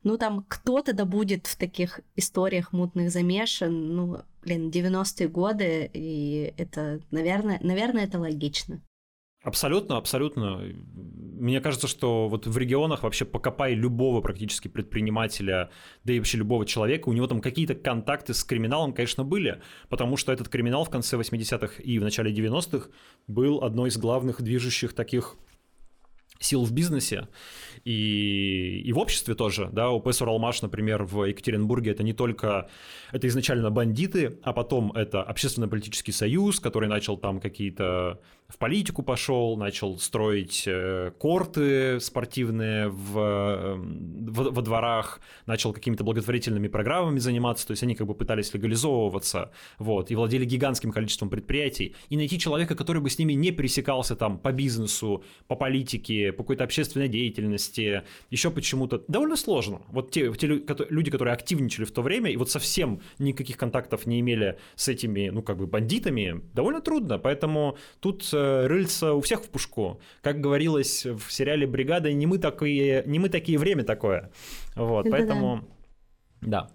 ну, 0.02 0.18
там 0.18 0.44
кто-то 0.46 0.92
да 0.92 1.06
будет 1.06 1.46
в 1.46 1.56
таких 1.56 2.00
историях 2.14 2.72
мутных 2.72 3.10
замешан, 3.10 3.96
ну, 3.96 4.18
блин, 4.42 4.70
90-е 4.70 5.28
годы, 5.28 5.90
и 5.94 6.52
это, 6.58 7.00
наверное, 7.10 7.58
наверное, 7.62 8.04
это 8.04 8.18
логично. 8.18 8.82
Абсолютно, 9.42 9.96
абсолютно. 9.96 10.62
Мне 10.84 11.60
кажется, 11.60 11.88
что 11.88 12.28
вот 12.28 12.46
в 12.46 12.56
регионах 12.56 13.02
вообще 13.02 13.24
покопай 13.24 13.74
любого 13.74 14.20
практически 14.20 14.68
предпринимателя, 14.68 15.70
да 16.04 16.12
и 16.12 16.18
вообще 16.18 16.38
любого 16.38 16.64
человека, 16.64 17.08
у 17.08 17.12
него 17.12 17.26
там 17.26 17.40
какие-то 17.40 17.74
контакты 17.74 18.34
с 18.34 18.44
криминалом, 18.44 18.92
конечно, 18.92 19.24
были, 19.24 19.60
потому 19.88 20.16
что 20.16 20.32
этот 20.32 20.48
криминал 20.48 20.84
в 20.84 20.90
конце 20.90 21.16
80-х 21.16 21.82
и 21.82 21.98
в 21.98 22.02
начале 22.02 22.32
90-х 22.32 22.88
был 23.26 23.64
одной 23.64 23.88
из 23.88 23.98
главных 23.98 24.40
движущих 24.42 24.92
таких 24.92 25.36
сил 26.38 26.64
в 26.64 26.72
бизнесе. 26.72 27.28
И, 27.84 28.82
и 28.84 28.92
в 28.92 28.98
обществе 28.98 29.34
тоже, 29.34 29.68
да, 29.72 29.90
УПС 29.90 30.22
«Уралмаш», 30.22 30.62
например, 30.62 31.04
в 31.04 31.24
Екатеринбурге 31.24 31.92
это 31.92 32.02
не 32.02 32.12
только, 32.12 32.68
это 33.10 33.26
изначально 33.28 33.70
бандиты, 33.70 34.38
а 34.42 34.52
потом 34.52 34.92
это 34.92 35.22
общественно-политический 35.22 36.12
союз, 36.12 36.60
который 36.60 36.88
начал 36.88 37.16
там 37.16 37.40
какие-то 37.40 38.20
в 38.52 38.58
политику 38.58 39.02
пошел, 39.02 39.56
начал 39.56 39.98
строить 39.98 40.64
э, 40.66 41.12
корты 41.18 41.98
спортивные 42.00 42.88
в, 42.88 43.18
эм, 43.18 44.26
в, 44.26 44.50
во 44.50 44.62
дворах, 44.62 45.20
начал 45.46 45.72
какими-то 45.72 46.04
благотворительными 46.04 46.68
программами 46.68 47.18
заниматься, 47.18 47.66
то 47.66 47.70
есть 47.70 47.82
они 47.82 47.94
как 47.94 48.06
бы 48.06 48.14
пытались 48.14 48.52
легализовываться, 48.52 49.52
вот, 49.78 50.10
и 50.10 50.14
владели 50.14 50.44
гигантским 50.44 50.92
количеством 50.92 51.30
предприятий, 51.30 51.96
и 52.10 52.16
найти 52.18 52.38
человека, 52.38 52.74
который 52.74 53.00
бы 53.00 53.08
с 53.08 53.18
ними 53.18 53.32
не 53.32 53.52
пересекался 53.52 54.16
там 54.16 54.38
по 54.38 54.52
бизнесу, 54.52 55.24
по 55.48 55.56
политике, 55.56 56.30
по 56.32 56.42
какой-то 56.42 56.64
общественной 56.64 57.08
деятельности, 57.08 58.02
еще 58.28 58.50
почему-то, 58.50 59.02
довольно 59.08 59.36
сложно. 59.36 59.80
Вот 59.88 60.10
те, 60.10 60.30
те 60.34 60.46
люди, 60.46 61.10
которые 61.10 61.32
активничали 61.32 61.86
в 61.86 61.90
то 61.90 62.02
время 62.02 62.30
и 62.30 62.36
вот 62.36 62.50
совсем 62.50 63.00
никаких 63.18 63.56
контактов 63.56 64.04
не 64.04 64.20
имели 64.20 64.58
с 64.74 64.88
этими, 64.88 65.30
ну, 65.30 65.42
как 65.42 65.56
бы 65.56 65.66
бандитами, 65.66 66.42
довольно 66.52 66.82
трудно, 66.82 67.18
поэтому 67.18 67.78
тут 68.00 68.28
э, 68.34 68.41
рыльца 68.66 69.14
у 69.14 69.20
всех 69.20 69.44
в 69.44 69.48
пушку. 69.48 70.00
Как 70.22 70.40
говорилось 70.40 71.04
в 71.04 71.30
сериале 71.30 71.66
«Бригада», 71.66 72.12
не 72.12 72.26
мы 72.26 72.38
такие, 72.38 73.02
не 73.06 73.18
мы 73.18 73.28
такие 73.28 73.58
время 73.58 73.84
такое. 73.84 74.30
Вот, 74.74 75.06
Это 75.06 75.16
поэтому, 75.16 75.64
да. 76.40 76.62
да. 76.62 76.70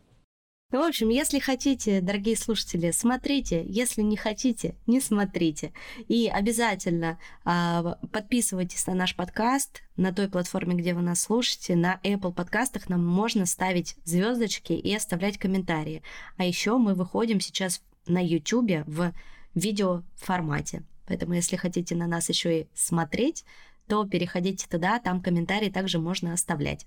Ну, 0.70 0.82
в 0.82 0.86
общем, 0.86 1.08
если 1.08 1.40
хотите, 1.40 2.02
дорогие 2.02 2.36
слушатели, 2.36 2.92
смотрите. 2.92 3.64
Если 3.66 4.02
не 4.02 4.18
хотите, 4.18 4.76
не 4.86 5.00
смотрите. 5.00 5.72
И 6.10 6.28
обязательно 6.28 7.20
э, 7.46 7.84
подписывайтесь 8.12 8.86
на 8.86 8.94
наш 8.94 9.16
подкаст 9.16 9.84
на 9.96 10.12
той 10.12 10.28
платформе, 10.28 10.76
где 10.76 10.94
вы 10.94 11.02
нас 11.02 11.22
слушаете. 11.22 11.78
На 11.78 12.02
Apple 12.04 12.34
подкастах 12.34 12.90
нам 12.90 13.06
можно 13.06 13.46
ставить 13.46 13.96
звездочки 14.04 14.74
и 14.74 14.94
оставлять 14.94 15.38
комментарии. 15.38 16.04
А 16.36 16.44
еще 16.44 16.78
мы 16.78 16.96
выходим 16.96 17.40
сейчас 17.40 17.82
на 18.06 18.22
YouTube 18.22 18.86
в 18.88 19.14
видео 19.56 20.04
формате. 20.16 20.84
Поэтому, 21.08 21.34
если 21.34 21.56
хотите 21.56 21.96
на 21.96 22.08
нас 22.08 22.30
еще 22.30 22.62
и 22.62 22.68
смотреть, 22.74 23.46
то 23.88 24.06
переходите 24.06 24.68
туда, 24.70 25.00
там 25.00 25.22
комментарии 25.22 25.70
также 25.70 26.00
можно 26.00 26.34
оставлять. 26.34 26.86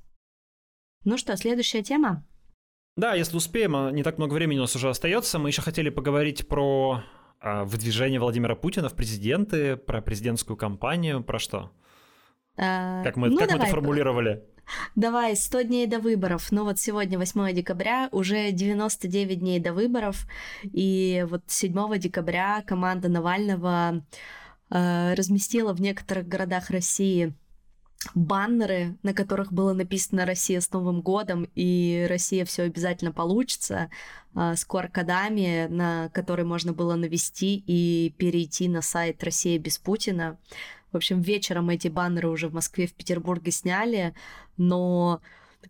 Ну 1.04 1.16
что, 1.16 1.36
следующая 1.36 1.82
тема? 1.82 2.26
Да, 2.96 3.14
если 3.14 3.36
успеем, 3.36 3.74
а, 3.74 3.90
не 3.90 4.02
так 4.02 4.18
много 4.18 4.34
времени 4.34 4.58
у 4.58 4.62
нас 4.62 4.76
уже 4.76 4.90
остается. 4.90 5.38
Мы 5.38 5.48
еще 5.48 5.62
хотели 5.62 5.88
поговорить 5.88 6.46
про 6.46 7.02
а, 7.40 7.64
выдвижение 7.64 8.20
Владимира 8.20 8.54
Путина 8.54 8.90
в 8.90 8.94
президенты, 8.94 9.76
про 9.76 10.02
президентскую 10.02 10.56
кампанию, 10.58 11.24
про 11.24 11.38
что? 11.38 11.72
А, 12.58 13.02
как 13.02 13.16
мы, 13.16 13.30
ну, 13.30 13.38
как 13.38 13.50
мы 13.50 13.56
это 13.56 13.66
формулировали? 13.66 14.44
Давай, 14.96 15.36
100 15.36 15.62
дней 15.62 15.86
до 15.86 15.98
выборов. 15.98 16.48
Ну 16.50 16.64
вот 16.64 16.78
сегодня 16.78 17.18
8 17.18 17.54
декабря, 17.54 18.08
уже 18.12 18.50
99 18.52 19.38
дней 19.38 19.60
до 19.60 19.72
выборов. 19.72 20.26
И 20.62 21.26
вот 21.28 21.42
7 21.46 21.98
декабря 21.98 22.62
команда 22.66 23.08
Навального 23.08 24.04
э, 24.70 25.14
разместила 25.14 25.72
в 25.72 25.80
некоторых 25.80 26.28
городах 26.28 26.70
России 26.70 27.34
баннеры, 28.14 28.96
на 29.02 29.12
которых 29.12 29.52
было 29.52 29.74
написано 29.74 30.24
«Россия 30.24 30.60
с 30.60 30.72
Новым 30.72 31.02
годом» 31.02 31.46
и 31.54 32.06
«Россия 32.08 32.44
все 32.44 32.62
обязательно 32.62 33.12
получится», 33.12 33.90
э, 34.34 34.54
с 34.56 34.66
QR-кодами, 34.66 35.66
на 35.68 36.08
которые 36.10 36.46
можно 36.46 36.72
было 36.72 36.94
навести 36.94 37.62
и 37.66 38.14
перейти 38.16 38.68
на 38.68 38.80
сайт 38.80 39.22
«Россия 39.22 39.58
без 39.58 39.78
Путина». 39.78 40.38
В 40.92 40.96
общем, 40.96 41.20
вечером 41.20 41.70
эти 41.70 41.88
баннеры 41.88 42.28
уже 42.28 42.48
в 42.48 42.54
Москве, 42.54 42.86
в 42.86 42.94
Петербурге 42.94 43.52
сняли, 43.52 44.14
но 44.56 45.20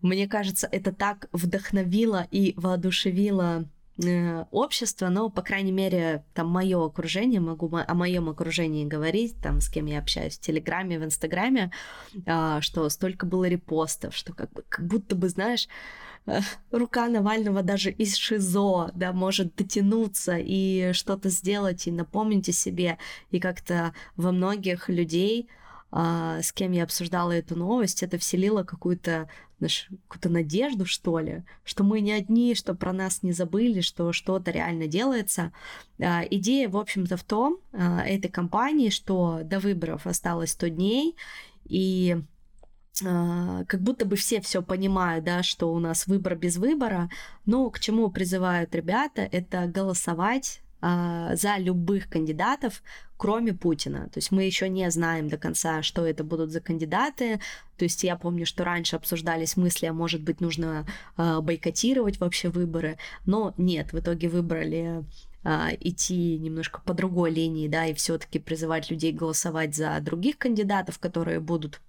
мне 0.03 0.29
кажется, 0.29 0.69
это 0.71 0.93
так 0.93 1.29
вдохновило 1.33 2.27
и 2.31 2.55
воодушевило 2.57 3.65
э, 4.03 4.45
общество, 4.51 5.09
но, 5.09 5.29
по 5.29 5.43
крайней 5.43 5.73
мере, 5.73 6.25
там 6.33 6.49
мое 6.49 6.85
окружение, 6.85 7.41
могу 7.41 7.71
о 7.77 7.95
моем 7.95 8.29
окружении 8.29 8.87
говорить, 8.87 9.37
там, 9.43 9.61
с 9.61 9.69
кем 9.69 9.87
я 9.87 9.99
общаюсь 9.99 10.39
в 10.39 10.41
Телеграме, 10.41 10.99
в 10.99 11.05
Инстаграме, 11.05 11.71
а, 12.27 12.61
что 12.61 12.89
столько 12.89 13.27
было 13.27 13.49
репостов, 13.49 14.15
что 14.15 14.33
как, 14.33 14.51
как 14.69 14.87
будто 14.87 15.17
бы, 15.17 15.29
знаешь, 15.29 15.69
рука 16.71 17.09
Навального 17.09 17.63
даже 17.63 17.91
из 17.91 18.17
ШИЗО, 18.17 18.93
да, 18.95 19.13
может 19.13 19.55
дотянуться 19.57 20.37
и 20.39 20.93
что-то 20.93 21.29
сделать, 21.29 21.87
и 21.87 21.93
напомнить 21.93 22.49
о 22.49 22.53
себе, 22.53 22.99
и 23.31 23.41
как-то 23.41 23.93
во 24.17 24.33
многих 24.33 24.89
людей, 24.89 25.49
а, 25.93 26.41
с 26.43 26.53
кем 26.53 26.73
я 26.73 26.85
обсуждала 26.85 27.33
эту 27.33 27.57
новость, 27.57 28.03
это 28.03 28.19
вселило 28.19 28.63
какую-то 28.63 29.29
какую-то 30.09 30.31
надежду, 30.31 30.87
что 30.87 31.19
ли, 31.19 31.43
что 31.65 31.85
мы 31.85 32.01
не 32.01 32.13
одни, 32.13 32.55
что 32.55 32.75
про 32.75 32.95
нас 32.95 33.23
не 33.23 33.33
забыли, 33.33 33.83
что 33.83 34.15
что-то 34.15 34.51
реально 34.51 34.87
делается. 34.87 35.53
А, 36.01 36.23
идея, 36.31 36.71
в 36.71 36.79
общем-то, 36.79 37.19
в 37.19 37.25
том, 37.25 37.59
а, 37.73 38.03
этой 38.07 38.29
компании, 38.29 38.89
что 38.89 39.41
до 39.45 39.59
выборов 39.61 40.07
осталось 40.07 40.53
100 40.53 40.69
дней, 40.69 41.17
и 41.67 42.23
как 43.03 43.81
будто 43.81 44.05
бы 44.05 44.17
все 44.17 44.41
все 44.41 44.63
понимают, 44.63 45.25
да, 45.25 45.43
что 45.43 45.73
у 45.73 45.79
нас 45.79 46.07
выбор 46.07 46.37
без 46.37 46.57
выбора, 46.57 47.09
но 47.47 47.71
к 47.71 47.81
чему 47.81 48.11
призывают 48.11 48.75
ребята, 48.75 49.23
это 49.23 49.67
голосовать 49.67 50.61
а, 50.83 51.37
за 51.37 51.59
любых 51.59 52.09
кандидатов, 52.09 52.83
кроме 53.17 53.53
Путина. 53.53 54.09
То 54.09 54.19
есть 54.19 54.31
мы 54.31 54.45
еще 54.45 54.69
не 54.69 54.91
знаем 54.91 55.29
до 55.29 55.37
конца, 55.37 55.83
что 55.83 56.07
это 56.07 56.25
будут 56.25 56.53
за 56.53 56.61
кандидаты. 56.61 57.41
То 57.77 57.85
есть 57.85 58.03
я 58.03 58.17
помню, 58.17 58.47
что 58.47 58.65
раньше 58.65 58.97
обсуждались 58.97 59.57
мысли, 59.57 59.87
а 59.87 59.93
может 59.93 60.23
быть 60.23 60.41
нужно 60.41 60.87
а, 61.17 61.41
бойкотировать 61.43 62.19
вообще 62.19 62.49
выборы, 62.49 62.97
но 63.27 63.55
нет, 63.59 63.93
в 63.93 63.99
итоге 63.99 64.29
выбрали 64.29 65.05
идти 65.81 66.39
немножко 66.39 66.83
по 66.83 66.93
другой 66.93 67.31
линии, 67.31 67.67
да, 67.67 67.87
и 67.87 67.95
все-таки 67.95 68.39
призывать 68.39 68.91
людей 68.91 69.11
голосовать 69.11 69.75
за 69.75 69.99
других 70.03 70.37
кандидатов, 70.37 70.99
которые 70.99 71.41
будут 71.41 71.81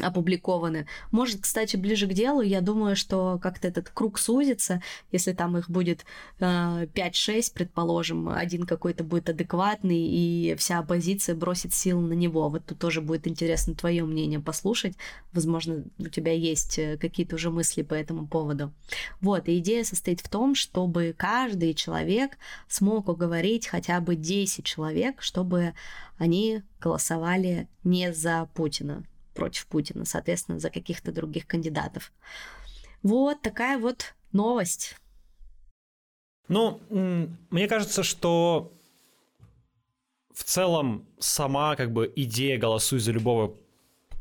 опубликованы. 0.00 0.86
Может, 1.10 1.42
кстати, 1.42 1.76
ближе 1.76 2.06
к 2.06 2.12
делу, 2.12 2.40
я 2.40 2.60
думаю, 2.60 2.96
что 2.96 3.38
как-то 3.40 3.68
этот 3.68 3.90
круг 3.90 4.18
сузится, 4.18 4.82
если 5.12 5.32
там 5.32 5.56
их 5.56 5.70
будет 5.70 6.04
э, 6.40 6.86
5-6, 6.86 7.52
предположим, 7.54 8.28
один 8.28 8.64
какой-то 8.64 9.04
будет 9.04 9.30
адекватный, 9.30 10.00
и 10.00 10.56
вся 10.58 10.80
оппозиция 10.80 11.34
бросит 11.34 11.72
силы 11.72 12.02
на 12.02 12.14
него. 12.14 12.48
Вот 12.48 12.66
тут 12.66 12.78
тоже 12.78 13.00
будет 13.00 13.28
интересно 13.28 13.74
твое 13.74 14.04
мнение 14.04 14.40
послушать. 14.40 14.94
Возможно, 15.32 15.84
у 15.98 16.08
тебя 16.08 16.32
есть 16.32 16.78
э, 16.78 16.96
какие-то 16.98 17.36
уже 17.36 17.50
мысли 17.50 17.82
по 17.82 17.94
этому 17.94 18.26
поводу. 18.26 18.72
Вот, 19.20 19.48
и 19.48 19.58
идея 19.58 19.84
состоит 19.84 20.20
в 20.20 20.28
том, 20.28 20.54
чтобы 20.54 21.14
каждый 21.16 21.74
человек 21.74 22.36
смог 22.68 23.08
уговорить 23.08 23.68
хотя 23.68 24.00
бы 24.00 24.16
10 24.16 24.64
человек, 24.64 25.22
чтобы 25.22 25.74
они 26.18 26.62
голосовали 26.80 27.68
не 27.84 28.12
за 28.12 28.48
Путина 28.54 29.04
против 29.34 29.66
Путина, 29.66 30.04
соответственно, 30.04 30.58
за 30.58 30.70
каких-то 30.70 31.12
других 31.12 31.46
кандидатов. 31.46 32.12
Вот 33.02 33.42
такая 33.42 33.78
вот 33.78 34.14
новость. 34.32 34.96
Ну, 36.48 36.80
мне 37.50 37.68
кажется, 37.68 38.02
что 38.02 38.72
в 40.32 40.44
целом 40.44 41.06
сама 41.18 41.76
как 41.76 41.92
бы 41.92 42.12
идея 42.16 42.58
«голосуй 42.58 42.98
за 42.98 43.12
любого, 43.12 43.56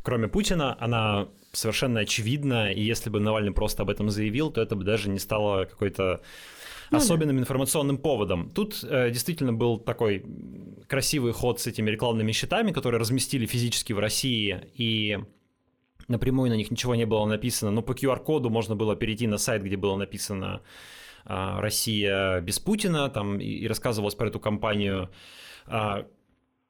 кроме 0.03 0.27
Путина», 0.27 0.77
она 0.79 1.27
совершенно 1.51 2.01
очевидна, 2.01 2.71
и 2.71 2.81
если 2.81 3.09
бы 3.09 3.19
Навальный 3.19 3.51
просто 3.51 3.83
об 3.83 3.89
этом 3.89 4.09
заявил, 4.09 4.51
то 4.51 4.61
это 4.61 4.75
бы 4.75 4.83
даже 4.83 5.09
не 5.09 5.19
стало 5.19 5.65
какой-то 5.65 6.21
ну, 6.93 6.97
особенным 6.99 7.39
информационным 7.39 7.97
поводом. 7.97 8.49
Тут 8.49 8.83
э, 8.83 9.11
действительно 9.11 9.53
был 9.53 9.77
такой 9.77 10.23
красивый 10.87 11.33
ход 11.33 11.59
с 11.59 11.67
этими 11.67 11.89
рекламными 11.89 12.31
щитами, 12.31 12.71
которые 12.71 12.99
разместили 12.99 13.45
физически 13.45 13.93
в 13.93 13.99
России, 13.99 14.61
и 14.75 15.19
напрямую 16.07 16.49
на 16.49 16.55
них 16.55 16.71
ничего 16.71 16.95
не 16.95 17.05
было 17.05 17.25
написано, 17.25 17.71
но 17.71 17.81
по 17.81 17.93
QR-коду 17.93 18.49
можно 18.49 18.75
было 18.75 18.95
перейти 18.95 19.27
на 19.27 19.37
сайт, 19.37 19.63
где 19.63 19.77
было 19.77 19.95
написано 19.95 20.61
э, 21.25 21.59
«Россия 21.59 22.41
без 22.41 22.59
Путина», 22.59 23.09
там 23.09 23.39
и, 23.39 23.45
и 23.45 23.67
рассказывалось 23.67 24.15
про 24.15 24.27
эту 24.27 24.39
компанию. 24.39 25.09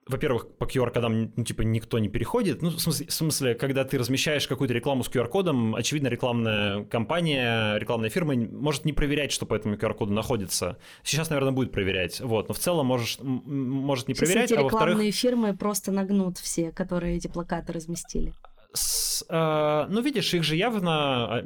Во-первых, 0.06 0.58
по 0.58 0.66
QR-кодам, 0.66 1.32
ну, 1.36 1.44
типа, 1.46 1.62
никто 1.62 1.98
не 1.98 2.10
переходит. 2.10 2.62
Ну, 2.62 2.70
в 2.70 2.80
смысле, 2.80 3.08
в 3.08 3.14
смысле, 3.14 3.56
когда 3.56 3.86
ты 3.86 3.98
размещаешь 3.98 4.48
какую-то 4.48 4.74
рекламу 4.74 5.04
с 5.04 5.10
QR-кодом, 5.10 5.76
очевидно, 5.76 6.08
рекламная 6.08 6.84
компания, 6.86 7.78
рекламная 7.78 8.10
фирма 8.10 8.36
может 8.36 8.84
не 8.84 8.92
проверять, 8.92 9.32
что 9.32 9.46
по 9.46 9.54
этому 9.54 9.76
QR-коду 9.76 10.12
находится. 10.12 10.78
Сейчас, 11.04 11.30
наверное, 11.30 11.54
будет 11.54 11.72
проверять, 11.72 12.20
вот. 12.20 12.50
Но 12.50 12.54
в 12.54 12.60
целом 12.60 12.88
можешь, 12.88 13.18
может 13.22 14.10
не 14.10 14.14
Сейчас 14.14 14.30
проверять, 14.30 14.52
эти 14.52 14.60
а 14.60 14.64
рекламные 14.64 15.12
фирмы 15.12 15.56
просто 15.56 15.92
нагнут 15.94 16.38
все, 16.38 16.72
которые 16.72 17.16
эти 17.16 17.28
плакаты 17.28 17.72
разместили. 17.72 18.34
С, 18.74 19.24
э, 19.30 19.86
ну, 19.90 20.02
видишь, 20.02 20.34
их 20.34 20.44
же 20.44 20.56
явно 20.56 21.38
а, 21.38 21.46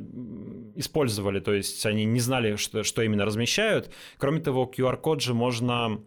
использовали, 0.75 1.41
то 1.41 1.53
есть 1.53 1.85
они 1.85 2.05
не 2.05 2.21
знали, 2.21 2.55
что, 2.55 2.83
что 2.83 3.01
именно 3.01 3.25
размещают. 3.25 3.91
Кроме 4.17 4.39
того, 4.39 4.71
QR-код 4.75 5.21
же 5.21 5.33
можно 5.33 6.01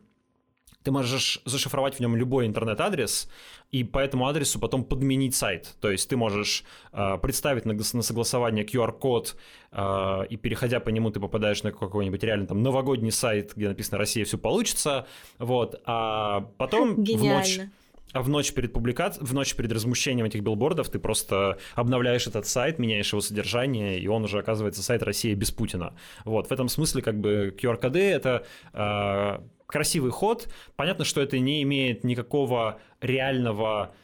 ты 0.83 0.91
можешь 0.91 1.41
зашифровать 1.45 1.95
в 1.95 2.01
нем 2.01 2.17
любой 2.17 2.47
интернет-адрес, 2.47 3.29
и 3.71 3.85
по 3.85 3.99
этому 3.99 4.27
адресу 4.27 4.59
потом 4.59 4.85
подменить 4.85 5.35
сайт. 5.35 5.77
То 5.81 5.91
есть 5.91 6.09
ты 6.09 6.17
можешь 6.17 6.65
э, 6.93 7.19
представить 7.19 7.67
на, 7.67 7.75
на 7.75 8.03
согласование 8.03 8.65
QR-код, 8.65 9.37
э, 9.73 10.27
и 10.31 10.37
переходя 10.37 10.81
по 10.81 10.89
нему 10.89 11.11
ты 11.11 11.21
попадаешь 11.21 11.63
на 11.63 11.73
какой-нибудь 11.73 12.23
реально 12.23 12.47
там 12.47 12.63
новогодний 12.63 13.13
сайт, 13.13 13.53
где 13.55 13.69
написано 13.69 13.99
«Россия, 13.99 14.25
все 14.25 14.39
получится», 14.39 15.07
вот, 15.39 15.81
а 15.85 16.51
потом 16.57 16.95
в 17.05 17.25
ночь... 17.25 17.61
А 18.13 18.23
в 18.23 18.29
ночь 18.29 18.53
перед 18.53 18.73
публикацией, 18.73 19.25
в 19.25 19.33
ночь 19.33 19.55
перед 19.55 19.71
размещением 19.71 20.27
этих 20.27 20.41
билбордов 20.41 20.89
ты 20.89 20.99
просто 20.99 21.59
обновляешь 21.77 22.27
этот 22.27 22.45
сайт, 22.45 22.81
меняешь 22.81 23.13
его 23.13 23.21
содержание, 23.21 24.01
и 24.01 24.09
он 24.09 24.25
уже 24.25 24.41
оказывается 24.41 24.83
сайт 24.83 25.05
России 25.05 25.33
без 25.35 25.53
Путина. 25.53 25.95
Вот, 26.25 26.49
в 26.49 26.53
этом 26.53 26.69
смысле 26.69 27.03
как 27.03 27.21
бы 27.21 27.55
QR-коды— 27.57 28.01
это 28.01 28.45
э, 28.73 29.39
красивый 29.71 30.11
ход. 30.11 30.49
Понятно, 30.77 31.05
что 31.05 31.21
это 31.21 31.39
не 31.39 31.63
имеет 31.63 32.05
никакого 32.05 32.81
реального 33.01 33.95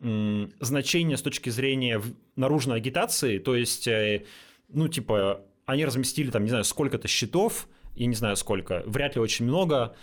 м, 0.00 0.52
значения 0.60 1.16
с 1.16 1.22
точки 1.22 1.50
зрения 1.50 2.02
наружной 2.36 2.78
агитации. 2.78 3.38
То 3.38 3.56
есть, 3.56 3.88
э, 3.88 4.24
ну, 4.68 4.88
типа, 4.88 5.42
они 5.64 5.84
разместили 5.84 6.30
там, 6.30 6.44
не 6.44 6.50
знаю, 6.50 6.64
сколько-то 6.64 7.08
счетов, 7.08 7.68
я 7.94 8.06
не 8.06 8.14
знаю 8.14 8.36
сколько, 8.36 8.82
вряд 8.86 9.16
ли 9.16 9.20
очень 9.20 9.46
много. 9.46 9.96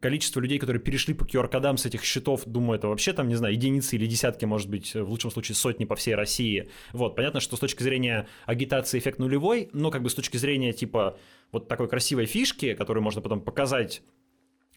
Количество 0.00 0.40
людей, 0.40 0.58
которые 0.58 0.80
перешли 0.80 1.12
по 1.12 1.24
QR-кодам 1.24 1.76
с 1.76 1.84
этих 1.84 2.04
счетов, 2.04 2.44
думаю, 2.46 2.78
это 2.78 2.88
вообще 2.88 3.12
там, 3.12 3.28
не 3.28 3.34
знаю, 3.34 3.52
единицы 3.52 3.96
или 3.96 4.06
десятки, 4.06 4.46
может 4.46 4.70
быть, 4.70 4.94
в 4.94 5.10
лучшем 5.10 5.30
случае 5.30 5.56
сотни 5.56 5.84
по 5.84 5.94
всей 5.94 6.14
России. 6.14 6.70
Вот, 6.94 7.16
понятно, 7.16 7.40
что 7.40 7.56
с 7.56 7.60
точки 7.60 7.82
зрения 7.82 8.26
агитации 8.46 8.98
эффект 8.98 9.18
нулевой, 9.18 9.68
но 9.74 9.90
как 9.90 10.02
бы 10.02 10.08
с 10.08 10.14
точки 10.14 10.38
зрения 10.38 10.72
типа 10.72 11.18
вот 11.50 11.68
такой 11.68 11.86
красивой 11.86 12.24
фишки, 12.24 12.72
которую 12.72 13.04
можно 13.04 13.20
потом 13.20 13.42
показать 13.42 14.02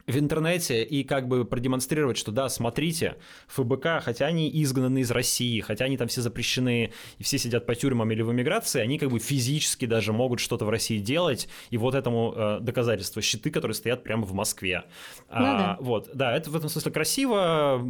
в 0.08 0.18
интернете 0.18 0.84
и 0.84 1.04
как 1.04 1.28
бы 1.28 1.46
продемонстрировать, 1.46 2.18
что 2.18 2.32
да, 2.32 2.48
смотрите, 2.50 3.16
ФБК, 3.48 4.02
хотя 4.04 4.28
они 4.28 4.50
изгнаны 4.62 5.00
из 5.00 5.10
России, 5.10 5.60
хотя 5.62 5.86
они 5.86 5.98
там 5.98 6.08
все 6.08 6.22
запрещены 6.22 6.92
и 7.18 7.24
все 7.24 7.38
сидят 7.38 7.66
по 7.66 7.74
тюрьмам 7.74 8.12
или 8.12 8.22
в 8.22 8.32
эмиграции, 8.32 8.82
они 8.82 9.00
как 9.00 9.10
бы 9.10 9.20
физически 9.20 9.86
даже 9.86 10.14
могут 10.14 10.40
что-то 10.40 10.66
в 10.66 10.70
России 10.70 11.00
делать, 11.00 11.48
и 11.72 11.78
вот 11.78 11.96
этому 11.96 12.34
э, 12.36 12.60
доказательство 12.62 13.22
щиты, 13.22 13.50
которые 13.50 13.74
стоят 13.74 14.04
прямо 14.04 14.26
в 14.26 14.34
Москве. 14.34 14.84
Ну, 15.30 15.36
а, 15.36 15.58
да. 15.58 15.78
Вот, 15.80 16.10
да, 16.14 16.36
это 16.36 16.52
в 16.52 16.56
этом 16.56 16.70
смысле 16.70 16.92
красиво, 16.92 17.84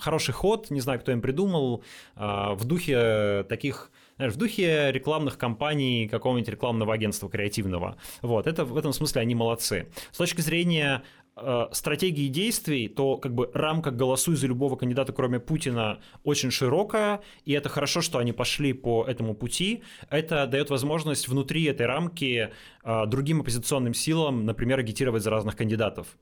хороший 0.00 0.32
ход, 0.32 0.70
не 0.70 0.80
знаю, 0.80 1.00
кто 1.00 1.10
им 1.10 1.20
придумал, 1.20 1.82
э, 2.16 2.54
в 2.54 2.64
духе 2.64 3.44
таких 3.48 3.90
знаешь, 4.16 4.32
в 4.32 4.36
духе 4.36 4.92
рекламных 4.92 5.38
кампаний 5.38 6.08
какого-нибудь 6.08 6.48
рекламного 6.48 6.94
агентства 6.94 7.28
креативного. 7.28 7.96
Вот, 8.22 8.46
это 8.46 8.64
в 8.64 8.76
этом 8.76 8.92
смысле 8.92 9.22
они 9.22 9.34
молодцы. 9.34 9.88
С 10.12 10.18
точки 10.18 10.40
зрения 10.40 11.02
э, 11.36 11.66
стратегии 11.72 12.28
действий, 12.28 12.88
то 12.88 13.16
как 13.16 13.34
бы 13.34 13.50
рамка 13.54 13.90
«голосуй 13.90 14.36
за 14.36 14.46
любого 14.46 14.76
кандидата, 14.76 15.12
кроме 15.12 15.40
Путина» 15.40 16.00
очень 16.22 16.50
широкая, 16.50 17.20
и 17.44 17.52
это 17.52 17.68
хорошо, 17.68 18.00
что 18.00 18.18
они 18.18 18.32
пошли 18.32 18.72
по 18.72 19.04
этому 19.04 19.34
пути. 19.34 19.82
Это 20.10 20.46
дает 20.46 20.70
возможность 20.70 21.28
внутри 21.28 21.64
этой 21.64 21.86
рамки 21.86 22.50
э, 22.84 23.06
другим 23.06 23.40
оппозиционным 23.40 23.94
силам, 23.94 24.44
например, 24.44 24.78
агитировать 24.78 25.22
за 25.22 25.30
разных 25.30 25.56
кандидатов. 25.56 26.16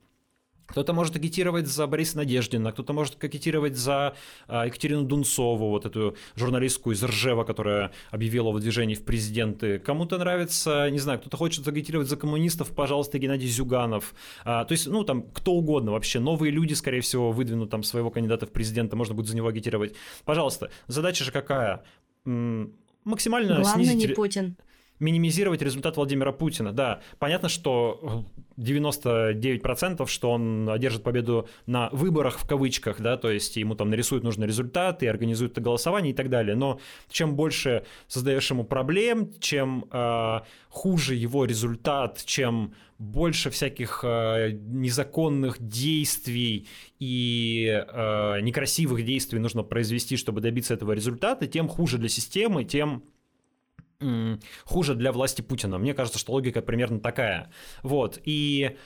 Кто-то 0.65 0.93
может 0.93 1.15
агитировать 1.15 1.67
за 1.67 1.87
Бориса 1.87 2.17
Надеждина, 2.17 2.71
кто-то 2.71 2.93
может 2.93 3.21
агитировать 3.23 3.75
за 3.75 4.15
а, 4.47 4.65
Екатерину 4.65 5.03
Дунцову, 5.03 5.69
вот 5.69 5.85
эту 5.85 6.15
журналистку 6.35 6.91
из 6.91 7.03
Ржева, 7.03 7.43
которая 7.43 7.91
объявила 8.11 8.49
о 8.49 8.51
выдвижении 8.53 8.95
в 8.95 9.03
президенты. 9.03 9.79
Кому-то 9.79 10.17
нравится, 10.17 10.89
не 10.89 10.99
знаю, 10.99 11.19
кто-то 11.19 11.37
хочет 11.37 11.67
агитировать 11.67 12.07
за 12.07 12.15
коммунистов, 12.15 12.71
пожалуйста, 12.71 13.19
Геннадий 13.19 13.49
Зюганов. 13.49 14.13
А, 14.45 14.63
то 14.63 14.71
есть, 14.71 14.87
ну, 14.87 15.03
там, 15.03 15.23
кто 15.33 15.53
угодно 15.53 15.91
вообще. 15.91 16.19
Новые 16.19 16.51
люди, 16.51 16.73
скорее 16.73 17.01
всего, 17.01 17.31
выдвинут 17.31 17.69
там 17.69 17.83
своего 17.83 18.09
кандидата 18.09 18.45
в 18.45 18.51
президенты, 18.51 18.95
можно 18.95 19.15
будет 19.15 19.27
за 19.27 19.35
него 19.35 19.49
агитировать. 19.49 19.93
Пожалуйста, 20.23 20.71
задача 20.87 21.23
же 21.23 21.31
какая? 21.31 21.83
Максимально 22.23 23.59
Главное 23.59 23.85
снизить... 23.85 24.09
не 24.09 24.15
Путин 24.15 24.55
минимизировать 24.99 25.61
результат 25.61 25.97
Владимира 25.97 26.31
Путина. 26.31 26.71
Да, 26.71 27.01
понятно, 27.19 27.49
что 27.49 28.25
99%, 28.57 30.07
что 30.07 30.31
он 30.31 30.69
одержит 30.69 31.03
победу 31.03 31.47
на 31.65 31.89
выборах 31.91 32.37
в 32.39 32.47
кавычках, 32.47 33.01
да, 33.01 33.17
то 33.17 33.29
есть 33.29 33.55
ему 33.57 33.75
там 33.75 33.89
нарисуют 33.89 34.23
нужный 34.23 34.47
результат 34.47 35.03
и 35.03 35.07
организуют 35.07 35.53
это 35.53 35.61
голосование 35.61 36.13
и 36.13 36.15
так 36.15 36.29
далее. 36.29 36.55
Но 36.55 36.79
чем 37.09 37.35
больше 37.35 37.85
создаешь 38.07 38.49
ему 38.49 38.63
проблем, 38.63 39.31
чем 39.39 39.85
э, 39.91 40.39
хуже 40.69 41.15
его 41.15 41.45
результат, 41.45 42.23
чем 42.25 42.73
больше 42.99 43.49
всяких 43.49 44.01
э, 44.03 44.51
незаконных 44.51 45.57
действий 45.59 46.67
и 46.99 47.67
э, 47.85 48.39
некрасивых 48.41 49.03
действий 49.03 49.39
нужно 49.39 49.63
произвести, 49.63 50.15
чтобы 50.15 50.41
добиться 50.41 50.73
этого 50.73 50.93
результата, 50.93 51.47
тем 51.47 51.67
хуже 51.67 51.97
для 51.97 52.09
системы, 52.09 52.63
тем 52.63 53.03
хуже 54.65 54.95
для 54.95 55.11
власти 55.11 55.41
Путина. 55.41 55.77
Мне 55.77 55.93
кажется, 55.93 56.19
что 56.19 56.33
логика 56.33 56.61
примерно 56.61 56.99
такая. 56.99 57.51
Вот. 57.83 58.19
И 58.23 58.77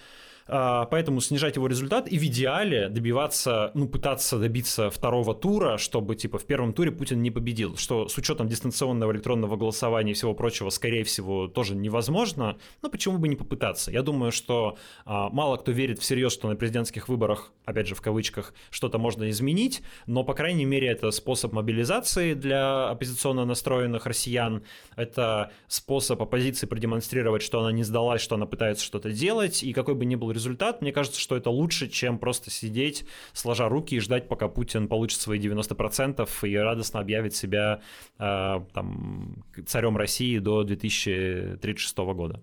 поэтому 0.48 1.22
снижать 1.22 1.56
его 1.56 1.68
результат 1.68 2.12
и 2.12 2.18
в 2.18 2.24
идеале 2.24 2.90
добиваться, 2.90 3.72
ну, 3.74 3.88
пытаться 3.88 4.38
добиться 4.38 4.90
второго 4.90 5.34
тура, 5.34 5.78
чтобы, 5.78 6.16
типа, 6.16 6.38
в 6.38 6.46
первом 6.46 6.74
туре 6.74 6.92
Путин 6.92 7.22
не 7.22 7.32
победил, 7.32 7.78
что 7.78 8.08
с 8.08 8.18
учетом 8.18 8.48
дистанционного 8.48 9.12
электронного 9.12 9.56
голосования 9.58 10.12
и 10.12 10.14
всего 10.14 10.34
прочего, 10.34 10.70
скорее 10.70 11.04
всего, 11.04 11.48
тоже 11.48 11.76
невозможно, 11.76 12.58
но 12.82 12.90
почему 12.90 13.18
бы 13.18 13.28
не 13.28 13.36
попытаться? 13.36 13.92
Я 13.92 14.02
думаю, 14.02 14.32
что 14.32 14.78
а, 15.06 15.30
мало 15.30 15.58
кто 15.58 15.72
верит 15.72 16.00
всерьез, 16.00 16.34
что 16.34 16.48
на 16.48 16.56
президентских 16.56 17.10
выборах, 17.10 17.52
опять 17.66 17.88
же, 17.88 17.96
в 17.96 18.02
кавычках, 18.02 18.54
что-то 18.70 18.98
можно 18.98 19.30
изменить, 19.30 19.82
но, 20.06 20.24
по 20.24 20.34
крайней 20.34 20.66
мере, 20.66 20.88
это 20.88 21.12
способ 21.12 21.54
мобилизации 21.54 22.34
для 22.34 22.90
оппозиционно 22.90 23.46
настроенных 23.46 24.06
россиян, 24.06 24.64
это 24.96 25.52
способ 25.68 26.22
оппозиции 26.22 26.68
продемонстрировать, 26.68 27.42
что 27.42 27.60
она 27.60 27.72
не 27.72 27.84
сдалась, 27.84 28.22
что 28.22 28.36
она 28.36 28.46
пытается 28.46 28.84
что-то 28.84 29.12
делать, 29.12 29.64
и 29.64 29.74
какой 29.74 29.96
бы 29.96 30.06
ни 30.06 30.16
был 30.16 30.32
результат, 30.38 30.82
мне 30.82 30.92
кажется, 30.92 31.20
что 31.20 31.36
это 31.36 31.50
лучше, 31.50 31.90
чем 31.90 32.20
просто 32.20 32.50
сидеть, 32.50 33.06
сложа 33.34 33.68
руки 33.68 33.96
и 33.96 34.00
ждать, 34.00 34.28
пока 34.28 34.48
Путин 34.48 34.88
получит 34.88 35.20
свои 35.20 35.40
90% 35.40 36.30
и 36.48 36.56
радостно 36.56 37.00
объявит 37.00 37.36
себя 37.36 37.82
э, 38.20 38.62
там, 38.74 39.44
царем 39.66 39.98
России 39.98 40.38
до 40.40 40.64
2036 40.64 41.98
года. 41.98 42.42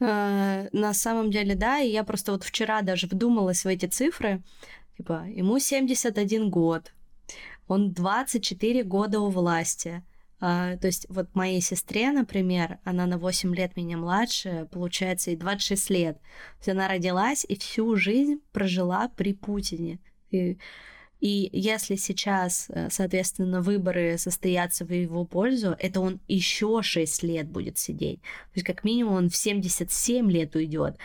Э, 0.00 0.68
на 0.72 0.92
самом 0.94 1.30
деле, 1.30 1.54
да, 1.54 1.80
и 1.80 1.90
я 1.90 2.04
просто 2.04 2.32
вот 2.32 2.42
вчера 2.42 2.82
даже 2.82 3.06
вдумалась 3.06 3.64
в 3.64 3.68
эти 3.68 3.86
цифры. 3.86 4.42
Типа, 4.96 5.24
ему 5.28 5.58
71 5.58 6.50
год, 6.50 6.92
он 7.68 7.92
24 7.92 8.82
года 8.82 9.20
у 9.20 9.30
власти. 9.30 10.02
А, 10.44 10.76
то 10.76 10.88
есть 10.88 11.06
вот 11.08 11.32
моей 11.36 11.60
сестре, 11.60 12.10
например, 12.10 12.80
она 12.82 13.06
на 13.06 13.16
8 13.16 13.54
лет 13.54 13.76
меня 13.76 13.96
младше, 13.96 14.66
получается, 14.72 15.30
и 15.30 15.36
26 15.36 15.90
лет. 15.90 16.16
То 16.18 16.56
есть 16.58 16.68
она 16.70 16.88
родилась 16.88 17.46
и 17.48 17.56
всю 17.56 17.94
жизнь 17.94 18.40
прожила 18.50 19.06
при 19.16 19.34
Путине. 19.34 20.00
И, 20.32 20.58
и 21.20 21.48
если 21.52 21.94
сейчас, 21.94 22.66
э, 22.70 22.88
соответственно, 22.90 23.62
выборы 23.62 24.18
состоятся 24.18 24.84
в 24.84 24.90
его 24.90 25.24
пользу, 25.24 25.76
это 25.78 26.00
он 26.00 26.18
еще 26.26 26.82
6 26.82 27.22
лет 27.22 27.48
будет 27.48 27.78
сидеть. 27.78 28.20
То 28.20 28.56
есть 28.56 28.66
как 28.66 28.82
минимум 28.82 29.14
он 29.14 29.30
в 29.30 29.36
77 29.36 30.28
лет 30.28 30.56
уйдет. 30.56 30.96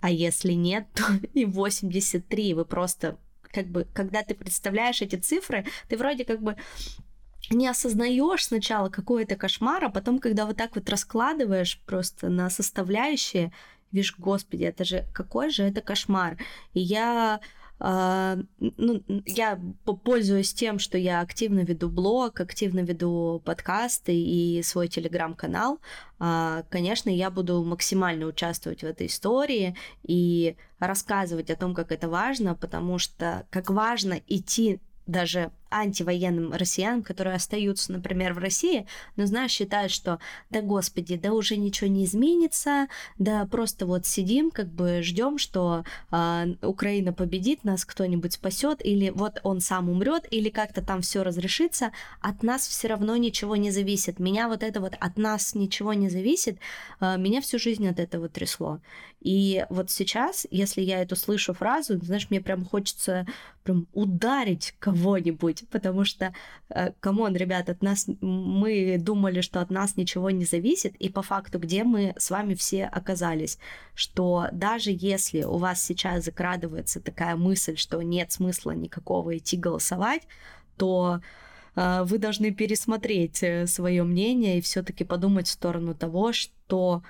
А 0.00 0.10
если 0.10 0.54
нет, 0.54 0.86
то 0.94 1.04
и 1.34 1.44
83. 1.44 2.54
Вы 2.54 2.64
просто 2.64 3.18
как 3.52 3.66
бы, 3.66 3.86
когда 3.92 4.22
ты 4.22 4.34
представляешь 4.34 5.02
эти 5.02 5.16
цифры, 5.16 5.66
ты 5.88 5.98
вроде 5.98 6.24
как 6.24 6.42
бы 6.42 6.56
не 7.50 7.68
осознаешь 7.68 8.46
сначала, 8.46 8.88
какой 8.88 9.24
это 9.24 9.36
кошмар, 9.36 9.84
а 9.84 9.90
потом, 9.90 10.18
когда 10.18 10.46
вот 10.46 10.56
так 10.56 10.74
вот 10.74 10.88
раскладываешь 10.88 11.80
просто 11.86 12.28
на 12.28 12.50
составляющие, 12.50 13.52
видишь, 13.92 14.14
господи, 14.18 14.64
это 14.64 14.84
же 14.84 15.06
какой 15.12 15.50
же 15.50 15.62
это 15.62 15.80
кошмар. 15.80 16.38
И 16.74 16.80
я 16.80 17.40
Uh, 17.78 18.42
ну, 18.58 19.02
я 19.26 19.60
пользуюсь 19.84 20.54
тем, 20.54 20.78
что 20.78 20.96
я 20.96 21.20
активно 21.20 21.60
веду 21.60 21.90
блог, 21.90 22.40
активно 22.40 22.80
веду 22.80 23.42
подкасты 23.44 24.14
и 24.14 24.62
свой 24.62 24.88
телеграм-канал. 24.88 25.78
Uh, 26.18 26.64
конечно, 26.70 27.10
я 27.10 27.30
буду 27.30 27.62
максимально 27.62 28.26
участвовать 28.26 28.80
в 28.80 28.86
этой 28.86 29.08
истории 29.08 29.76
и 30.02 30.56
рассказывать 30.78 31.50
о 31.50 31.56
том, 31.56 31.74
как 31.74 31.92
это 31.92 32.08
важно, 32.08 32.54
потому 32.54 32.98
что 32.98 33.46
как 33.50 33.68
важно 33.68 34.22
идти 34.26 34.80
даже 35.06 35.50
антивоенным 35.80 36.52
россиянам, 36.52 37.02
которые 37.02 37.36
остаются, 37.36 37.92
например, 37.92 38.34
в 38.34 38.38
России, 38.38 38.86
но, 39.16 39.26
знаешь, 39.26 39.50
считают, 39.50 39.92
что 39.92 40.18
да 40.50 40.62
господи, 40.62 41.16
да 41.16 41.32
уже 41.32 41.56
ничего 41.56 41.88
не 41.88 42.04
изменится, 42.04 42.88
да 43.18 43.46
просто 43.46 43.86
вот 43.86 44.06
сидим, 44.06 44.50
как 44.50 44.68
бы 44.68 45.02
ждем, 45.02 45.38
что 45.38 45.84
э, 46.10 46.46
Украина 46.62 47.12
победит, 47.12 47.64
нас 47.64 47.84
кто-нибудь 47.84 48.34
спасет, 48.34 48.84
или 48.84 49.10
вот 49.10 49.40
он 49.42 49.60
сам 49.60 49.88
умрет, 49.88 50.26
или 50.30 50.48
как-то 50.48 50.82
там 50.82 51.02
все 51.02 51.22
разрешится, 51.22 51.92
от 52.20 52.42
нас 52.42 52.66
все 52.66 52.88
равно 52.88 53.16
ничего 53.16 53.56
не 53.56 53.70
зависит. 53.70 54.18
Меня 54.18 54.48
вот 54.48 54.62
это 54.62 54.80
вот 54.80 54.94
от 54.98 55.16
нас 55.16 55.54
ничего 55.54 55.92
не 55.92 56.08
зависит, 56.08 56.58
э, 57.00 57.16
меня 57.18 57.40
всю 57.40 57.58
жизнь 57.58 57.86
от 57.88 58.00
этого 58.00 58.28
трясло. 58.28 58.80
И 59.20 59.66
вот 59.70 59.90
сейчас, 59.90 60.46
если 60.50 60.82
я 60.82 61.02
эту 61.02 61.16
слышу 61.16 61.52
фразу, 61.52 61.98
знаешь, 61.98 62.28
мне 62.30 62.40
прям 62.40 62.64
хочется 62.64 63.26
прям 63.64 63.88
ударить 63.92 64.74
кого-нибудь, 64.78 65.64
потому 65.70 66.04
что, 66.04 66.34
э, 66.68 66.92
come 67.00 67.19
on, 67.19 67.34
ребят, 67.36 67.68
от 67.68 67.82
нас, 67.82 68.06
мы 68.20 68.96
думали, 68.98 69.40
что 69.40 69.60
от 69.60 69.70
нас 69.70 69.96
ничего 69.96 70.30
не 70.30 70.44
зависит, 70.44 70.94
и 70.96 71.08
по 71.08 71.22
факту, 71.22 71.58
где 71.58 71.84
мы 71.84 72.14
с 72.18 72.30
вами 72.30 72.54
все 72.54 72.84
оказались, 72.84 73.58
что 73.94 74.48
даже 74.52 74.90
если 74.92 75.42
у 75.42 75.56
вас 75.56 75.82
сейчас 75.82 76.24
закрадывается 76.24 77.00
такая 77.00 77.36
мысль, 77.36 77.76
что 77.76 78.02
нет 78.02 78.32
смысла 78.32 78.72
никакого 78.72 79.36
идти 79.36 79.56
голосовать, 79.56 80.22
то 80.76 81.20
э, 81.74 82.02
вы 82.04 82.18
должны 82.18 82.52
пересмотреть 82.52 83.42
э, 83.42 83.66
свое 83.66 84.02
мнение 84.04 84.58
и 84.58 84.62
все-таки 84.62 85.04
подумать 85.04 85.46
в 85.46 85.52
сторону 85.52 85.94
того, 85.94 86.32
что 86.32 87.02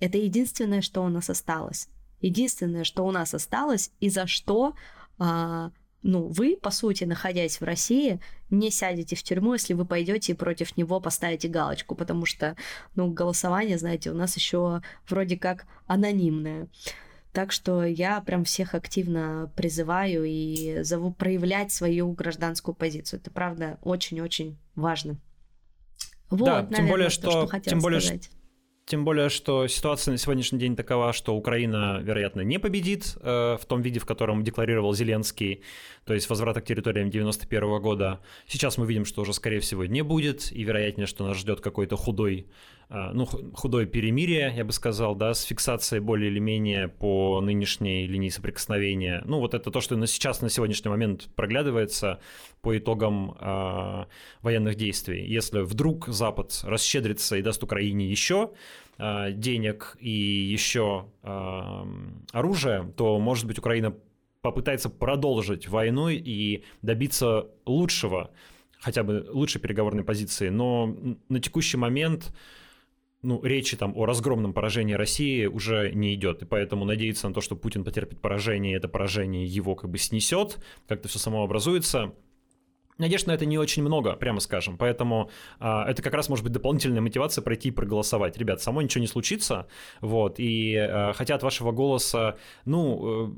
это 0.00 0.18
единственное, 0.18 0.80
что 0.82 1.02
у 1.02 1.08
нас 1.08 1.30
осталось. 1.30 1.88
Единственное, 2.20 2.84
что 2.84 3.06
у 3.06 3.10
нас 3.10 3.34
осталось, 3.34 3.90
и 4.00 4.08
за 4.08 4.26
что 4.26 4.74
а, 5.18 5.70
ну, 6.04 6.28
вы, 6.28 6.56
по 6.60 6.70
сути, 6.70 7.04
находясь 7.04 7.60
в 7.60 7.64
России, 7.64 8.20
не 8.50 8.70
сядете 8.70 9.16
в 9.16 9.22
тюрьму, 9.22 9.54
если 9.54 9.72
вы 9.72 9.86
пойдете 9.86 10.32
и 10.32 10.36
против 10.36 10.76
него 10.76 11.00
поставите 11.00 11.48
галочку, 11.48 11.94
потому 11.94 12.26
что, 12.26 12.56
ну, 12.94 13.10
голосование, 13.10 13.78
знаете, 13.78 14.10
у 14.10 14.14
нас 14.14 14.36
еще 14.36 14.82
вроде 15.08 15.38
как 15.38 15.66
анонимное. 15.86 16.68
Так 17.32 17.52
что 17.52 17.82
я 17.84 18.20
прям 18.20 18.44
всех 18.44 18.74
активно 18.74 19.50
призываю 19.56 20.24
и 20.24 20.82
зову 20.82 21.10
проявлять 21.10 21.72
свою 21.72 22.12
гражданскую 22.12 22.74
позицию. 22.74 23.20
Это 23.20 23.30
правда 23.30 23.78
очень-очень 23.82 24.58
важно. 24.76 25.16
Вот, 26.28 26.44
да, 26.44 26.54
наверное, 26.56 26.76
тем 26.76 26.88
более, 26.88 27.08
что, 27.08 27.46
то, 27.46 27.48
что 27.48 27.60
тем 27.60 27.80
более, 27.80 28.00
сказать. 28.00 28.30
Тем 28.86 29.06
более, 29.06 29.30
что 29.30 29.66
ситуация 29.66 30.12
на 30.12 30.18
сегодняшний 30.18 30.58
день 30.58 30.76
такова, 30.76 31.14
что 31.14 31.34
Украина, 31.34 32.00
вероятно, 32.02 32.42
не 32.42 32.58
победит 32.58 33.16
э, 33.22 33.56
в 33.58 33.64
том 33.64 33.80
виде, 33.80 33.98
в 33.98 34.04
котором 34.04 34.44
декларировал 34.44 34.92
Зеленский, 34.92 35.62
то 36.04 36.12
есть 36.12 36.28
возврата 36.28 36.60
к 36.60 36.66
территориям 36.66 37.08
91 37.08 37.80
года. 37.80 38.20
Сейчас 38.46 38.76
мы 38.76 38.84
видим, 38.84 39.06
что 39.06 39.22
уже, 39.22 39.32
скорее 39.32 39.60
всего, 39.60 39.86
не 39.86 40.02
будет, 40.02 40.52
и 40.52 40.62
вероятнее, 40.64 41.06
что 41.06 41.26
нас 41.26 41.38
ждет 41.38 41.62
какой-то 41.62 41.96
худой 41.96 42.46
ну, 42.90 43.26
худое 43.26 43.86
перемирие, 43.86 44.52
я 44.56 44.64
бы 44.64 44.72
сказал, 44.72 45.14
да, 45.14 45.34
с 45.34 45.42
фиксацией 45.42 46.00
более 46.00 46.30
или 46.30 46.38
менее 46.38 46.88
по 46.88 47.40
нынешней 47.40 48.06
линии 48.06 48.28
соприкосновения. 48.28 49.22
Ну, 49.24 49.40
вот 49.40 49.54
это 49.54 49.70
то, 49.70 49.80
что 49.80 49.96
на 49.96 50.06
сейчас, 50.06 50.42
на 50.42 50.50
сегодняшний 50.50 50.90
момент 50.90 51.28
проглядывается 51.34 52.20
по 52.60 52.76
итогам 52.76 53.36
э, 53.40 54.04
военных 54.42 54.76
действий. 54.76 55.24
Если 55.26 55.60
вдруг 55.60 56.08
Запад 56.08 56.60
расщедрится 56.64 57.36
и 57.36 57.42
даст 57.42 57.62
Украине 57.62 58.08
еще 58.08 58.52
э, 58.98 59.32
денег 59.32 59.96
и 60.00 60.10
еще 60.10 61.06
э, 61.22 61.84
оружия, 62.32 62.84
то, 62.96 63.18
может 63.18 63.46
быть, 63.46 63.58
Украина 63.58 63.94
попытается 64.40 64.90
продолжить 64.90 65.68
войну 65.68 66.10
и 66.10 66.64
добиться 66.82 67.46
лучшего, 67.64 68.30
хотя 68.78 69.02
бы 69.02 69.26
лучшей 69.30 69.60
переговорной 69.60 70.04
позиции. 70.04 70.50
Но 70.50 70.94
на 71.30 71.40
текущий 71.40 71.78
момент 71.78 72.30
ну, 73.24 73.42
речи 73.42 73.76
там 73.76 73.96
о 73.96 74.06
разгромном 74.06 74.52
поражении 74.52 74.94
России 74.94 75.46
уже 75.46 75.90
не 75.92 76.14
идет, 76.14 76.42
и 76.42 76.46
поэтому 76.46 76.84
надеяться 76.84 77.28
на 77.28 77.34
то, 77.34 77.40
что 77.40 77.56
Путин 77.56 77.84
потерпит 77.84 78.20
поражение, 78.20 78.72
и 78.72 78.76
это 78.76 78.88
поражение 78.88 79.46
его 79.46 79.74
как 79.74 79.90
бы 79.90 79.98
снесет, 79.98 80.58
как-то 80.86 81.08
все 81.08 81.18
само 81.18 81.42
образуется, 81.42 82.12
Надежд 82.96 83.26
на 83.26 83.32
это 83.32 83.44
не 83.44 83.58
очень 83.58 83.82
много, 83.82 84.14
прямо 84.14 84.38
скажем, 84.38 84.76
поэтому 84.78 85.28
а, 85.58 85.90
это 85.90 86.00
как 86.00 86.14
раз 86.14 86.28
может 86.28 86.44
быть 86.44 86.52
дополнительная 86.52 87.00
мотивация 87.00 87.42
пройти 87.42 87.68
и 87.68 87.72
проголосовать. 87.72 88.38
Ребят, 88.38 88.62
само 88.62 88.82
ничего 88.82 89.00
не 89.00 89.08
случится, 89.08 89.66
вот, 90.00 90.36
и 90.38 90.76
а, 90.76 91.12
хотя 91.12 91.34
от 91.34 91.42
вашего 91.42 91.72
голоса, 91.72 92.36
ну, 92.64 93.26
э, 93.26 93.32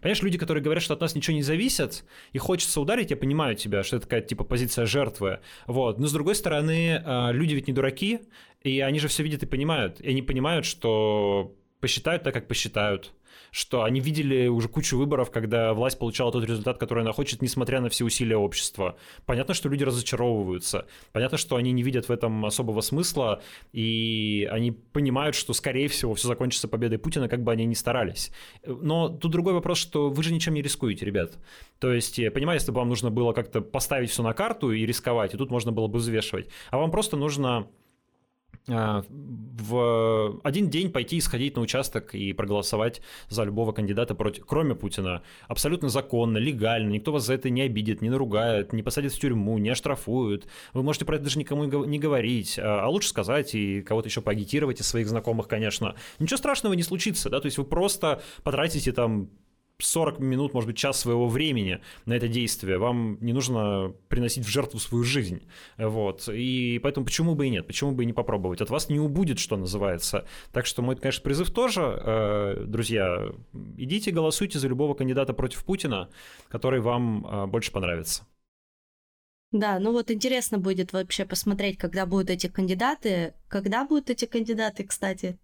Понимаешь, 0.00 0.22
люди, 0.22 0.38
которые 0.38 0.62
говорят, 0.62 0.82
что 0.82 0.94
от 0.94 1.00
нас 1.00 1.14
ничего 1.14 1.36
не 1.36 1.42
зависит, 1.42 2.04
и 2.32 2.38
хочется 2.38 2.80
ударить, 2.80 3.10
я 3.10 3.16
понимаю 3.16 3.54
тебя, 3.54 3.82
что 3.82 3.96
это 3.96 4.06
такая 4.06 4.20
типа 4.22 4.44
позиция 4.44 4.86
жертвы. 4.86 5.40
Вот. 5.66 5.98
Но 5.98 6.06
с 6.06 6.12
другой 6.12 6.34
стороны, 6.34 7.02
а, 7.04 7.30
люди 7.32 7.54
ведь 7.54 7.68
не 7.68 7.72
дураки, 7.72 8.20
и 8.62 8.80
они 8.80 8.98
же 8.98 9.08
все 9.08 9.22
видят 9.22 9.42
и 9.42 9.46
понимают. 9.46 10.00
И 10.00 10.08
они 10.08 10.22
понимают, 10.22 10.66
что 10.66 11.54
посчитают 11.80 12.22
так, 12.22 12.34
как 12.34 12.48
посчитают 12.48 13.12
что 13.50 13.84
они 13.84 14.00
видели 14.00 14.46
уже 14.46 14.68
кучу 14.68 14.96
выборов, 14.96 15.30
когда 15.30 15.74
власть 15.74 15.98
получала 15.98 16.32
тот 16.32 16.44
результат, 16.44 16.78
который 16.78 17.02
она 17.02 17.12
хочет, 17.12 17.42
несмотря 17.42 17.80
на 17.80 17.88
все 17.88 18.04
усилия 18.04 18.36
общества. 18.36 18.96
Понятно, 19.26 19.54
что 19.54 19.68
люди 19.68 19.84
разочаровываются. 19.84 20.86
Понятно, 21.12 21.38
что 21.38 21.56
они 21.56 21.72
не 21.72 21.82
видят 21.82 22.08
в 22.08 22.12
этом 22.12 22.44
особого 22.44 22.80
смысла, 22.80 23.42
и 23.72 24.48
они 24.50 24.72
понимают, 24.72 25.36
что, 25.36 25.52
скорее 25.52 25.88
всего, 25.88 26.14
все 26.14 26.28
закончится 26.28 26.68
победой 26.68 26.98
Путина, 26.98 27.28
как 27.28 27.42
бы 27.42 27.52
они 27.52 27.64
ни 27.64 27.74
старались. 27.74 28.30
Но 28.66 29.08
тут 29.08 29.32
другой 29.32 29.54
вопрос, 29.54 29.78
что 29.78 30.10
вы 30.10 30.22
же 30.22 30.32
ничем 30.32 30.54
не 30.54 30.62
рискуете, 30.62 31.04
ребят. 31.04 31.38
То 31.78 31.92
есть, 31.92 32.18
я 32.18 32.30
понимаю, 32.30 32.58
если 32.58 32.72
бы 32.72 32.78
вам 32.78 32.88
нужно 32.88 33.10
было 33.10 33.32
как-то 33.32 33.60
поставить 33.60 34.10
все 34.10 34.22
на 34.22 34.32
карту 34.32 34.72
и 34.72 34.84
рисковать, 34.84 35.34
и 35.34 35.36
тут 35.36 35.50
можно 35.50 35.72
было 35.72 35.86
бы 35.86 35.98
взвешивать, 35.98 36.48
а 36.70 36.78
вам 36.78 36.90
просто 36.90 37.16
нужно 37.16 37.68
в 38.68 40.40
один 40.44 40.68
день 40.68 40.92
пойти 40.92 41.16
и 41.16 41.20
сходить 41.20 41.56
на 41.56 41.62
участок 41.62 42.14
и 42.14 42.32
проголосовать 42.32 43.00
за 43.28 43.44
любого 43.44 43.72
кандидата 43.72 44.14
против, 44.14 44.44
кроме 44.46 44.74
Путина. 44.74 45.22
Абсолютно 45.48 45.88
законно, 45.88 46.38
легально, 46.38 46.90
никто 46.90 47.12
вас 47.12 47.26
за 47.26 47.34
это 47.34 47.50
не 47.50 47.62
обидит, 47.62 48.02
не 48.02 48.10
наругает, 48.10 48.72
не 48.72 48.82
посадит 48.82 49.12
в 49.12 49.18
тюрьму, 49.18 49.58
не 49.58 49.70
оштрафуют. 49.70 50.46
Вы 50.74 50.82
можете 50.82 51.04
про 51.04 51.16
это 51.16 51.24
даже 51.24 51.38
никому 51.38 51.64
не 51.64 51.98
говорить, 51.98 52.58
а, 52.58 52.84
а 52.84 52.88
лучше 52.88 53.08
сказать 53.08 53.54
и 53.54 53.82
кого-то 53.82 54.08
еще 54.08 54.20
поагитировать 54.20 54.80
из 54.80 54.86
своих 54.86 55.08
знакомых, 55.08 55.48
конечно. 55.48 55.94
Ничего 56.18 56.36
страшного 56.36 56.74
не 56.74 56.82
случится, 56.82 57.30
да, 57.30 57.40
то 57.40 57.46
есть 57.46 57.58
вы 57.58 57.64
просто 57.64 58.22
потратите 58.42 58.92
там 58.92 59.30
40 59.80 60.18
минут, 60.18 60.54
может 60.54 60.66
быть, 60.66 60.76
час 60.76 60.98
своего 60.98 61.28
времени 61.28 61.80
на 62.04 62.14
это 62.14 62.26
действие. 62.26 62.78
Вам 62.78 63.16
не 63.20 63.32
нужно 63.32 63.94
приносить 64.08 64.44
в 64.44 64.48
жертву 64.48 64.80
свою 64.80 65.04
жизнь. 65.04 65.42
Вот. 65.76 66.28
И 66.28 66.80
поэтому 66.82 67.06
почему 67.06 67.36
бы 67.36 67.46
и 67.46 67.50
нет? 67.50 67.66
Почему 67.66 67.92
бы 67.92 68.02
и 68.02 68.06
не 68.06 68.12
попробовать? 68.12 68.60
От 68.60 68.70
вас 68.70 68.88
не 68.88 68.98
убудет, 68.98 69.38
что 69.38 69.56
называется. 69.56 70.26
Так 70.52 70.66
что 70.66 70.82
мой, 70.82 70.96
конечно, 70.96 71.22
призыв 71.22 71.50
тоже, 71.50 71.80
э, 71.82 72.64
друзья, 72.66 73.32
идите 73.76 74.10
голосуйте 74.10 74.58
за 74.58 74.66
любого 74.66 74.94
кандидата 74.94 75.32
против 75.32 75.64
Путина, 75.64 76.10
который 76.48 76.80
вам 76.80 77.24
э, 77.24 77.46
больше 77.46 77.70
понравится. 77.70 78.26
Да, 79.52 79.78
ну 79.78 79.92
вот 79.92 80.10
интересно 80.10 80.58
будет 80.58 80.92
вообще 80.92 81.24
посмотреть, 81.24 81.78
когда 81.78 82.04
будут 82.04 82.30
эти 82.30 82.48
кандидаты. 82.48 83.34
Когда 83.48 83.84
будут 83.84 84.10
эти 84.10 84.26
кандидаты, 84.26 84.84
кстати? 84.84 85.38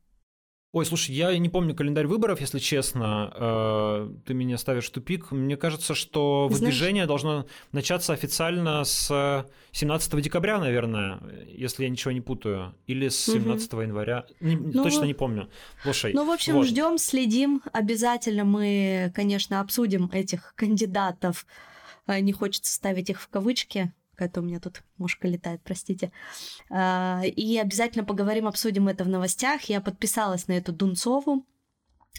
Ой, 0.74 0.84
слушай, 0.84 1.14
я 1.14 1.38
не 1.38 1.48
помню 1.48 1.72
календарь 1.72 2.08
выборов, 2.08 2.40
если 2.40 2.58
честно. 2.58 3.32
Э, 3.36 4.10
ты 4.26 4.34
меня 4.34 4.58
ставишь 4.58 4.86
в 4.86 4.90
тупик. 4.90 5.30
Мне 5.30 5.56
кажется, 5.56 5.94
что 5.94 6.48
выдвижение 6.50 7.04
Знаешь... 7.04 7.22
должно 7.22 7.46
начаться 7.70 8.12
официально 8.12 8.82
с 8.82 9.46
17 9.70 10.20
декабря, 10.20 10.58
наверное, 10.58 11.20
если 11.46 11.84
я 11.84 11.88
ничего 11.88 12.10
не 12.10 12.20
путаю. 12.20 12.74
Или 12.88 13.08
с 13.08 13.24
17 13.24 13.72
угу. 13.72 13.82
января. 13.82 14.26
Не, 14.40 14.56
ну, 14.56 14.82
точно 14.82 15.04
не 15.04 15.14
помню. 15.14 15.48
Слушай. 15.84 16.12
Ну, 16.12 16.26
в 16.26 16.30
общем, 16.32 16.54
вот. 16.54 16.66
ждем, 16.66 16.98
следим. 16.98 17.62
Обязательно 17.72 18.44
мы, 18.44 19.12
конечно, 19.14 19.60
обсудим 19.60 20.10
этих 20.12 20.54
кандидатов. 20.56 21.46
Э, 22.08 22.18
не 22.18 22.32
хочется 22.32 22.74
ставить 22.74 23.10
их 23.10 23.20
в 23.20 23.28
кавычки 23.28 23.92
какая-то 24.14 24.40
у 24.40 24.44
меня 24.44 24.60
тут 24.60 24.82
мушка 24.98 25.28
летает, 25.28 25.60
простите. 25.64 26.12
А, 26.70 27.22
и 27.24 27.58
обязательно 27.58 28.04
поговорим, 28.04 28.46
обсудим 28.46 28.88
это 28.88 29.04
в 29.04 29.08
новостях. 29.08 29.62
Я 29.64 29.80
подписалась 29.80 30.48
на 30.48 30.52
эту 30.52 30.72
Дунцову. 30.72 31.44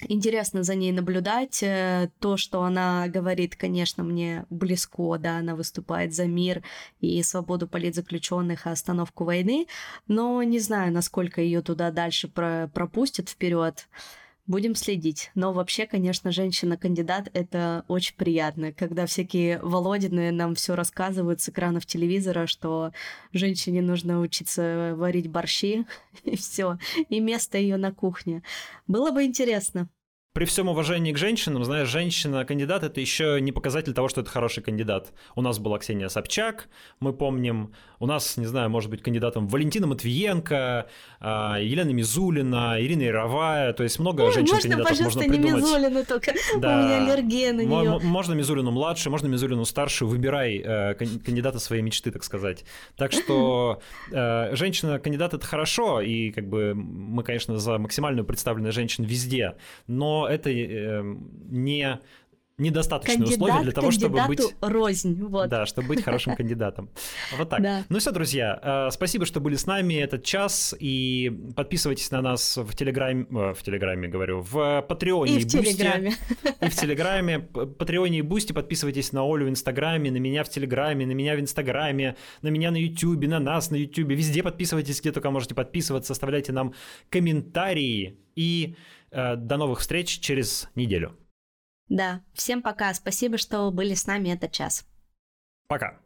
Интересно 0.02 0.64
за 0.64 0.76
ней 0.76 0.92
наблюдать. 0.92 1.64
Э, 1.64 2.10
то, 2.20 2.36
что 2.36 2.64
она 2.64 3.08
говорит, 3.08 3.56
конечно, 3.56 4.04
мне 4.04 4.46
близко, 4.50 5.18
да, 5.18 5.38
она 5.38 5.56
выступает 5.56 6.14
за 6.14 6.26
мир 6.26 6.64
и 7.00 7.24
свободу 7.24 7.68
политзаключенных 7.68 8.66
и 8.66 8.70
остановку 8.70 9.24
войны, 9.24 9.68
но 10.08 10.44
не 10.44 10.60
знаю, 10.60 10.92
насколько 10.92 11.42
ее 11.42 11.62
туда 11.62 11.92
дальше 11.92 12.28
пропустят 12.28 13.30
вперед. 13.30 13.88
Будем 14.48 14.76
следить. 14.76 15.32
Но 15.34 15.54
вообще, 15.54 15.88
конечно, 15.88 16.32
женщина-кандидат— 16.32 17.30
это 17.34 17.84
очень 17.88 18.16
приятно, 18.16 18.72
когда 18.72 19.08
всякие 19.08 19.60
Володины 19.60 20.32
нам 20.32 20.54
все 20.54 20.76
рассказывают 20.76 21.42
с 21.42 21.50
экранов 21.50 21.88
телевизора, 21.88 22.46
что 22.46 22.92
женщине 23.34 23.82
нужно 23.82 24.20
учиться 24.20 24.94
варить 24.96 25.30
борщи, 25.30 25.88
и 26.24 26.36
все, 26.36 26.78
и 27.10 27.20
место 27.20 27.58
ее 27.58 27.78
на 27.78 27.92
кухне. 27.92 28.44
Было 28.86 29.10
бы 29.10 29.24
интересно. 29.24 29.90
При 30.36 30.44
всем 30.44 30.68
уважении 30.68 31.14
к 31.14 31.18
женщинам, 31.18 31.64
знаешь, 31.64 31.88
женщина-кандидат 31.88 32.84
это 32.84 33.00
еще 33.00 33.40
не 33.40 33.54
показатель 33.54 33.94
того, 33.94 34.10
что 34.10 34.20
это 34.20 34.30
хороший 34.30 34.62
кандидат. 34.62 35.14
У 35.34 35.42
нас 35.42 35.60
была 35.60 35.80
Ксения 35.80 36.10
Собчак, 36.10 36.68
мы 37.00 37.14
помним, 37.14 37.74
у 38.00 38.06
нас, 38.06 38.36
не 38.36 38.46
знаю, 38.46 38.70
может 38.70 38.90
быть, 38.90 39.02
кандидатом 39.02 39.48
Валентина 39.48 39.88
Матвиенко, 39.88 40.88
а, 41.22 41.58
Елена 41.62 41.92
Мизулина, 41.92 42.76
Ирина 42.80 43.04
Яровая, 43.04 43.72
то 43.72 43.84
есть 43.84 43.98
много 43.98 44.30
женщин-кандидатов 44.30 44.90
можно, 44.90 45.06
можно 45.06 45.22
придумать. 45.22 45.62
Можно, 45.62 45.78
не 45.78 45.86
Мизулину 45.86 46.06
только, 46.06 46.34
да. 46.58 46.80
у 46.80 46.84
меня 46.84 47.06
аллергия 47.06 47.54
на 47.54 47.62
нее. 47.62 48.00
Можно 48.04 48.34
Мизулину 48.34 48.72
младше, 48.72 49.10
можно 49.10 49.28
Мизулину 49.28 49.64
старше, 49.64 50.06
выбирай 50.06 50.58
э, 50.58 50.96
кандидата 50.96 51.60
своей 51.60 51.82
мечты, 51.82 52.12
так 52.12 52.26
сказать. 52.26 52.66
Так 52.98 53.14
что 53.14 53.80
э, 54.12 54.54
женщина-кандидат 54.54 55.34
это 55.34 55.48
хорошо, 55.48 56.02
и 56.02 56.32
как 56.32 56.50
бы 56.50 56.74
мы, 56.76 57.24
конечно, 57.24 57.58
за 57.58 57.78
максимальную 57.78 58.26
представленность 58.26 58.76
женщин 58.76 59.06
везде, 59.06 59.56
но 59.88 60.25
это 60.28 60.50
э, 60.50 61.04
не 61.50 62.00
недостаточные 62.58 63.18
Кандидат 63.18 63.42
условия 63.42 63.64
для 63.64 63.72
того, 63.72 63.92
чтобы 63.92 64.26
быть... 64.28 64.42
рознь, 64.62 65.22
вот. 65.22 65.50
Да, 65.50 65.66
чтобы 65.66 65.90
быть 65.90 66.04
хорошим 66.04 66.36
кандидатом. 66.38 66.90
Вот 67.38 67.50
так. 67.50 67.62
Да. 67.62 67.84
Ну 67.90 68.00
все, 68.00 68.12
друзья, 68.12 68.88
э, 68.88 68.92
спасибо, 68.92 69.26
что 69.26 69.42
были 69.42 69.56
с 69.56 69.66
нами 69.66 69.96
этот 69.96 70.24
час, 70.24 70.74
и 70.80 71.32
подписывайтесь 71.56 72.12
на 72.12 72.22
нас 72.22 72.58
в 72.58 72.74
Телеграме, 72.76 73.26
э, 73.30 73.54
в 73.54 73.62
Телеграме, 73.62 74.08
говорю, 74.08 74.40
в 74.42 74.86
Патреоне 74.88 75.34
и, 75.34 75.38
и 75.38 75.44
в 75.44 75.48
Телеграме. 75.48 76.14
И 76.62 76.70
в 76.70 76.76
Телеграме, 76.76 77.40
Патреоне 77.40 78.20
и 78.20 78.22
Бусти, 78.22 78.54
подписывайтесь 78.54 79.12
на 79.12 79.22
Олю 79.22 79.48
в 79.48 79.50
Инстаграме, 79.50 80.10
на 80.10 80.18
меня 80.18 80.44
в 80.44 80.50
Телеграме, 80.50 81.06
на 81.06 81.12
меня 81.12 81.36
в 81.36 81.40
Инстаграме, 81.42 82.16
на 82.42 82.48
меня 82.48 82.72
на 82.72 82.78
Ютубе, 82.78 83.28
на 83.28 83.40
нас 83.40 83.70
на 83.70 83.76
Ютубе, 83.76 84.16
везде 84.16 84.44
подписывайтесь, 84.44 85.02
где 85.02 85.12
только 85.12 85.30
можете 85.30 85.56
подписываться, 85.56 86.14
оставляйте 86.14 86.54
нам 86.54 86.74
комментарии, 87.10 88.18
и 88.36 88.76
до 89.16 89.58
новых 89.58 89.80
встреч 89.80 90.20
через 90.20 90.70
неделю. 90.76 91.18
Да, 91.88 92.22
всем 92.34 92.62
пока. 92.62 92.94
Спасибо, 92.94 93.38
что 93.38 93.72
были 93.72 93.94
с 93.94 94.08
нами 94.08 94.30
этот 94.30 94.52
час. 94.52 94.86
Пока. 95.68 96.00